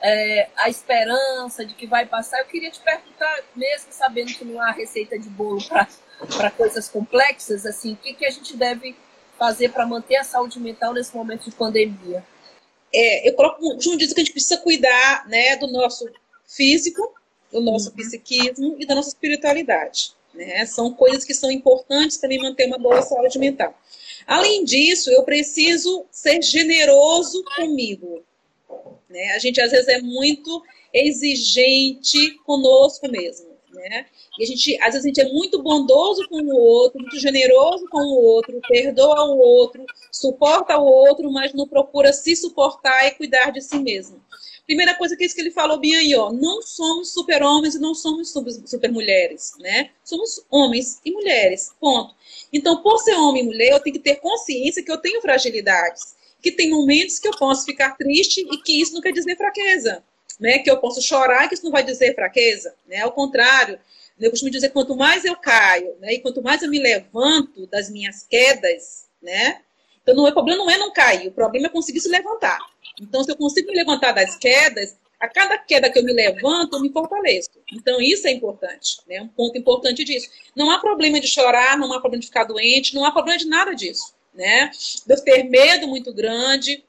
é, 0.00 0.50
a 0.56 0.68
esperança, 0.68 1.64
de 1.64 1.74
que 1.74 1.86
vai 1.86 2.04
passar. 2.04 2.40
Eu 2.40 2.46
queria 2.46 2.70
te 2.70 2.80
perguntar, 2.80 3.42
mesmo 3.54 3.88
sabendo 3.90 4.34
que 4.34 4.44
não 4.44 4.60
há 4.60 4.70
receita 4.72 5.18
de 5.18 5.30
bolo 5.30 5.60
para 6.36 6.50
coisas 6.50 6.88
complexas, 6.88 7.64
assim, 7.64 7.94
o 7.94 7.96
que, 7.96 8.12
que 8.12 8.26
a 8.26 8.30
gente 8.30 8.56
deve 8.56 8.94
fazer 9.38 9.70
para 9.70 9.86
manter 9.86 10.16
a 10.16 10.24
saúde 10.24 10.60
mental 10.60 10.92
nesse 10.92 11.16
momento 11.16 11.44
de 11.48 11.56
pandemia? 11.56 12.22
É, 12.92 13.28
eu 13.28 13.34
coloco 13.34 13.62
junto 13.80 13.98
disso 13.98 14.14
que 14.14 14.20
a 14.20 14.24
gente 14.24 14.32
precisa 14.32 14.58
cuidar 14.58 15.26
né, 15.26 15.56
do 15.56 15.66
nosso 15.66 16.08
físico, 16.46 17.14
do 17.52 17.60
nosso 17.60 17.90
uhum. 17.90 17.96
psiquismo 17.96 18.76
e 18.78 18.86
da 18.86 18.94
nossa 18.94 19.08
espiritualidade. 19.08 20.12
Né? 20.34 20.66
São 20.66 20.92
coisas 20.92 21.24
que 21.24 21.34
são 21.34 21.50
importantes 21.50 22.16
para 22.16 22.28
mim 22.28 22.38
manter 22.38 22.66
uma 22.66 22.78
boa 22.78 23.00
saúde 23.02 23.38
mental. 23.38 23.74
Além 24.26 24.64
disso, 24.64 25.10
eu 25.10 25.22
preciso 25.22 26.04
ser 26.10 26.42
generoso 26.42 27.42
comigo. 27.56 28.22
Né? 29.08 29.30
A 29.34 29.38
gente 29.38 29.60
às 29.60 29.70
vezes 29.70 29.88
é 29.88 30.00
muito 30.00 30.62
exigente 30.92 32.38
conosco 32.44 33.08
mesmo, 33.08 33.48
né? 33.72 34.06
E 34.38 34.44
a 34.44 34.46
gente, 34.46 34.76
às 34.80 34.94
vezes 34.94 35.04
a 35.04 35.08
gente 35.08 35.20
é 35.20 35.32
muito 35.32 35.62
bondoso 35.62 36.26
com 36.28 36.40
o 36.40 36.56
outro, 36.56 37.00
muito 37.00 37.18
generoso 37.18 37.86
com 37.90 37.98
o 37.98 38.22
outro, 38.22 38.60
perdoa 38.66 39.24
o 39.26 39.38
outro, 39.38 39.84
suporta 40.10 40.78
o 40.78 40.84
outro, 40.84 41.30
mas 41.30 41.52
não 41.52 41.68
procura 41.68 42.12
se 42.12 42.34
suportar 42.34 43.06
e 43.06 43.12
cuidar 43.12 43.50
de 43.50 43.60
si 43.60 43.78
mesmo. 43.78 44.20
Primeira 44.66 44.94
coisa 44.94 45.16
que 45.16 45.22
é 45.22 45.26
isso 45.26 45.34
que 45.34 45.40
ele 45.40 45.52
falou 45.52 45.78
bem 45.78 45.94
aí, 45.94 46.14
ó, 46.16 46.32
não 46.32 46.60
somos 46.60 47.12
super-homens 47.12 47.76
e 47.76 47.78
não 47.78 47.94
somos 47.94 48.32
super-mulheres, 48.66 49.52
né? 49.60 49.90
Somos 50.02 50.44
homens 50.50 51.00
e 51.04 51.12
mulheres, 51.12 51.72
ponto. 51.80 52.14
Então, 52.52 52.82
por 52.82 52.98
ser 52.98 53.14
homem 53.14 53.44
e 53.44 53.46
mulher, 53.46 53.70
eu 53.70 53.80
tenho 53.80 53.94
que 53.94 54.02
ter 54.02 54.16
consciência 54.16 54.82
que 54.82 54.90
eu 54.90 54.98
tenho 54.98 55.20
fragilidades, 55.20 56.16
que 56.42 56.50
tem 56.50 56.68
momentos 56.68 57.20
que 57.20 57.28
eu 57.28 57.36
posso 57.36 57.64
ficar 57.64 57.96
triste 57.96 58.40
e 58.40 58.58
que 58.58 58.80
isso 58.80 58.92
não 58.92 59.00
quer 59.00 59.12
dizer 59.12 59.36
fraqueza, 59.36 60.02
né? 60.40 60.58
Que 60.58 60.70
eu 60.70 60.78
posso 60.78 61.00
chorar 61.00 61.44
e 61.44 61.48
que 61.48 61.54
isso 61.54 61.64
não 61.64 61.70
vai 61.70 61.84
dizer 61.84 62.16
fraqueza, 62.16 62.74
né? 62.88 63.02
Ao 63.02 63.12
contrário, 63.12 63.78
eu 64.18 64.30
costumo 64.30 64.50
dizer 64.50 64.70
quanto 64.70 64.96
mais 64.96 65.24
eu 65.24 65.36
caio, 65.36 65.94
né? 66.00 66.14
E 66.14 66.20
quanto 66.20 66.42
mais 66.42 66.62
eu 66.62 66.70
me 66.70 66.80
levanto 66.80 67.68
das 67.68 67.88
minhas 67.88 68.24
quedas, 68.24 69.04
né? 69.22 69.60
Então, 70.02 70.14
não, 70.14 70.24
o 70.24 70.32
problema 70.32 70.58
não 70.58 70.70
é 70.70 70.78
não 70.78 70.92
cair, 70.92 71.28
o 71.28 71.32
problema 71.32 71.66
é 71.66 71.70
conseguir 71.70 72.00
se 72.00 72.08
levantar. 72.08 72.58
Então, 73.00 73.22
se 73.22 73.30
eu 73.30 73.36
consigo 73.36 73.68
me 73.68 73.76
levantar 73.76 74.12
das 74.12 74.36
quedas, 74.36 74.96
a 75.18 75.28
cada 75.28 75.58
queda 75.58 75.90
que 75.90 75.98
eu 75.98 76.04
me 76.04 76.12
levanto, 76.12 76.76
eu 76.76 76.80
me 76.80 76.92
fortaleço. 76.92 77.50
Então, 77.72 78.00
isso 78.00 78.26
é 78.26 78.30
importante, 78.30 78.98
né? 79.06 79.20
Um 79.20 79.28
ponto 79.28 79.56
importante 79.56 80.04
disso. 80.04 80.28
Não 80.54 80.70
há 80.70 80.78
problema 80.78 81.20
de 81.20 81.26
chorar, 81.26 81.78
não 81.78 81.92
há 81.92 82.00
problema 82.00 82.20
de 82.20 82.26
ficar 82.26 82.44
doente, 82.44 82.94
não 82.94 83.04
há 83.04 83.12
problema 83.12 83.38
de 83.38 83.46
nada 83.46 83.74
disso, 83.74 84.14
né? 84.34 84.70
De 85.06 85.12
eu 85.12 85.24
ter 85.24 85.44
medo 85.44 85.88
muito 85.88 86.12
grande, 86.12 86.84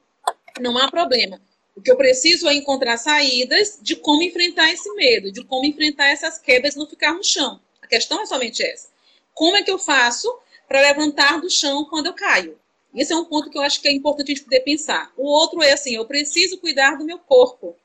não 0.59 0.77
há 0.77 0.89
problema. 0.89 1.41
O 1.75 1.81
que 1.81 1.91
eu 1.91 1.95
preciso 1.95 2.49
é 2.49 2.55
encontrar 2.55 2.97
saídas 2.97 3.77
de 3.81 3.95
como 3.95 4.23
enfrentar 4.23 4.71
esse 4.71 4.91
medo, 4.95 5.31
de 5.31 5.43
como 5.43 5.65
enfrentar 5.65 6.07
essas 6.07 6.39
quedas 6.39 6.75
e 6.75 6.79
não 6.79 6.87
ficar 6.87 7.13
no 7.13 7.23
chão. 7.23 7.61
A 7.81 7.87
questão 7.87 8.21
é 8.21 8.25
somente 8.25 8.63
essa. 8.63 8.89
Como 9.33 9.55
é 9.55 9.61
que 9.61 9.71
eu 9.71 9.77
faço 9.77 10.27
para 10.67 10.81
levantar 10.81 11.39
do 11.39 11.49
chão 11.49 11.85
quando 11.85 12.07
eu 12.07 12.13
caio? 12.13 12.59
Esse 12.97 13.13
é 13.13 13.15
um 13.15 13.25
ponto 13.25 13.49
que 13.49 13.57
eu 13.57 13.61
acho 13.61 13.79
que 13.79 13.87
é 13.87 13.91
importante 13.91 14.31
a 14.31 14.35
gente 14.35 14.43
poder 14.43 14.61
pensar. 14.61 15.11
O 15.15 15.23
outro 15.23 15.61
é 15.61 15.71
assim, 15.71 15.95
eu 15.95 16.05
preciso 16.05 16.57
cuidar 16.57 16.97
do 16.97 17.05
meu 17.05 17.19
corpo. 17.19 17.75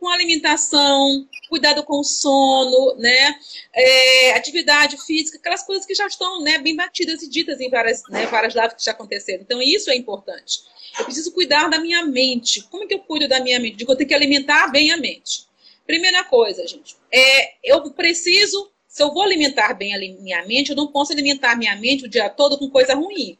Com 0.00 0.08
alimentação, 0.08 1.26
cuidado 1.48 1.82
com 1.84 2.00
o 2.00 2.04
sono, 2.04 2.96
né? 2.96 3.38
É, 3.72 4.32
atividade 4.32 4.98
física, 5.06 5.38
aquelas 5.38 5.62
coisas 5.62 5.86
que 5.86 5.94
já 5.94 6.06
estão 6.06 6.42
né, 6.42 6.58
bem 6.58 6.74
batidas 6.74 7.22
e 7.22 7.30
ditas 7.30 7.60
em 7.60 7.70
várias, 7.70 8.02
né, 8.10 8.26
várias 8.26 8.54
lives 8.54 8.74
que 8.74 8.84
já 8.84 8.90
aconteceram. 8.90 9.42
Então, 9.42 9.62
isso 9.62 9.88
é 9.88 9.96
importante. 9.96 10.64
Eu 10.98 11.04
preciso 11.04 11.32
cuidar 11.32 11.70
da 11.70 11.78
minha 11.78 12.04
mente. 12.04 12.60
Como 12.64 12.84
é 12.84 12.86
que 12.86 12.94
eu 12.94 12.98
cuido 12.98 13.28
da 13.28 13.40
minha 13.40 13.58
mente? 13.60 13.76
Digo, 13.76 13.92
eu 13.92 13.96
tenho 13.96 14.08
que 14.08 14.14
alimentar 14.14 14.66
bem 14.68 14.90
a 14.90 14.96
mente. 14.96 15.46
Primeira 15.86 16.24
coisa, 16.24 16.66
gente, 16.66 16.96
é 17.12 17.54
eu 17.62 17.90
preciso, 17.90 18.70
se 18.88 19.02
eu 19.02 19.12
vou 19.12 19.22
alimentar 19.22 19.74
bem 19.74 19.94
a 19.94 19.98
minha 19.98 20.44
mente, 20.46 20.70
eu 20.70 20.76
não 20.76 20.88
posso 20.88 21.12
alimentar 21.12 21.56
minha 21.56 21.76
mente 21.76 22.04
o 22.04 22.08
dia 22.08 22.28
todo 22.28 22.58
com 22.58 22.68
coisa 22.70 22.94
ruim. 22.94 23.38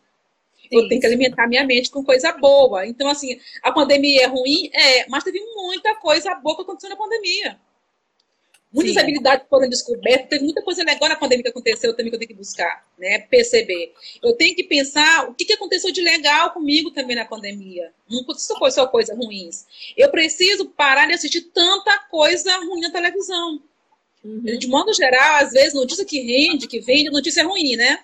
Eu 0.71 0.89
tenho 0.89 1.01
que 1.01 1.07
alimentar 1.07 1.47
minha 1.47 1.65
mente 1.65 1.91
com 1.91 2.05
coisa 2.05 2.33
boa. 2.33 2.87
Então, 2.87 3.09
assim, 3.09 3.39
a 3.63 3.73
pandemia 3.73 4.25
é 4.25 4.27
ruim? 4.27 4.71
É, 4.73 5.09
mas 5.09 5.25
teve 5.25 5.41
muita 5.55 5.95
coisa 5.97 6.35
boa 6.37 6.57
que 6.57 6.63
aconteceu 6.63 6.91
na 6.91 6.97
pandemia. 6.97 7.59
Muitas 8.75 8.95
Sim. 8.95 9.01
habilidades 9.01 9.47
foram 9.49 9.69
descobertas, 9.69 10.29
teve 10.29 10.43
muita 10.43 10.61
coisa 10.61 10.83
legal 10.83 11.09
na 11.09 11.15
pandemia 11.15 11.45
que 11.45 11.51
aconteceu 11.51 11.95
também 11.95 12.11
que 12.11 12.17
eu 12.17 12.19
tenho 12.19 12.31
que 12.31 12.35
buscar, 12.35 12.85
né? 12.99 13.21
Perceber. 13.21 13.95
Eu 14.21 14.33
tenho 14.33 14.57
que 14.57 14.65
pensar 14.65 15.31
o 15.31 15.35
que, 15.35 15.45
que 15.45 15.53
aconteceu 15.53 15.93
de 15.93 16.01
legal 16.01 16.51
comigo 16.53 16.91
também 16.91 17.15
na 17.15 17.25
pandemia. 17.25 17.93
Não 18.11 18.27
só 18.35 18.89
coisa 18.89 19.15
ruins. 19.15 19.65
Eu 19.97 20.11
preciso 20.11 20.67
parar 20.71 21.07
de 21.07 21.13
assistir 21.13 21.43
tanta 21.43 21.97
coisa 22.11 22.53
ruim 22.57 22.81
na 22.81 22.91
televisão. 22.91 23.63
Uhum. 24.25 24.59
De 24.59 24.67
modo 24.67 24.93
geral, 24.95 25.45
às 25.45 25.53
vezes, 25.53 25.75
notícia 25.75 26.05
que 26.05 26.19
rende, 26.21 26.67
que 26.67 26.81
vende, 26.81 27.11
notícia 27.11 27.45
ruim, 27.45 27.77
né? 27.77 27.99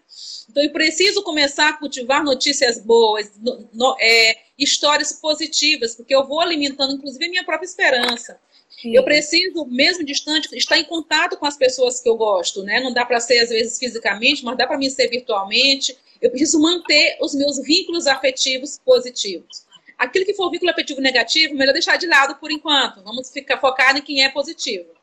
Então, 0.51 0.63
eu 0.63 0.71
preciso 0.71 1.23
começar 1.23 1.71
a 1.71 1.73
cultivar 1.73 2.23
notícias 2.23 2.79
boas, 2.79 3.31
no, 3.41 3.69
no, 3.73 3.97
é, 3.99 4.37
histórias 4.59 5.13
positivas, 5.13 5.95
porque 5.95 6.15
eu 6.15 6.27
vou 6.27 6.41
alimentando, 6.41 6.93
inclusive, 6.93 7.25
a 7.25 7.31
minha 7.31 7.45
própria 7.45 7.67
esperança. 7.67 8.39
Sim. 8.69 8.95
Eu 8.95 9.03
preciso, 9.03 9.65
mesmo 9.67 10.05
distante, 10.05 10.49
estar 10.57 10.79
em 10.79 10.85
contato 10.85 11.37
com 11.39 11.47
as 11.47 11.57
pessoas 11.57 12.01
que 12.01 12.09
eu 12.09 12.17
gosto, 12.17 12.63
né? 12.63 12.81
Não 12.81 12.93
dá 12.93 13.07
para 13.07 13.21
ser, 13.21 13.39
às 13.39 13.49
vezes, 13.49 13.79
fisicamente, 13.79 14.45
mas 14.45 14.59
dá 14.59 14.67
para 14.67 14.77
mim 14.77 14.91
ser 14.91 15.09
virtualmente. 15.09 15.97
Eu 16.21 16.31
preciso 16.31 16.61
manter 16.61 17.17
os 17.21 17.35
meus 17.35 17.59
vínculos 17.63 18.07
afetivos 18.07 18.79
positivos. 18.85 19.65
Aquilo 19.97 20.25
que 20.25 20.35
for 20.35 20.51
vínculo 20.51 20.71
afetivo 20.71 21.01
negativo, 21.01 21.55
melhor 21.55 21.73
deixar 21.73 21.97
de 21.97 22.07
lado 22.07 22.37
por 22.37 22.51
enquanto. 22.51 23.03
Vamos 23.03 23.31
ficar 23.31 23.59
focado 23.59 23.99
em 23.99 24.03
quem 24.03 24.25
é 24.25 24.29
positivo. 24.31 25.00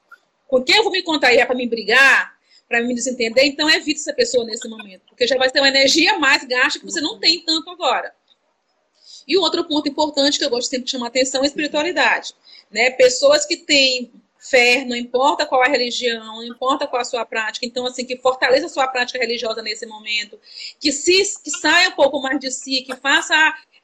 Com 0.47 0.63
quem 0.63 0.77
eu 0.77 0.83
vou 0.83 0.91
me 0.91 0.99
encontrar 0.99 1.33
é 1.33 1.45
para 1.45 1.55
me 1.55 1.67
brigar, 1.67 2.37
para 2.67 2.81
me 2.81 2.93
desentender, 2.93 3.45
então 3.45 3.69
evite 3.69 3.99
essa 3.99 4.13
pessoa 4.13 4.45
nesse 4.45 4.67
momento, 4.67 5.03
porque 5.07 5.25
já 5.25 5.37
vai 5.37 5.49
ter 5.49 5.59
uma 5.59 5.69
energia 5.69 6.17
mais 6.19 6.43
gasta 6.43 6.79
que 6.79 6.85
você 6.85 6.99
não 6.99 7.19
tem 7.19 7.41
tanto 7.41 7.69
agora. 7.69 8.13
E 9.27 9.37
o 9.37 9.41
outro 9.41 9.65
ponto 9.65 9.87
importante 9.87 10.37
que 10.37 10.45
eu 10.45 10.49
gosto 10.49 10.69
sempre 10.69 10.85
de 10.85 10.91
chamar 10.91 11.07
atenção 11.07 11.41
é 11.41 11.43
a 11.43 11.47
espiritualidade. 11.47 12.33
Né? 12.71 12.91
Pessoas 12.91 13.45
que 13.45 13.57
têm 13.57 14.11
fé, 14.39 14.85
não 14.85 14.95
importa 14.95 15.45
qual 15.45 15.61
a 15.61 15.67
religião, 15.67 16.25
não 16.25 16.43
importa 16.43 16.87
qual 16.87 17.01
a 17.01 17.05
sua 17.05 17.25
prática, 17.25 17.65
então, 17.65 17.85
assim, 17.85 18.05
que 18.05 18.17
fortaleça 18.17 18.67
a 18.67 18.69
sua 18.69 18.87
prática 18.87 19.19
religiosa 19.19 19.61
nesse 19.61 19.85
momento, 19.85 20.39
que, 20.79 20.91
se, 20.91 21.41
que 21.43 21.51
saia 21.51 21.89
um 21.89 21.93
pouco 21.93 22.21
mais 22.21 22.39
de 22.39 22.51
si, 22.51 22.81
que 22.81 22.95
faça 22.95 23.35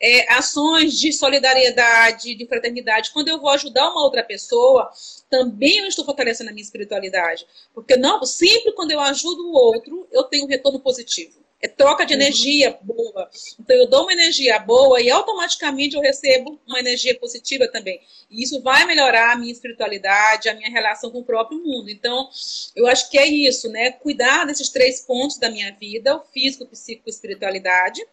é, 0.04 0.34
ações 0.34 1.00
de 1.00 1.14
solidariedade, 1.14 2.36
de 2.36 2.46
fraternidade. 2.46 3.12
Quando 3.14 3.30
eu 3.30 3.40
vou 3.40 3.50
ajudar 3.52 3.90
uma 3.90 4.04
outra 4.04 4.22
pessoa, 4.22 4.92
também 5.30 5.78
eu 5.78 5.88
estou 5.88 6.04
fortalecendo 6.04 6.50
a 6.50 6.54
minha 6.54 6.64
espiritualidade. 6.64 7.48
Porque 7.74 7.96
não, 7.96 8.22
sempre 8.26 8.74
quando 8.74 8.92
eu 8.92 9.00
ajudo 9.00 9.48
o 9.48 9.54
outro, 9.54 10.06
eu 10.12 10.24
tenho 10.24 10.44
um 10.44 10.50
retorno 10.50 10.78
positivo. 10.78 11.42
É 11.62 11.70
troca 11.70 12.06
de 12.06 12.14
uhum. 12.14 12.20
energia 12.20 12.78
boa. 12.82 13.30
Então, 13.58 13.78
eu 13.78 13.88
dou 13.88 14.04
uma 14.04 14.12
energia 14.12 14.60
boa 14.60 15.00
e 15.00 15.10
automaticamente 15.10 15.96
eu 15.96 16.02
recebo 16.02 16.60
uma 16.68 16.80
energia 16.80 17.18
positiva 17.18 17.66
também. 17.70 18.02
E 18.30 18.44
isso 18.44 18.62
vai 18.62 18.86
melhorar 18.86 19.32
a 19.32 19.38
minha 19.38 19.54
espiritualidade, 19.54 20.50
a 20.50 20.54
minha 20.54 20.70
relação 20.70 21.10
com 21.12 21.20
o 21.20 21.24
próprio 21.24 21.64
mundo. 21.64 21.90
Então, 21.90 22.30
eu 22.76 22.86
acho 22.88 23.10
que 23.10 23.18
é 23.18 23.26
isso, 23.26 23.70
né? 23.70 23.92
Cuidar 23.92 24.46
desses 24.46 24.68
três 24.68 25.06
pontos 25.06 25.38
da 25.38 25.50
minha 25.50 25.72
vida: 25.72 26.18
o 26.18 26.26
físico, 26.34 26.66
o 26.66 26.68
psíquico 26.68 27.08
e 27.08 27.10
a 27.10 27.14
espiritualidade. 27.14 28.06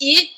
E 0.00 0.37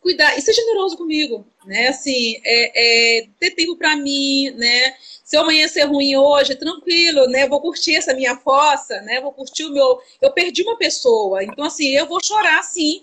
cuidar 0.00 0.36
e 0.36 0.42
ser 0.42 0.52
generoso 0.52 0.96
comigo, 0.96 1.46
né? 1.64 1.88
Assim, 1.88 2.40
é, 2.44 3.20
é 3.20 3.26
ter 3.38 3.52
tempo 3.52 3.76
para 3.76 3.96
mim, 3.96 4.50
né? 4.50 4.94
Se 5.24 5.36
amanhã 5.36 5.66
ser 5.68 5.84
ruim 5.84 6.16
hoje, 6.16 6.56
tranquilo, 6.56 7.26
né? 7.28 7.48
Vou 7.48 7.60
curtir 7.60 7.94
essa 7.94 8.12
minha 8.12 8.36
fossa, 8.36 9.00
né? 9.02 9.20
Vou 9.20 9.32
curtir 9.32 9.64
o 9.64 9.72
meu. 9.72 10.00
Eu 10.20 10.32
perdi 10.32 10.62
uma 10.62 10.76
pessoa, 10.76 11.42
então 11.42 11.64
assim 11.64 11.88
eu 11.88 12.06
vou 12.06 12.22
chorar, 12.22 12.62
sim. 12.62 13.02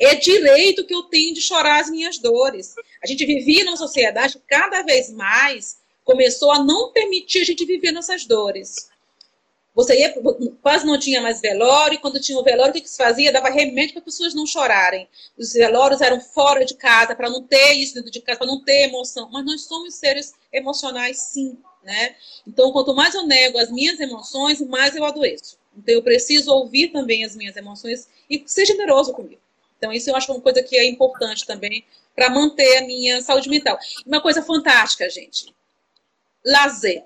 É 0.00 0.14
direito 0.14 0.86
que 0.86 0.94
eu 0.94 1.02
tenho 1.02 1.34
de 1.34 1.40
chorar 1.40 1.80
as 1.80 1.90
minhas 1.90 2.18
dores. 2.18 2.74
A 3.02 3.06
gente 3.06 3.26
vivia 3.26 3.64
numa 3.64 3.76
sociedade 3.76 4.40
cada 4.46 4.82
vez 4.82 5.10
mais 5.10 5.78
começou 6.04 6.50
a 6.52 6.64
não 6.64 6.92
permitir 6.92 7.40
a 7.40 7.44
gente 7.44 7.66
viver 7.66 7.92
nossas 7.92 8.24
dores. 8.24 8.88
Você 9.78 9.96
ia, 9.96 10.12
quase 10.60 10.84
não 10.84 10.98
tinha 10.98 11.22
mais 11.22 11.40
velório, 11.40 11.94
e 11.94 11.98
quando 11.98 12.18
tinha 12.18 12.36
o 12.36 12.42
velório, 12.42 12.70
o 12.70 12.74
que, 12.74 12.80
que 12.80 12.90
se 12.90 12.96
fazia? 12.96 13.30
Dava 13.30 13.48
remédio 13.48 13.92
para 13.92 14.00
as 14.00 14.06
pessoas 14.06 14.34
não 14.34 14.44
chorarem. 14.44 15.08
Os 15.38 15.52
velórios 15.52 16.00
eram 16.00 16.20
fora 16.20 16.64
de 16.64 16.74
casa, 16.74 17.14
para 17.14 17.30
não 17.30 17.44
ter 17.44 17.74
isso 17.74 17.94
dentro 17.94 18.10
de 18.10 18.20
casa, 18.20 18.38
para 18.38 18.48
não 18.48 18.60
ter 18.60 18.88
emoção. 18.88 19.30
Mas 19.32 19.46
nós 19.46 19.62
somos 19.62 19.94
seres 19.94 20.34
emocionais, 20.52 21.18
sim. 21.18 21.56
Né? 21.84 22.16
Então, 22.44 22.72
quanto 22.72 22.92
mais 22.92 23.14
eu 23.14 23.24
nego 23.24 23.56
as 23.56 23.70
minhas 23.70 24.00
emoções, 24.00 24.60
mais 24.62 24.96
eu 24.96 25.04
adoeço. 25.04 25.56
Então, 25.76 25.94
eu 25.94 26.02
preciso 26.02 26.52
ouvir 26.52 26.88
também 26.88 27.24
as 27.24 27.36
minhas 27.36 27.56
emoções 27.56 28.08
e 28.28 28.42
ser 28.46 28.66
generoso 28.66 29.12
comigo. 29.12 29.40
Então, 29.78 29.92
isso 29.92 30.10
eu 30.10 30.16
acho 30.16 30.32
uma 30.32 30.40
coisa 30.40 30.60
que 30.60 30.76
é 30.76 30.84
importante 30.86 31.46
também 31.46 31.84
para 32.16 32.28
manter 32.28 32.78
a 32.78 32.84
minha 32.84 33.22
saúde 33.22 33.48
mental. 33.48 33.78
Uma 34.04 34.20
coisa 34.20 34.42
fantástica, 34.42 35.08
gente. 35.08 35.54
Lazer. 36.44 37.04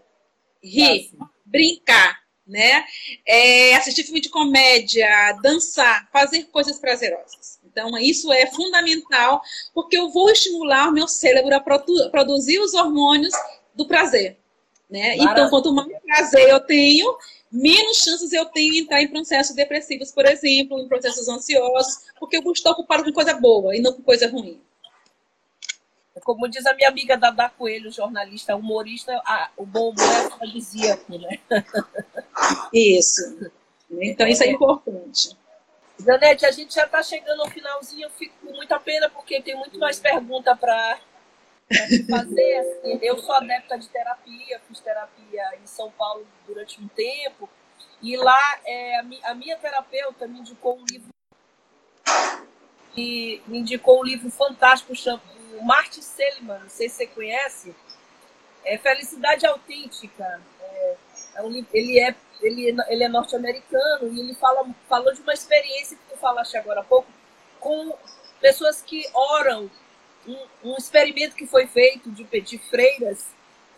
Rir, 0.63 1.11
brincar, 1.45 2.22
né? 2.53 2.85
É, 3.27 3.75
assistir 3.75 4.05
filme 4.05 4.21
de 4.21 4.29
comédia, 4.29 5.09
dançar, 5.43 6.09
fazer 6.13 6.45
coisas 6.45 6.79
prazerosas. 6.79 7.59
Então, 7.65 7.97
isso 7.99 8.31
é 8.31 8.47
fundamental, 8.49 9.41
porque 9.73 9.97
eu 9.97 10.11
vou 10.11 10.31
estimular 10.31 10.89
o 10.89 10.93
meu 10.93 11.09
cérebro 11.09 11.57
a 11.57 11.61
produ 11.61 12.11
produzir 12.11 12.59
os 12.59 12.75
hormônios 12.75 13.33
do 13.75 13.89
prazer. 13.89 14.37
Né? 14.91 15.17
Então, 15.17 15.49
quanto 15.49 15.73
mais 15.73 15.89
prazer 16.05 16.51
eu 16.51 16.61
tenho, 16.61 17.17
menos 17.51 17.97
chances 17.97 18.31
eu 18.31 18.45
tenho 18.45 18.75
de 18.75 18.81
entrar 18.81 19.03
em 19.03 19.09
processos 19.09 19.57
depressivos, 19.57 20.13
por 20.13 20.27
exemplo, 20.27 20.79
em 20.79 20.87
processos 20.87 21.27
ansiosos, 21.29 22.01
porque 22.21 22.37
eu 22.37 22.53
estou 22.53 22.73
ocupado 22.73 23.03
com 23.03 23.13
coisa 23.13 23.33
boa 23.33 23.75
e 23.75 23.81
não 23.81 23.95
com 23.95 24.03
coisa 24.03 24.29
ruim. 24.29 24.61
Como 26.21 26.49
diz 26.49 26.67
a 26.67 26.75
minha 26.75 26.89
amiga 26.89 27.17
Dada 27.17 27.49
Coelho, 27.49 27.91
jornalista, 27.91 28.55
humorista, 28.55 29.21
ah, 29.25 29.51
o 29.57 29.65
bom 29.65 29.91
humor 29.91 30.15
é 30.15 30.27
afrodisíaco, 30.27 31.19
né? 31.19 31.39
Isso. 32.73 33.51
Então, 33.91 34.27
isso 34.27 34.43
é 34.43 34.49
importante. 34.49 35.37
Janete, 35.99 36.47
a 36.47 36.51
gente 36.51 36.75
já 36.75 36.85
está 36.85 37.03
chegando 37.03 37.43
ao 37.43 37.51
finalzinho, 37.51 38.05
eu 38.05 38.11
fico 38.11 38.35
com 38.45 38.53
muita 38.55 38.79
pena, 38.81 39.09
porque 39.11 39.41
tem 39.43 39.55
muito 39.55 39.79
mais 39.79 40.01
pergunta 40.01 40.57
para 40.57 40.99
fazer. 42.09 42.57
Assim, 42.59 42.99
eu 43.03 43.19
sou 43.19 43.35
adepta 43.35 43.79
de 43.79 43.89
terapia, 43.89 44.61
fiz 44.67 44.81
terapia 44.81 45.59
em 45.63 45.67
São 45.67 45.91
Paulo 45.91 46.27
durante 46.47 46.81
um 46.81 46.89
tempo, 46.89 47.49
e 48.03 48.17
lá 48.17 48.61
é, 48.67 48.99
a, 49.25 49.35
minha 49.35 49.57
terapeuta 49.57 50.27
me 50.27 50.41
indicou 50.41 50.77
um 50.77 50.85
livro 50.91 51.09
e 52.97 53.41
me 53.47 53.61
indicou 53.61 54.01
um 54.01 54.05
livro 54.05 54.29
fantástico 54.29 54.95
o 55.59 55.65
Martin 55.65 56.03
Seligman, 56.03 56.61
não 56.61 56.71
sei 56.71 56.89
se 56.89 56.97
você 56.97 57.07
conhece, 57.07 57.75
é 58.65 58.79
Felicidade 58.79 59.47
Autêntica. 59.47 60.41
É, 60.61 60.97
é 61.37 61.43
um, 61.43 61.67
ele 61.73 62.01
é 62.01 62.15
ele, 62.41 62.77
ele 62.89 63.05
é 63.05 63.09
norte-americano 63.09 64.13
e 64.13 64.21
ele 64.21 64.35
fala, 64.35 64.69
falou 64.89 65.13
de 65.15 65.21
uma 65.21 65.33
experiência 65.33 65.97
que 65.97 66.13
tu 66.13 66.19
falaste 66.19 66.57
agora 66.57 66.81
há 66.81 66.85
pouco 66.85 67.09
com 67.61 67.97
pessoas 68.41 68.83
que 68.83 69.09
oram 69.15 69.71
um, 70.27 70.39
um 70.65 70.77
experimento 70.77 71.37
que 71.37 71.47
foi 71.47 71.69
feito 71.69 72.11
de, 72.11 72.25
de 72.25 72.59
freiras 72.59 73.27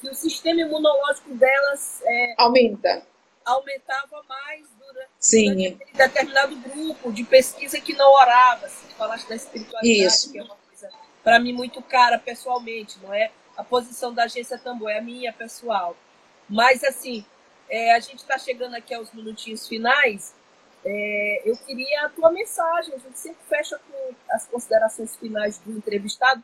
que 0.01 0.09
o 0.09 0.15
sistema 0.15 0.63
imunológico 0.63 1.35
delas 1.35 2.01
é, 2.05 2.35
aumenta 2.39 3.07
aumentava 3.45 4.23
mais 4.27 4.67
durante, 4.79 5.11
Sim. 5.21 5.55
durante 5.55 5.93
determinado 5.93 6.57
grupo 6.57 7.13
de 7.13 7.25
pesquisa 7.25 7.79
que 7.81 7.93
não 7.93 8.11
orava. 8.13 8.67
Assim, 8.67 8.87
falaste 8.97 9.29
da 9.29 9.37
espiritualidade, 9.37 10.07
Isso. 10.07 10.33
que 10.33 10.39
é 10.39 10.43
uma 10.43 10.57
para 11.25 11.41
mim 11.41 11.53
muito 11.53 11.83
cara 11.83 12.19
pessoalmente, 12.19 12.99
não 13.03 13.13
é 13.13 13.33
a 13.57 13.65
posição 13.65 14.13
da 14.13 14.25
agência 14.25 14.59
Tambor, 14.59 14.91
é 14.91 14.99
a 14.99 15.03
minha 15.03 15.33
pessoal. 15.33 15.97
Mas 16.49 16.85
assim, 16.85 17.25
é, 17.69 17.95
a 17.95 18.01
gente 18.01 18.19
está 18.19 18.39
chegando 18.39 18.75
aqui 18.75 18.95
aos 18.95 19.13
minutinhos 19.13 19.67
finais. 19.67 20.35
É, 20.85 21.43
eu 21.45 21.57
queria 21.57 22.07
a 22.07 22.09
tua 22.11 22.31
mensagem. 22.31 22.95
A 22.95 22.99
gente 22.99 23.19
sempre 23.19 23.41
fecha 23.49 23.79
com 23.79 24.15
as 24.31 24.47
considerações 24.47 25.17
finais 25.17 25.59
do 25.59 25.73
entrevistado. 25.73 26.43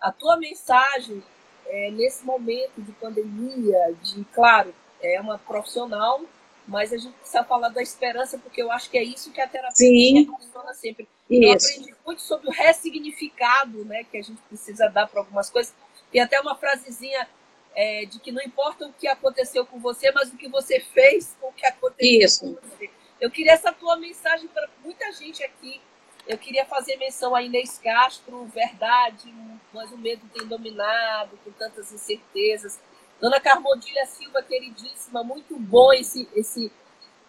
A 0.00 0.10
tua 0.10 0.36
mensagem 0.36 1.22
é, 1.66 1.90
nesse 1.90 2.24
momento 2.24 2.82
de 2.82 2.92
pandemia, 2.92 3.94
de 4.02 4.24
claro, 4.32 4.74
é 5.00 5.20
uma 5.20 5.38
profissional, 5.38 6.20
mas 6.66 6.92
a 6.92 6.96
gente 6.96 7.14
precisa 7.14 7.44
falar 7.44 7.68
da 7.68 7.82
esperança, 7.82 8.38
porque 8.38 8.60
eu 8.60 8.72
acho 8.72 8.90
que 8.90 8.98
é 8.98 9.04
isso 9.04 9.30
que 9.30 9.40
a 9.40 9.46
terapia 9.46 10.26
funciona 10.26 10.74
sempre. 10.74 11.08
Isso. 11.28 11.42
Eu 11.42 11.52
aprendi 11.52 11.94
muito 12.04 12.22
sobre 12.22 12.48
o 12.48 12.52
ressignificado 12.52 13.84
né, 13.84 14.04
que 14.04 14.16
a 14.16 14.22
gente 14.22 14.40
precisa 14.42 14.88
dar 14.88 15.06
para 15.06 15.20
algumas 15.20 15.50
coisas. 15.50 15.74
Tem 16.10 16.20
até 16.20 16.40
uma 16.40 16.54
frasezinha 16.56 17.28
é, 17.74 18.06
de 18.06 18.18
que 18.20 18.32
não 18.32 18.42
importa 18.42 18.86
o 18.86 18.92
que 18.92 19.06
aconteceu 19.06 19.66
com 19.66 19.78
você, 19.78 20.10
mas 20.12 20.32
o 20.32 20.36
que 20.36 20.48
você 20.48 20.80
fez 20.80 21.36
com 21.40 21.48
o 21.48 21.52
que 21.52 21.66
aconteceu 21.66 22.20
Isso. 22.20 22.54
com 22.54 22.68
você. 22.68 22.90
Eu 23.20 23.30
queria 23.30 23.52
essa 23.52 23.72
tua 23.72 23.96
mensagem 23.96 24.48
para 24.48 24.68
muita 24.82 25.10
gente 25.12 25.42
aqui. 25.42 25.80
Eu 26.26 26.38
queria 26.38 26.64
fazer 26.64 26.96
menção 26.96 27.34
a 27.34 27.42
Inês 27.42 27.78
Castro, 27.78 28.46
verdade, 28.46 29.32
mas 29.72 29.92
o 29.92 29.98
medo 29.98 30.22
tem 30.32 30.46
dominado, 30.46 31.38
com 31.44 31.50
tantas 31.52 31.92
incertezas. 31.92 32.80
Dona 33.20 33.40
Carmodília 33.40 34.06
Silva, 34.06 34.42
queridíssima, 34.42 35.22
muito 35.22 35.56
bom 35.56 35.92
esse, 35.92 36.28
esse, 36.34 36.70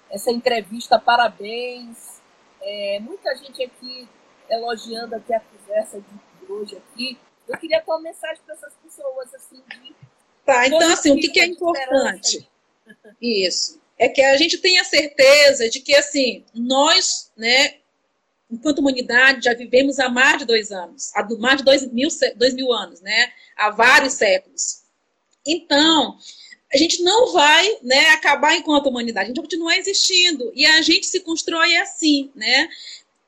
essa 0.09 0.31
entrevista, 0.31 0.99
parabéns. 0.99 2.06
É, 2.69 2.99
muita 2.99 3.33
gente 3.37 3.63
aqui 3.63 4.09
elogiando 4.49 5.15
aqui 5.15 5.33
a 5.33 5.39
conversa 5.39 6.01
de 6.01 6.51
hoje 6.51 6.75
aqui. 6.75 7.17
Eu 7.47 7.57
queria 7.57 7.79
ter 7.79 7.89
uma 7.89 8.01
mensagem 8.01 8.43
para 8.45 8.55
essas 8.55 8.73
pessoas, 8.83 9.33
assim, 9.33 9.63
de 9.81 9.95
Tá, 10.45 10.67
então 10.67 10.91
assim, 10.91 11.11
o 11.11 11.19
que, 11.19 11.29
que 11.29 11.39
é 11.39 11.45
importante? 11.45 12.49
Isso. 13.21 13.81
É 13.97 14.09
que 14.09 14.21
a 14.21 14.37
gente 14.37 14.57
tenha 14.57 14.83
certeza 14.83 15.69
de 15.69 15.79
que, 15.79 15.95
assim, 15.95 16.45
nós, 16.53 17.31
né, 17.37 17.77
enquanto 18.49 18.79
humanidade, 18.79 19.43
já 19.43 19.53
vivemos 19.53 19.97
há 19.99 20.09
mais 20.09 20.39
de 20.39 20.45
dois 20.45 20.71
anos, 20.71 21.11
há 21.15 21.23
mais 21.37 21.57
de 21.57 21.63
dois 21.63 21.91
mil, 21.91 22.09
dois 22.35 22.53
mil 22.53 22.71
anos, 22.73 23.01
né? 23.01 23.31
Há 23.55 23.71
vários 23.71 24.13
séculos. 24.13 24.83
Então, 25.45 26.17
a 26.73 26.77
gente 26.77 27.01
não 27.01 27.31
vai 27.31 27.77
né, 27.81 28.09
acabar 28.09 28.55
enquanto 28.55 28.87
humanidade, 28.87 29.25
a 29.25 29.27
gente 29.27 29.37
vai 29.37 29.45
continuar 29.45 29.77
existindo. 29.77 30.51
E 30.53 30.65
a 30.65 30.81
gente 30.81 31.07
se 31.07 31.21
constrói 31.21 31.75
assim, 31.77 32.29
né? 32.35 32.69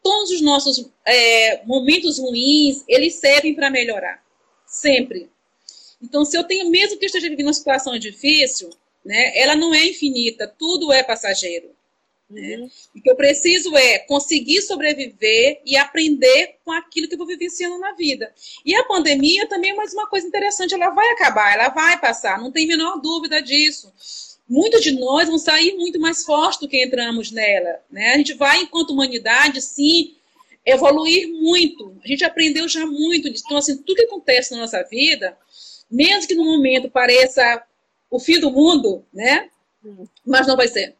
Todos 0.03 0.31
os 0.31 0.41
nossos 0.41 0.89
é, 1.05 1.65
momentos 1.65 2.19
ruins, 2.19 2.83
eles 2.87 3.15
servem 3.15 3.53
para 3.53 3.69
melhorar. 3.69 4.23
Sempre. 4.65 5.29
Então, 6.01 6.23
se 6.23 6.37
eu 6.37 6.43
tenho, 6.43 6.69
mesmo 6.69 6.97
que 6.97 7.05
eu 7.05 7.07
esteja 7.07 7.29
vivendo 7.29 7.47
uma 7.47 7.53
situação 7.53 7.97
difícil, 7.97 8.69
né, 9.03 9.37
ela 9.37 9.55
não 9.55 9.73
é 9.73 9.85
infinita, 9.85 10.47
tudo 10.47 10.91
é 10.91 11.03
passageiro. 11.03 11.69
Né? 12.29 12.57
Uhum. 12.57 12.69
O 12.95 13.01
que 13.01 13.09
eu 13.09 13.15
preciso 13.15 13.75
é 13.75 13.99
conseguir 13.99 14.61
sobreviver 14.61 15.61
e 15.65 15.75
aprender 15.75 16.57
com 16.63 16.71
aquilo 16.71 17.07
que 17.07 17.15
eu 17.15 17.17
vou 17.17 17.25
vivenciando 17.25 17.79
na 17.79 17.93
vida. 17.93 18.31
E 18.63 18.75
a 18.75 18.83
pandemia 18.83 19.47
também 19.47 19.71
é 19.71 19.73
mais 19.73 19.93
uma 19.93 20.07
coisa 20.07 20.27
interessante, 20.27 20.75
ela 20.75 20.91
vai 20.91 21.09
acabar, 21.09 21.53
ela 21.53 21.69
vai 21.69 21.99
passar, 21.99 22.39
não 22.39 22.51
tem 22.51 22.65
a 22.65 22.67
menor 22.67 23.01
dúvida 23.01 23.41
disso. 23.41 23.91
Muitos 24.47 24.81
de 24.81 24.91
nós 24.91 25.27
vão 25.27 25.37
sair 25.37 25.75
muito 25.75 25.99
mais 25.99 26.23
fortes 26.23 26.59
do 26.59 26.67
que 26.67 26.83
entramos 26.83 27.31
nela. 27.31 27.79
Né? 27.89 28.13
A 28.13 28.17
gente 28.17 28.33
vai, 28.33 28.61
enquanto 28.61 28.91
humanidade, 28.91 29.61
sim, 29.61 30.15
evoluir 30.65 31.27
muito. 31.29 31.95
A 32.03 32.07
gente 32.07 32.23
aprendeu 32.23 32.67
já 32.67 32.85
muito. 32.85 33.27
Então, 33.27 33.57
assim, 33.57 33.77
tudo 33.77 33.97
que 33.97 34.03
acontece 34.03 34.51
na 34.51 34.57
nossa 34.57 34.83
vida, 34.83 35.37
mesmo 35.89 36.27
que 36.27 36.35
no 36.35 36.45
momento 36.45 36.89
pareça 36.89 37.63
o 38.09 38.19
fim 38.19 38.39
do 38.39 38.51
mundo, 38.51 39.05
né? 39.13 39.49
Mas 40.25 40.47
não 40.47 40.57
vai 40.57 40.67
ser. 40.67 40.95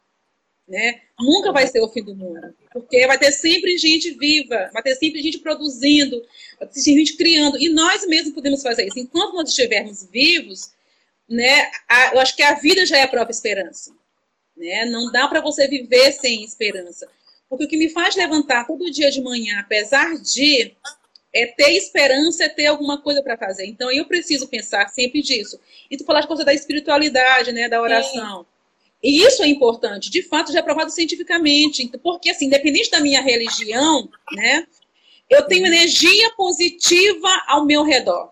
Né? 0.70 1.02
Nunca 1.20 1.52
vai 1.52 1.66
ser 1.66 1.82
o 1.82 1.90
fim 1.90 2.04
do 2.04 2.16
mundo, 2.16 2.54
porque 2.72 3.08
vai 3.08 3.18
ter 3.18 3.32
sempre 3.32 3.76
gente 3.76 4.12
viva, 4.12 4.70
vai 4.72 4.84
ter 4.84 4.94
sempre 4.96 5.20
gente 5.20 5.40
produzindo, 5.40 6.24
vai 6.60 6.68
ter 6.68 6.80
gente 6.80 7.18
criando, 7.18 7.60
e 7.60 7.70
nós 7.70 8.06
mesmos 8.06 8.36
podemos 8.36 8.62
fazer 8.62 8.86
isso. 8.86 9.00
Enquanto 9.00 9.34
nós 9.34 9.50
estivermos 9.50 10.08
vivos, 10.12 10.72
né, 11.28 11.72
a, 11.88 12.14
eu 12.14 12.20
acho 12.20 12.36
que 12.36 12.44
a 12.44 12.54
vida 12.54 12.86
já 12.86 12.98
é 12.98 13.02
a 13.02 13.08
própria 13.08 13.34
esperança. 13.34 13.92
Né? 14.56 14.86
Não 14.86 15.12
dá 15.12 15.28
para 15.28 15.42
você 15.42 15.68
viver 15.68 16.12
sem 16.12 16.44
esperança. 16.44 17.08
Porque 17.50 17.66
o 17.66 17.68
que 17.68 17.78
me 17.78 17.90
faz 17.90 18.16
levantar 18.16 18.68
todo 18.68 18.92
dia 18.92 19.10
de 19.10 19.22
manhã, 19.22 19.60
apesar 19.60 20.16
de 20.22 20.76
é 21.34 21.48
ter 21.48 21.72
esperança, 21.72 22.44
é 22.44 22.50
ter 22.50 22.68
alguma 22.68 23.02
coisa 23.02 23.24
para 23.24 23.38
fazer. 23.38 23.66
Então, 23.66 23.92
eu 23.92 24.06
preciso 24.06 24.48
pensar 24.48 24.88
sempre 24.90 25.22
disso. 25.22 25.60
E 25.90 25.98
tu 25.98 26.04
falaste 26.04 26.28
coisa 26.28 26.44
da 26.44 26.54
espiritualidade, 26.54 27.52
né, 27.52 27.68
da 27.68 27.82
oração. 27.82 28.46
E 29.02 29.24
isso 29.24 29.42
é 29.44 29.48
importante, 29.48 30.10
de 30.10 30.22
fato, 30.22 30.52
já 30.52 30.60
é 30.60 30.62
provado 30.62 30.92
cientificamente. 30.92 31.90
Porque, 32.04 32.30
assim, 32.30 32.46
independente 32.46 32.92
da 32.92 33.00
minha 33.00 33.22
religião, 33.22 34.10
né, 34.34 34.68
eu 35.30 35.44
tenho 35.44 35.66
energia 35.66 36.32
positiva 36.36 37.30
ao 37.48 37.66
meu 37.66 37.84
redor. 37.84 38.32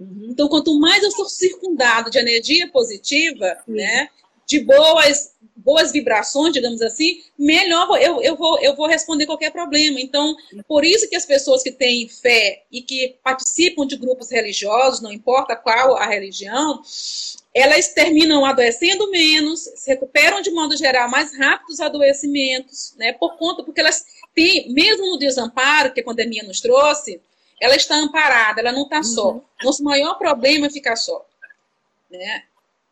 Então, 0.00 0.48
quanto 0.48 0.78
mais 0.78 1.02
eu 1.02 1.10
sou 1.10 1.28
circundado 1.28 2.10
de 2.10 2.18
energia 2.18 2.68
positiva, 2.70 3.56
né, 3.66 4.08
de 4.46 4.60
boas, 4.60 5.34
boas 5.58 5.90
vibrações, 5.90 6.52
digamos 6.52 6.80
assim, 6.80 7.20
melhor 7.36 8.00
eu, 8.00 8.22
eu, 8.22 8.36
vou, 8.36 8.60
eu 8.60 8.76
vou 8.76 8.86
responder 8.86 9.26
qualquer 9.26 9.50
problema. 9.50 10.00
Então, 10.00 10.36
por 10.66 10.84
isso 10.84 11.08
que 11.08 11.16
as 11.16 11.26
pessoas 11.26 11.62
que 11.62 11.72
têm 11.72 12.08
fé 12.08 12.62
e 12.70 12.80
que 12.80 13.16
participam 13.22 13.86
de 13.86 13.96
grupos 13.96 14.30
religiosos, 14.30 15.00
não 15.00 15.12
importa 15.12 15.56
qual 15.56 15.96
a 15.96 16.06
religião, 16.06 16.80
elas 17.52 17.88
terminam 17.88 18.44
adoecendo 18.44 19.10
menos, 19.10 19.68
se 19.74 19.90
recuperam 19.90 20.40
de 20.40 20.50
modo 20.50 20.76
geral 20.76 21.10
mais 21.10 21.36
rápido 21.36 21.70
os 21.70 21.80
adoecimentos, 21.80 22.94
né? 22.96 23.12
Por 23.14 23.36
conta, 23.36 23.64
porque 23.64 23.80
elas 23.80 24.04
têm, 24.34 24.72
mesmo 24.72 25.10
no 25.10 25.18
desamparo 25.18 25.92
que 25.92 26.00
a 26.00 26.04
pandemia 26.04 26.44
nos 26.44 26.60
trouxe, 26.60 27.20
ela 27.60 27.74
está 27.74 27.96
amparada, 27.96 28.60
ela 28.60 28.70
não 28.70 28.84
está 28.84 29.02
só. 29.02 29.32
Uhum. 29.32 29.42
Nosso 29.64 29.82
maior 29.82 30.14
problema 30.14 30.68
é 30.68 30.70
ficar 30.70 30.94
só, 30.94 31.26
né? 32.08 32.44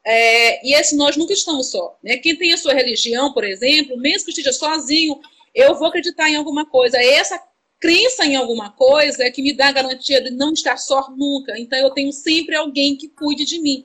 É, 0.09 0.65
e 0.65 0.73
esse 0.73 0.95
nós 0.95 1.17
nunca 1.17 1.33
estamos 1.33 1.71
só. 1.73 1.99
Né? 2.01 2.17
Quem 2.17 2.37
tem 2.37 2.53
a 2.53 2.57
sua 2.57 2.73
religião, 2.73 3.33
por 3.33 3.43
exemplo, 3.43 3.99
mesmo 3.99 4.27
que 4.27 4.31
esteja 4.31 4.53
sozinho, 4.53 5.21
eu 5.53 5.75
vou 5.75 5.89
acreditar 5.89 6.31
em 6.31 6.37
alguma 6.37 6.65
coisa. 6.65 6.97
Essa 6.97 7.43
crença 7.81 8.25
em 8.25 8.37
alguma 8.37 8.71
coisa 8.71 9.25
é 9.25 9.31
que 9.33 9.43
me 9.43 9.53
dá 9.53 9.67
a 9.67 9.73
garantia 9.73 10.21
de 10.23 10.31
não 10.31 10.53
estar 10.53 10.77
só 10.77 11.11
nunca. 11.11 11.59
Então 11.59 11.77
eu 11.77 11.91
tenho 11.91 12.13
sempre 12.13 12.55
alguém 12.55 12.97
que 12.97 13.09
cuide 13.09 13.45
de 13.45 13.61
mim. 13.61 13.85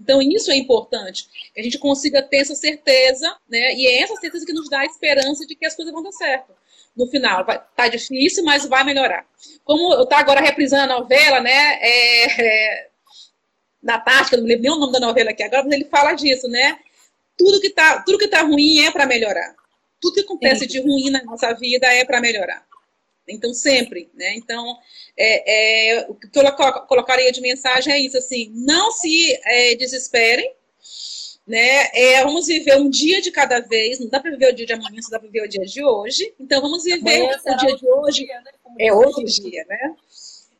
Então, 0.00 0.22
isso 0.22 0.50
é 0.50 0.56
importante, 0.56 1.28
que 1.52 1.60
a 1.60 1.62
gente 1.62 1.76
consiga 1.76 2.22
ter 2.22 2.38
essa 2.38 2.54
certeza, 2.54 3.36
né? 3.48 3.74
E 3.74 3.86
é 3.88 4.02
essa 4.02 4.14
certeza 4.14 4.46
que 4.46 4.52
nos 4.52 4.70
dá 4.70 4.80
a 4.80 4.86
esperança 4.86 5.44
de 5.44 5.56
que 5.56 5.66
as 5.66 5.74
coisas 5.74 5.92
vão 5.92 6.04
dar 6.04 6.12
certo. 6.12 6.52
No 6.96 7.08
final, 7.08 7.44
vai, 7.44 7.60
tá 7.76 7.88
difícil, 7.88 8.44
mas 8.44 8.64
vai 8.64 8.84
melhorar. 8.84 9.26
Como 9.64 9.92
eu 9.94 10.06
tá 10.06 10.18
agora 10.18 10.40
reprisando 10.40 10.92
a 10.92 11.00
novela, 11.00 11.40
né? 11.40 11.78
É, 11.80 12.42
é, 12.42 12.88
da 13.82 13.98
tática, 13.98 14.36
não 14.36 14.44
me 14.44 14.50
lembro 14.50 14.62
nem 14.62 14.72
o 14.72 14.78
nome 14.78 14.92
da 14.92 15.00
novela 15.00 15.30
aqui 15.30 15.42
agora, 15.42 15.62
mas 15.64 15.72
ele 15.72 15.84
fala 15.84 16.14
disso, 16.14 16.48
né? 16.48 16.78
Tudo 17.36 17.60
que 17.60 17.70
tá, 17.70 18.02
tudo 18.02 18.18
que 18.18 18.28
tá 18.28 18.42
ruim 18.42 18.80
é 18.80 18.90
para 18.90 19.06
melhorar. 19.06 19.54
Tudo 20.00 20.14
que 20.14 20.20
acontece 20.20 20.60
Sim. 20.60 20.66
de 20.66 20.80
ruim 20.80 21.10
na 21.10 21.22
nossa 21.24 21.52
vida 21.54 21.86
é 21.86 22.04
para 22.04 22.20
melhorar. 22.20 22.66
Então, 23.28 23.52
sempre, 23.52 24.08
né? 24.14 24.34
Então, 24.36 24.76
é, 25.16 25.96
é, 25.96 26.06
o 26.08 26.14
que 26.14 26.26
eu 26.38 26.86
colocaria 26.86 27.30
de 27.30 27.40
mensagem 27.40 27.92
é 27.92 28.00
isso, 28.00 28.16
assim, 28.16 28.50
não 28.54 28.90
se 28.90 29.38
é, 29.44 29.74
desesperem, 29.76 30.50
né? 31.46 31.88
É, 31.92 32.24
vamos 32.24 32.46
viver 32.46 32.76
um 32.76 32.88
dia 32.88 33.20
de 33.20 33.30
cada 33.30 33.60
vez, 33.60 34.00
não 34.00 34.08
dá 34.08 34.18
para 34.18 34.30
viver 34.30 34.52
o 34.52 34.54
dia 34.54 34.66
de 34.66 34.72
amanhã, 34.72 35.00
só 35.02 35.10
dá 35.10 35.18
para 35.18 35.28
viver 35.28 35.46
o 35.46 35.48
dia 35.48 35.64
de 35.64 35.84
hoje. 35.84 36.34
Então, 36.40 36.60
vamos 36.60 36.84
viver 36.84 37.22
o 37.22 37.56
dia 37.56 37.76
de 37.76 37.90
hoje, 37.90 38.24
dia, 38.24 38.40
né? 38.40 38.50
é 38.80 38.92
outro 38.92 39.24
dia, 39.24 39.64
né? 39.68 39.94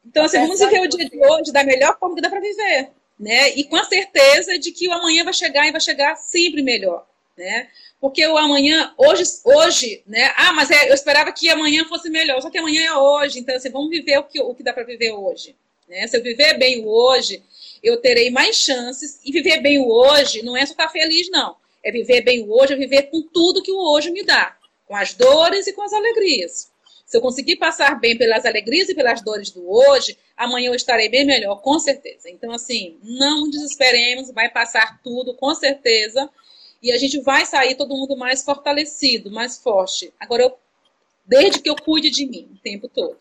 Então, 0.04 0.24
assim, 0.24 0.38
vamos 0.38 0.58
viver 0.58 0.80
o 0.80 0.88
dia 0.88 1.08
de 1.08 1.18
hoje 1.24 1.52
da 1.52 1.64
melhor 1.64 1.98
forma 1.98 2.14
que 2.14 2.22
dá 2.22 2.30
para 2.30 2.40
viver, 2.40 2.90
né? 3.18 3.50
E 3.56 3.64
com 3.64 3.76
a 3.76 3.84
certeza 3.84 4.58
de 4.58 4.70
que 4.72 4.88
o 4.88 4.92
amanhã 4.92 5.24
vai 5.24 5.32
chegar 5.32 5.66
e 5.66 5.72
vai 5.72 5.80
chegar 5.80 6.16
sempre 6.16 6.62
melhor, 6.62 7.06
né? 7.36 7.68
Porque 8.00 8.24
o 8.26 8.38
amanhã, 8.38 8.94
hoje, 8.96 9.24
hoje, 9.44 10.02
né? 10.06 10.32
Ah, 10.36 10.52
mas 10.52 10.70
é, 10.70 10.88
eu 10.88 10.94
esperava 10.94 11.32
que 11.32 11.48
amanhã 11.48 11.84
fosse 11.86 12.08
melhor, 12.08 12.40
só 12.40 12.48
que 12.48 12.58
amanhã 12.58 12.84
é 12.84 12.94
hoje. 12.94 13.40
Então, 13.40 13.56
assim, 13.56 13.70
vamos 13.70 13.90
viver 13.90 14.18
o 14.18 14.22
que, 14.22 14.40
o 14.40 14.54
que 14.54 14.62
dá 14.62 14.72
para 14.72 14.84
viver 14.84 15.10
hoje. 15.10 15.56
Né? 15.88 16.06
Se 16.06 16.16
eu 16.16 16.22
viver 16.22 16.56
bem 16.58 16.84
o 16.84 16.88
hoje, 16.88 17.42
eu 17.82 17.96
terei 17.96 18.30
mais 18.30 18.56
chances. 18.56 19.20
E 19.24 19.32
viver 19.32 19.60
bem 19.60 19.78
o 19.78 19.88
hoje 19.88 20.42
não 20.42 20.56
é 20.56 20.64
só 20.64 20.72
estar 20.72 20.88
feliz, 20.90 21.28
não. 21.30 21.56
É 21.82 21.90
viver 21.90 22.20
bem 22.20 22.42
o 22.42 22.52
hoje, 22.52 22.74
é 22.74 22.76
viver 22.76 23.04
com 23.04 23.22
tudo 23.22 23.62
que 23.62 23.72
o 23.72 23.78
hoje 23.78 24.10
me 24.10 24.22
dá, 24.22 24.56
com 24.86 24.94
as 24.94 25.14
dores 25.14 25.66
e 25.66 25.72
com 25.72 25.82
as 25.82 25.92
alegrias. 25.92 26.70
Se 27.09 27.16
eu 27.16 27.20
conseguir 27.20 27.56
passar 27.56 27.98
bem 27.98 28.16
pelas 28.16 28.44
alegrias 28.44 28.88
e 28.88 28.94
pelas 28.94 29.22
dores 29.22 29.50
do 29.50 29.68
hoje, 29.68 30.16
amanhã 30.36 30.68
eu 30.68 30.74
estarei 30.74 31.09
bem 31.09 31.24
melhor, 31.24 31.56
com 31.62 31.78
certeza. 31.78 32.30
Então, 32.30 32.52
assim, 32.52 32.98
não 33.02 33.50
desesperemos, 33.50 34.30
vai 34.30 34.48
passar 34.50 35.00
tudo, 35.02 35.34
com 35.34 35.54
certeza 35.54 36.30
e 36.82 36.92
a 36.92 36.98
gente 36.98 37.20
vai 37.20 37.44
sair 37.44 37.74
todo 37.74 37.96
mundo 37.96 38.16
mais 38.16 38.44
fortalecido, 38.44 39.30
mais 39.30 39.59
forte. 39.59 40.12
Agora, 40.18 40.42
eu, 40.44 40.59
desde 41.26 41.61
que 41.61 41.68
eu 41.68 41.76
cuide 41.76 42.11
de 42.11 42.26
mim 42.26 42.48
o 42.52 42.59
tempo 42.59 42.88
todo. 42.88 43.18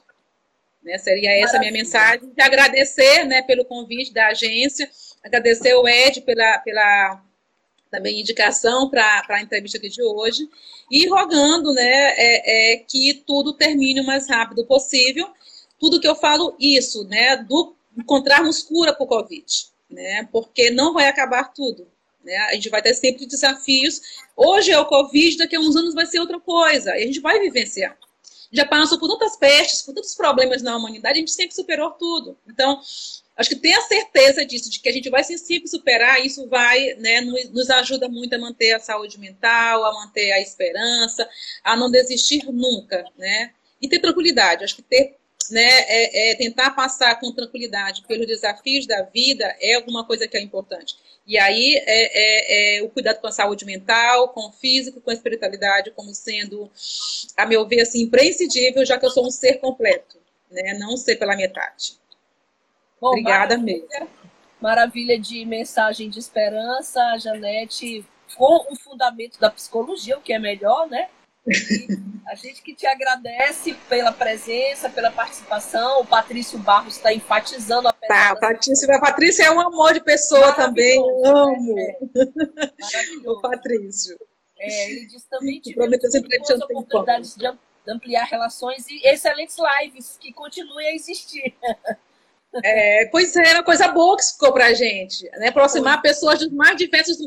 Né? 0.83 0.97
Seria 0.97 1.31
essa 1.41 1.57
a 1.57 1.59
minha 1.59 1.71
mensagem. 1.71 2.29
De 2.29 2.41
agradecer 2.41 3.25
né, 3.25 3.41
pelo 3.41 3.65
convite 3.65 4.13
da 4.13 4.27
agência, 4.27 4.89
agradecer 5.23 5.73
o 5.73 5.87
Ed 5.87 6.21
pela, 6.21 6.59
pela 6.59 7.23
também 7.97 8.19
indicação 8.19 8.89
para 8.89 9.25
a 9.27 9.41
entrevista 9.41 9.77
aqui 9.77 9.89
de 9.89 10.03
hoje, 10.03 10.47
e 10.89 11.07
rogando 11.07 11.73
né, 11.73 11.83
é, 11.83 12.73
é, 12.73 12.77
que 12.77 13.23
tudo 13.25 13.53
termine 13.53 14.01
o 14.01 14.05
mais 14.05 14.29
rápido 14.29 14.65
possível. 14.65 15.27
Tudo 15.79 15.99
que 15.99 16.07
eu 16.07 16.15
falo, 16.15 16.55
isso, 16.59 17.03
né, 17.05 17.37
do 17.37 17.75
encontrarmos 17.97 18.61
cura 18.61 18.93
para 18.93 19.03
o 19.03 19.07
Covid, 19.07 19.45
né, 19.89 20.27
porque 20.31 20.69
não 20.69 20.93
vai 20.93 21.07
acabar 21.07 21.51
tudo. 21.51 21.87
Né? 22.23 22.37
A 22.37 22.53
gente 22.53 22.69
vai 22.69 22.81
ter 22.81 22.93
sempre 22.93 23.25
desafios. 23.25 23.99
Hoje 24.35 24.71
é 24.71 24.79
o 24.79 24.85
Covid, 24.85 25.37
daqui 25.37 25.55
a 25.55 25.59
uns 25.59 25.75
anos 25.75 25.95
vai 25.95 26.05
ser 26.05 26.19
outra 26.19 26.39
coisa. 26.39 26.91
E 26.97 27.03
a 27.03 27.05
gente 27.05 27.19
vai 27.19 27.39
vivenciar. 27.39 27.97
Já 28.51 28.65
passou 28.65 28.99
por 28.99 29.09
tantas 29.09 29.35
pestes, 29.37 29.81
por 29.81 29.93
tantos 29.93 30.13
problemas 30.13 30.61
na 30.61 30.77
humanidade, 30.77 31.17
a 31.17 31.19
gente 31.19 31.31
sempre 31.31 31.55
superou 31.55 31.91
tudo. 31.91 32.37
Então, 32.47 32.79
acho 33.37 33.49
que 33.49 33.55
ter 33.55 33.73
a 33.73 33.81
certeza 33.81 34.45
disso, 34.45 34.69
de 34.69 34.79
que 34.79 34.89
a 34.89 34.91
gente 34.91 35.09
vai 35.09 35.23
sempre 35.23 35.69
superar, 35.69 36.25
isso 36.25 36.47
vai, 36.47 36.95
né, 36.95 37.21
nos 37.21 37.69
ajuda 37.69 38.09
muito 38.09 38.33
a 38.33 38.39
manter 38.39 38.73
a 38.73 38.79
saúde 38.79 39.19
mental, 39.19 39.85
a 39.85 39.93
manter 39.93 40.31
a 40.31 40.41
esperança, 40.41 41.27
a 41.63 41.75
não 41.75 41.89
desistir 41.91 42.43
nunca, 42.51 43.05
né? 43.17 43.51
E 43.81 43.87
ter 43.87 43.99
tranquilidade. 43.99 44.63
Acho 44.63 44.75
que 44.75 44.81
ter 44.81 45.15
né, 45.51 45.61
é, 45.61 46.31
é, 46.31 46.35
tentar 46.35 46.71
passar 46.71 47.19
com 47.19 47.31
tranquilidade 47.31 48.03
pelos 48.07 48.27
desafios 48.27 48.85
da 48.85 49.03
vida 49.03 49.55
é 49.61 49.75
alguma 49.75 50.05
coisa 50.05 50.27
que 50.27 50.37
é 50.37 50.41
importante. 50.41 50.95
E 51.25 51.37
aí 51.37 51.75
é, 51.85 51.85
é, 51.85 52.77
é, 52.77 52.83
o 52.83 52.89
cuidado 52.89 53.19
com 53.19 53.27
a 53.27 53.31
saúde 53.31 53.65
mental, 53.65 54.29
com 54.29 54.47
o 54.47 54.51
físico, 54.51 55.01
com 55.01 55.11
a 55.11 55.13
espiritualidade, 55.13 55.91
como 55.91 56.13
sendo, 56.13 56.71
a 57.35 57.45
meu 57.45 57.67
ver, 57.67 57.81
assim, 57.81 58.01
imprescindível, 58.01 58.85
já 58.85 58.97
que 58.97 59.05
eu 59.05 59.11
sou 59.11 59.25
um 59.25 59.31
ser 59.31 59.59
completo, 59.59 60.17
né? 60.49 60.73
Não 60.79 60.95
ser 60.95 61.17
pela 61.17 61.35
metade. 61.35 61.97
Bom, 62.99 63.09
Obrigada 63.09 63.57
maravilha, 63.57 63.87
mesmo. 63.89 64.09
Maravilha 64.59 65.19
de 65.19 65.45
mensagem 65.45 66.09
de 66.09 66.19
esperança, 66.19 67.17
Janete, 67.17 68.05
com 68.35 68.71
o 68.71 68.75
fundamento 68.75 69.39
da 69.39 69.49
psicologia, 69.49 70.17
o 70.17 70.21
que 70.21 70.33
é 70.33 70.39
melhor, 70.39 70.87
né? 70.87 71.09
a 72.27 72.35
gente 72.35 72.61
que 72.61 72.75
te 72.75 72.85
agradece 72.85 73.73
pela 73.87 74.11
presença, 74.11 74.89
pela 74.89 75.09
participação. 75.09 76.01
O 76.01 76.05
Patrício 76.05 76.59
Barros 76.59 76.97
está 76.97 77.13
enfatizando 77.13 77.87
a 77.87 77.93
Tá, 77.93 78.33
o 78.33 78.39
Patrício, 78.39 78.93
a 78.93 78.99
Patrícia 78.99 79.43
é 79.43 79.51
um 79.51 79.59
amor 79.59 79.93
de 79.93 80.01
pessoa 80.01 80.53
também. 80.53 80.97
Eu 80.97 81.21
né? 81.21 81.29
amo. 81.29 81.75
É. 81.79 83.29
O 83.29 83.39
Patrício. 83.41 84.17
É, 84.59 84.91
ele 84.91 85.05
disse 85.05 85.29
também 85.29 85.59
tivemos 85.61 85.99
duas 85.99 86.61
oportunidades 86.61 87.35
de 87.35 87.47
ampliar 87.87 88.25
relações 88.25 88.85
e 88.89 89.07
excelentes 89.07 89.55
lives 89.81 90.17
que 90.19 90.33
continuem 90.33 90.87
a 90.87 90.95
existir. 90.95 91.55
É, 92.63 93.05
pois 93.11 93.35
é, 93.35 93.53
uma 93.53 93.63
coisa 93.63 93.87
boa 93.89 94.17
que 94.17 94.23
ficou 94.23 94.53
para 94.53 94.67
a 94.67 94.73
gente, 94.73 95.23
né? 95.37 95.49
Aproximar 95.49 96.01
pessoas 96.01 96.39
dos 96.39 96.51
mais 96.51 96.77
diversos 96.77 97.17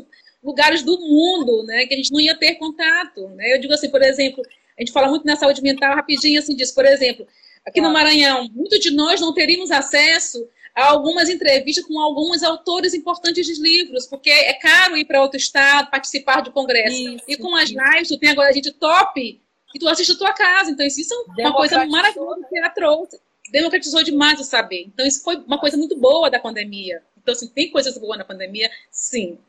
lugares 0.43 0.81
do 0.83 0.99
mundo, 0.99 1.63
né, 1.63 1.85
que 1.85 1.93
a 1.93 1.97
gente 1.97 2.11
não 2.11 2.19
ia 2.19 2.35
ter 2.35 2.55
contato, 2.55 3.27
né? 3.29 3.53
Eu 3.53 3.59
digo 3.59 3.73
assim, 3.73 3.89
por 3.89 4.01
exemplo, 4.01 4.43
a 4.77 4.81
gente 4.81 4.91
fala 4.91 5.07
muito 5.07 5.25
na 5.25 5.35
saúde 5.35 5.61
mental, 5.61 5.95
rapidinho 5.95 6.39
assim 6.39 6.55
disso, 6.55 6.73
por 6.73 6.85
exemplo, 6.85 7.27
aqui 7.65 7.79
no 7.79 7.93
Maranhão, 7.93 8.49
muitos 8.51 8.79
de 8.79 8.91
nós 8.91 9.21
não 9.21 9.33
teríamos 9.33 9.69
acesso 9.69 10.47
a 10.73 10.85
algumas 10.85 11.29
entrevistas 11.29 11.85
com 11.85 11.99
alguns 11.99 12.41
autores 12.41 12.93
importantes 12.93 13.45
de 13.45 13.61
livros, 13.61 14.07
porque 14.07 14.31
é 14.31 14.53
caro 14.53 14.97
ir 14.97 15.05
para 15.05 15.21
outro 15.21 15.37
estado, 15.37 15.91
participar 15.91 16.41
de 16.41 16.49
congresso. 16.49 16.95
Isso, 16.95 17.25
e 17.27 17.37
com 17.37 17.55
as 17.55 17.69
lives, 17.69 18.07
tu 18.07 18.17
tem 18.17 18.31
agora 18.31 18.49
a 18.49 18.53
gente 18.53 18.71
top, 18.71 19.41
e 19.73 19.79
tu 19.79 19.87
assiste 19.87 20.13
a 20.13 20.17
tua 20.17 20.33
casa. 20.33 20.71
Então, 20.71 20.85
isso 20.85 21.13
é 21.37 21.41
uma 21.41 21.53
coisa 21.53 21.85
maravilhosa 21.85 22.45
que 22.49 22.57
ela 22.57 22.69
trouxe. 22.69 23.19
Democratizou 23.49 24.03
demais 24.03 24.39
o 24.39 24.43
saber. 24.43 24.83
Então, 24.83 25.05
isso 25.05 25.23
foi 25.23 25.37
uma 25.37 25.59
coisa 25.59 25.77
muito 25.77 25.97
boa 25.97 26.29
da 26.29 26.39
pandemia. 26.39 27.03
Então, 27.17 27.33
assim, 27.33 27.47
tem 27.47 27.71
coisas 27.71 27.97
boas 27.97 28.17
na 28.17 28.25
pandemia? 28.25 28.69
Sim. 28.89 29.39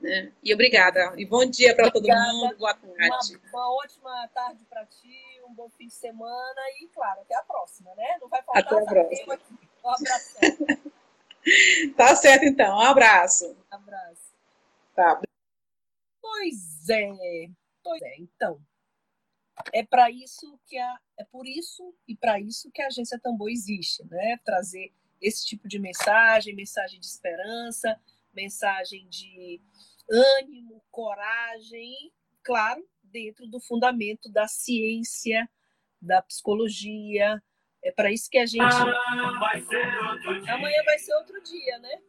Né? 0.00 0.32
E 0.42 0.52
obrigada. 0.52 1.14
E 1.16 1.24
bom 1.24 1.44
dia 1.44 1.74
para 1.74 1.90
todo 1.90 2.06
mundo. 2.06 2.56
Boa 2.58 2.74
tarde. 2.74 3.40
Uma, 3.52 3.60
uma 3.60 3.74
ótima 3.76 4.28
tarde 4.28 4.64
para 4.68 4.84
ti, 4.86 5.40
um 5.48 5.54
bom 5.54 5.68
fim 5.70 5.86
de 5.86 5.94
semana 5.94 6.60
e, 6.80 6.88
claro, 6.88 7.20
até 7.20 7.34
a 7.34 7.42
próxima, 7.42 7.94
né? 7.94 8.18
Não 8.20 8.28
vai 8.28 8.42
faltar 8.42 8.62
até 8.62 8.74
a 8.74 8.84
próxima. 8.84 9.34
Aqui. 9.34 9.58
Um 9.84 9.90
abraço. 9.90 10.36
tá 11.96 12.16
certo, 12.16 12.44
então. 12.44 12.76
Um 12.76 12.82
abraço. 12.82 13.56
Um 13.72 13.74
abraço. 13.74 14.34
Tá. 14.94 15.20
Pois 16.20 16.88
é. 16.90 17.48
Pois 17.82 18.02
é, 18.02 18.16
então. 18.18 18.60
É 19.72 19.82
para 19.82 20.10
isso 20.10 20.58
que 20.66 20.78
a, 20.78 20.98
é 21.18 21.24
por 21.24 21.46
isso 21.46 21.94
e 22.06 22.14
para 22.16 22.38
isso 22.40 22.70
que 22.70 22.82
a 22.82 22.86
agência 22.86 23.18
Tambor 23.18 23.50
existe, 23.50 24.04
né? 24.04 24.38
Trazer 24.44 24.92
esse 25.20 25.46
tipo 25.46 25.66
de 25.66 25.78
mensagem, 25.78 26.54
mensagem 26.54 27.00
de 27.00 27.06
esperança, 27.06 27.98
mensagem 28.34 29.08
de 29.08 29.60
ânimo, 30.10 30.82
coragem, 30.90 32.12
claro, 32.42 32.86
dentro 33.02 33.46
do 33.46 33.58
fundamento 33.58 34.30
da 34.30 34.46
ciência, 34.46 35.48
da 36.00 36.20
psicologia. 36.22 37.42
É 37.82 37.90
para 37.92 38.12
isso 38.12 38.28
que 38.30 38.38
a 38.38 38.46
gente. 38.46 38.62
Amanhã 38.62 39.38
vai 39.38 39.60
ser 39.60 40.02
outro 40.04 40.40
dia, 40.40 40.54
Amanhã 40.54 40.82
vai 40.84 40.98
ser 40.98 41.14
outro 41.14 41.42
dia 41.42 41.78
né? 41.78 42.02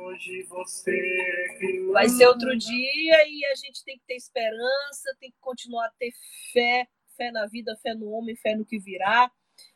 Hoje 0.00 0.42
você 0.44 1.88
vai 1.92 2.08
ser 2.08 2.26
outro 2.26 2.56
dia 2.56 3.28
e 3.28 3.44
a 3.46 3.54
gente 3.54 3.84
tem 3.84 3.98
que 3.98 4.04
ter 4.06 4.14
esperança, 4.14 5.16
tem 5.20 5.30
que 5.30 5.38
continuar 5.40 5.86
a 5.86 5.92
ter 5.98 6.12
fé, 6.52 6.88
fé 7.16 7.30
na 7.30 7.46
vida, 7.46 7.76
fé 7.82 7.94
no 7.94 8.10
homem, 8.10 8.36
fé 8.36 8.54
no 8.54 8.64
que 8.64 8.78
virá. 8.78 9.30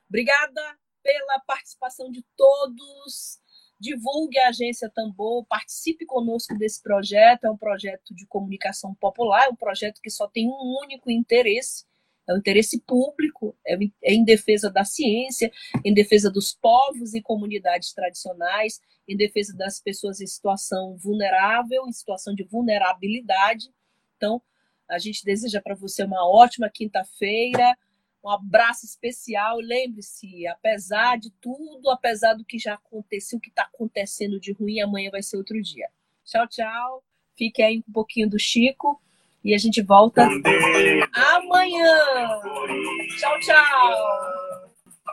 Obrigada 0.09 0.79
pela 1.03 1.41
participação 1.41 2.11
de 2.11 2.25
todos 2.37 3.43
divulgue 3.83 4.39
a 4.39 4.51
agência 4.51 4.89
Tambor, 4.89 5.45
participe 5.47 6.07
conosco 6.07 6.57
desse 6.57 6.81
projeto. 6.81 7.45
É 7.45 7.51
um 7.51 7.57
projeto 7.57 8.15
de 8.15 8.25
comunicação 8.27 8.95
popular, 8.95 9.47
é 9.47 9.49
um 9.49 9.57
projeto 9.57 10.01
que 10.01 10.09
só 10.09 10.29
tem 10.29 10.47
um 10.47 10.79
único 10.85 11.11
interesse, 11.11 11.85
é 12.29 12.33
o 12.33 12.37
interesse 12.37 12.81
público, 12.81 13.57
é, 13.67 13.77
é 14.03 14.15
em 14.15 14.25
defesa 14.25 14.71
da 14.71 14.85
ciência, 14.85 15.51
em 15.85 15.93
defesa 15.93 16.31
dos 16.31 16.55
povos 16.55 17.15
e 17.15 17.23
comunidades 17.23 17.93
tradicionais, 17.93 18.81
em 19.09 19.17
defesa 19.17 19.57
das 19.57 19.81
pessoas 19.81 20.21
em 20.21 20.27
situação 20.27 20.97
vulnerável, 20.97 21.87
em 21.87 21.93
situação 21.93 22.35
de 22.35 22.45
vulnerabilidade. 22.45 23.73
Então, 24.17 24.41
a 24.89 24.99
gente 24.99 25.25
deseja 25.25 25.61
para 25.61 25.75
você 25.75 26.05
uma 26.05 26.29
ótima 26.29 26.71
quinta-feira 26.71 27.77
um 28.25 28.31
abraço 28.31 28.87
especial. 28.87 29.59
Lembre-se, 29.59 30.47
apesar 30.47 31.19
de 31.19 31.31
tudo, 31.41 31.91
apesar 31.91 32.35
do 32.35 32.45
que 32.45 32.59
já 32.59 32.75
aconteceu, 32.75 33.39
o 33.39 33.41
que 33.41 33.49
está 33.49 33.63
acontecendo 33.63 34.39
de 34.39 34.53
ruim, 34.53 34.81
amanhã 34.81 35.11
vai 35.11 35.23
ser 35.23 35.37
outro 35.37 35.61
dia. 35.61 35.89
Tchau, 36.25 36.47
tchau. 36.47 37.05
Fique 37.37 37.63
aí 37.63 37.83
um 37.87 37.93
pouquinho 37.93 38.31
do 38.31 38.39
Chico 38.39 39.01
e 39.45 39.55
a 39.55 39.59
gente 39.59 39.83
volta 39.83 40.23
amanhã. 41.15 41.97
Tchau, 43.19 43.41
tchau. 43.41 44.63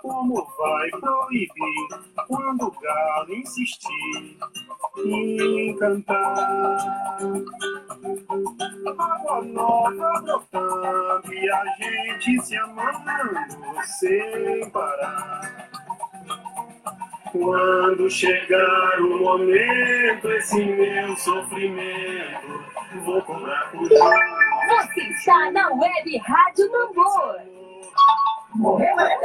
Como 0.02 0.48
vai 0.58 0.90
proibir 0.92 1.50
quando 2.28 2.68
o 2.68 2.72
galo 2.72 3.34
insistir 3.34 4.38
em 5.06 5.76
cantar? 5.78 7.18
Água 8.98 9.42
nova 9.42 10.22
brotando 10.22 11.34
e 11.34 11.52
a 11.52 11.66
gente 11.78 12.42
se 12.46 12.56
amando 12.56 13.36
sem 14.00 14.70
parar. 14.72 15.89
Quando 17.32 18.10
chegar 18.10 19.00
o 19.02 19.20
momento, 19.20 20.32
esse 20.32 20.66
meu 20.66 21.16
sofrimento, 21.16 22.64
vou 23.06 23.22
cobrar 23.22 23.70
por 23.72 23.88
Você 23.88 25.02
está 25.02 25.52
na 25.52 25.70
Web 25.70 26.18
Rádio 26.18 26.72
Tambor. 26.72 27.40
Morreu, 28.56 29.00
é 29.00 29.20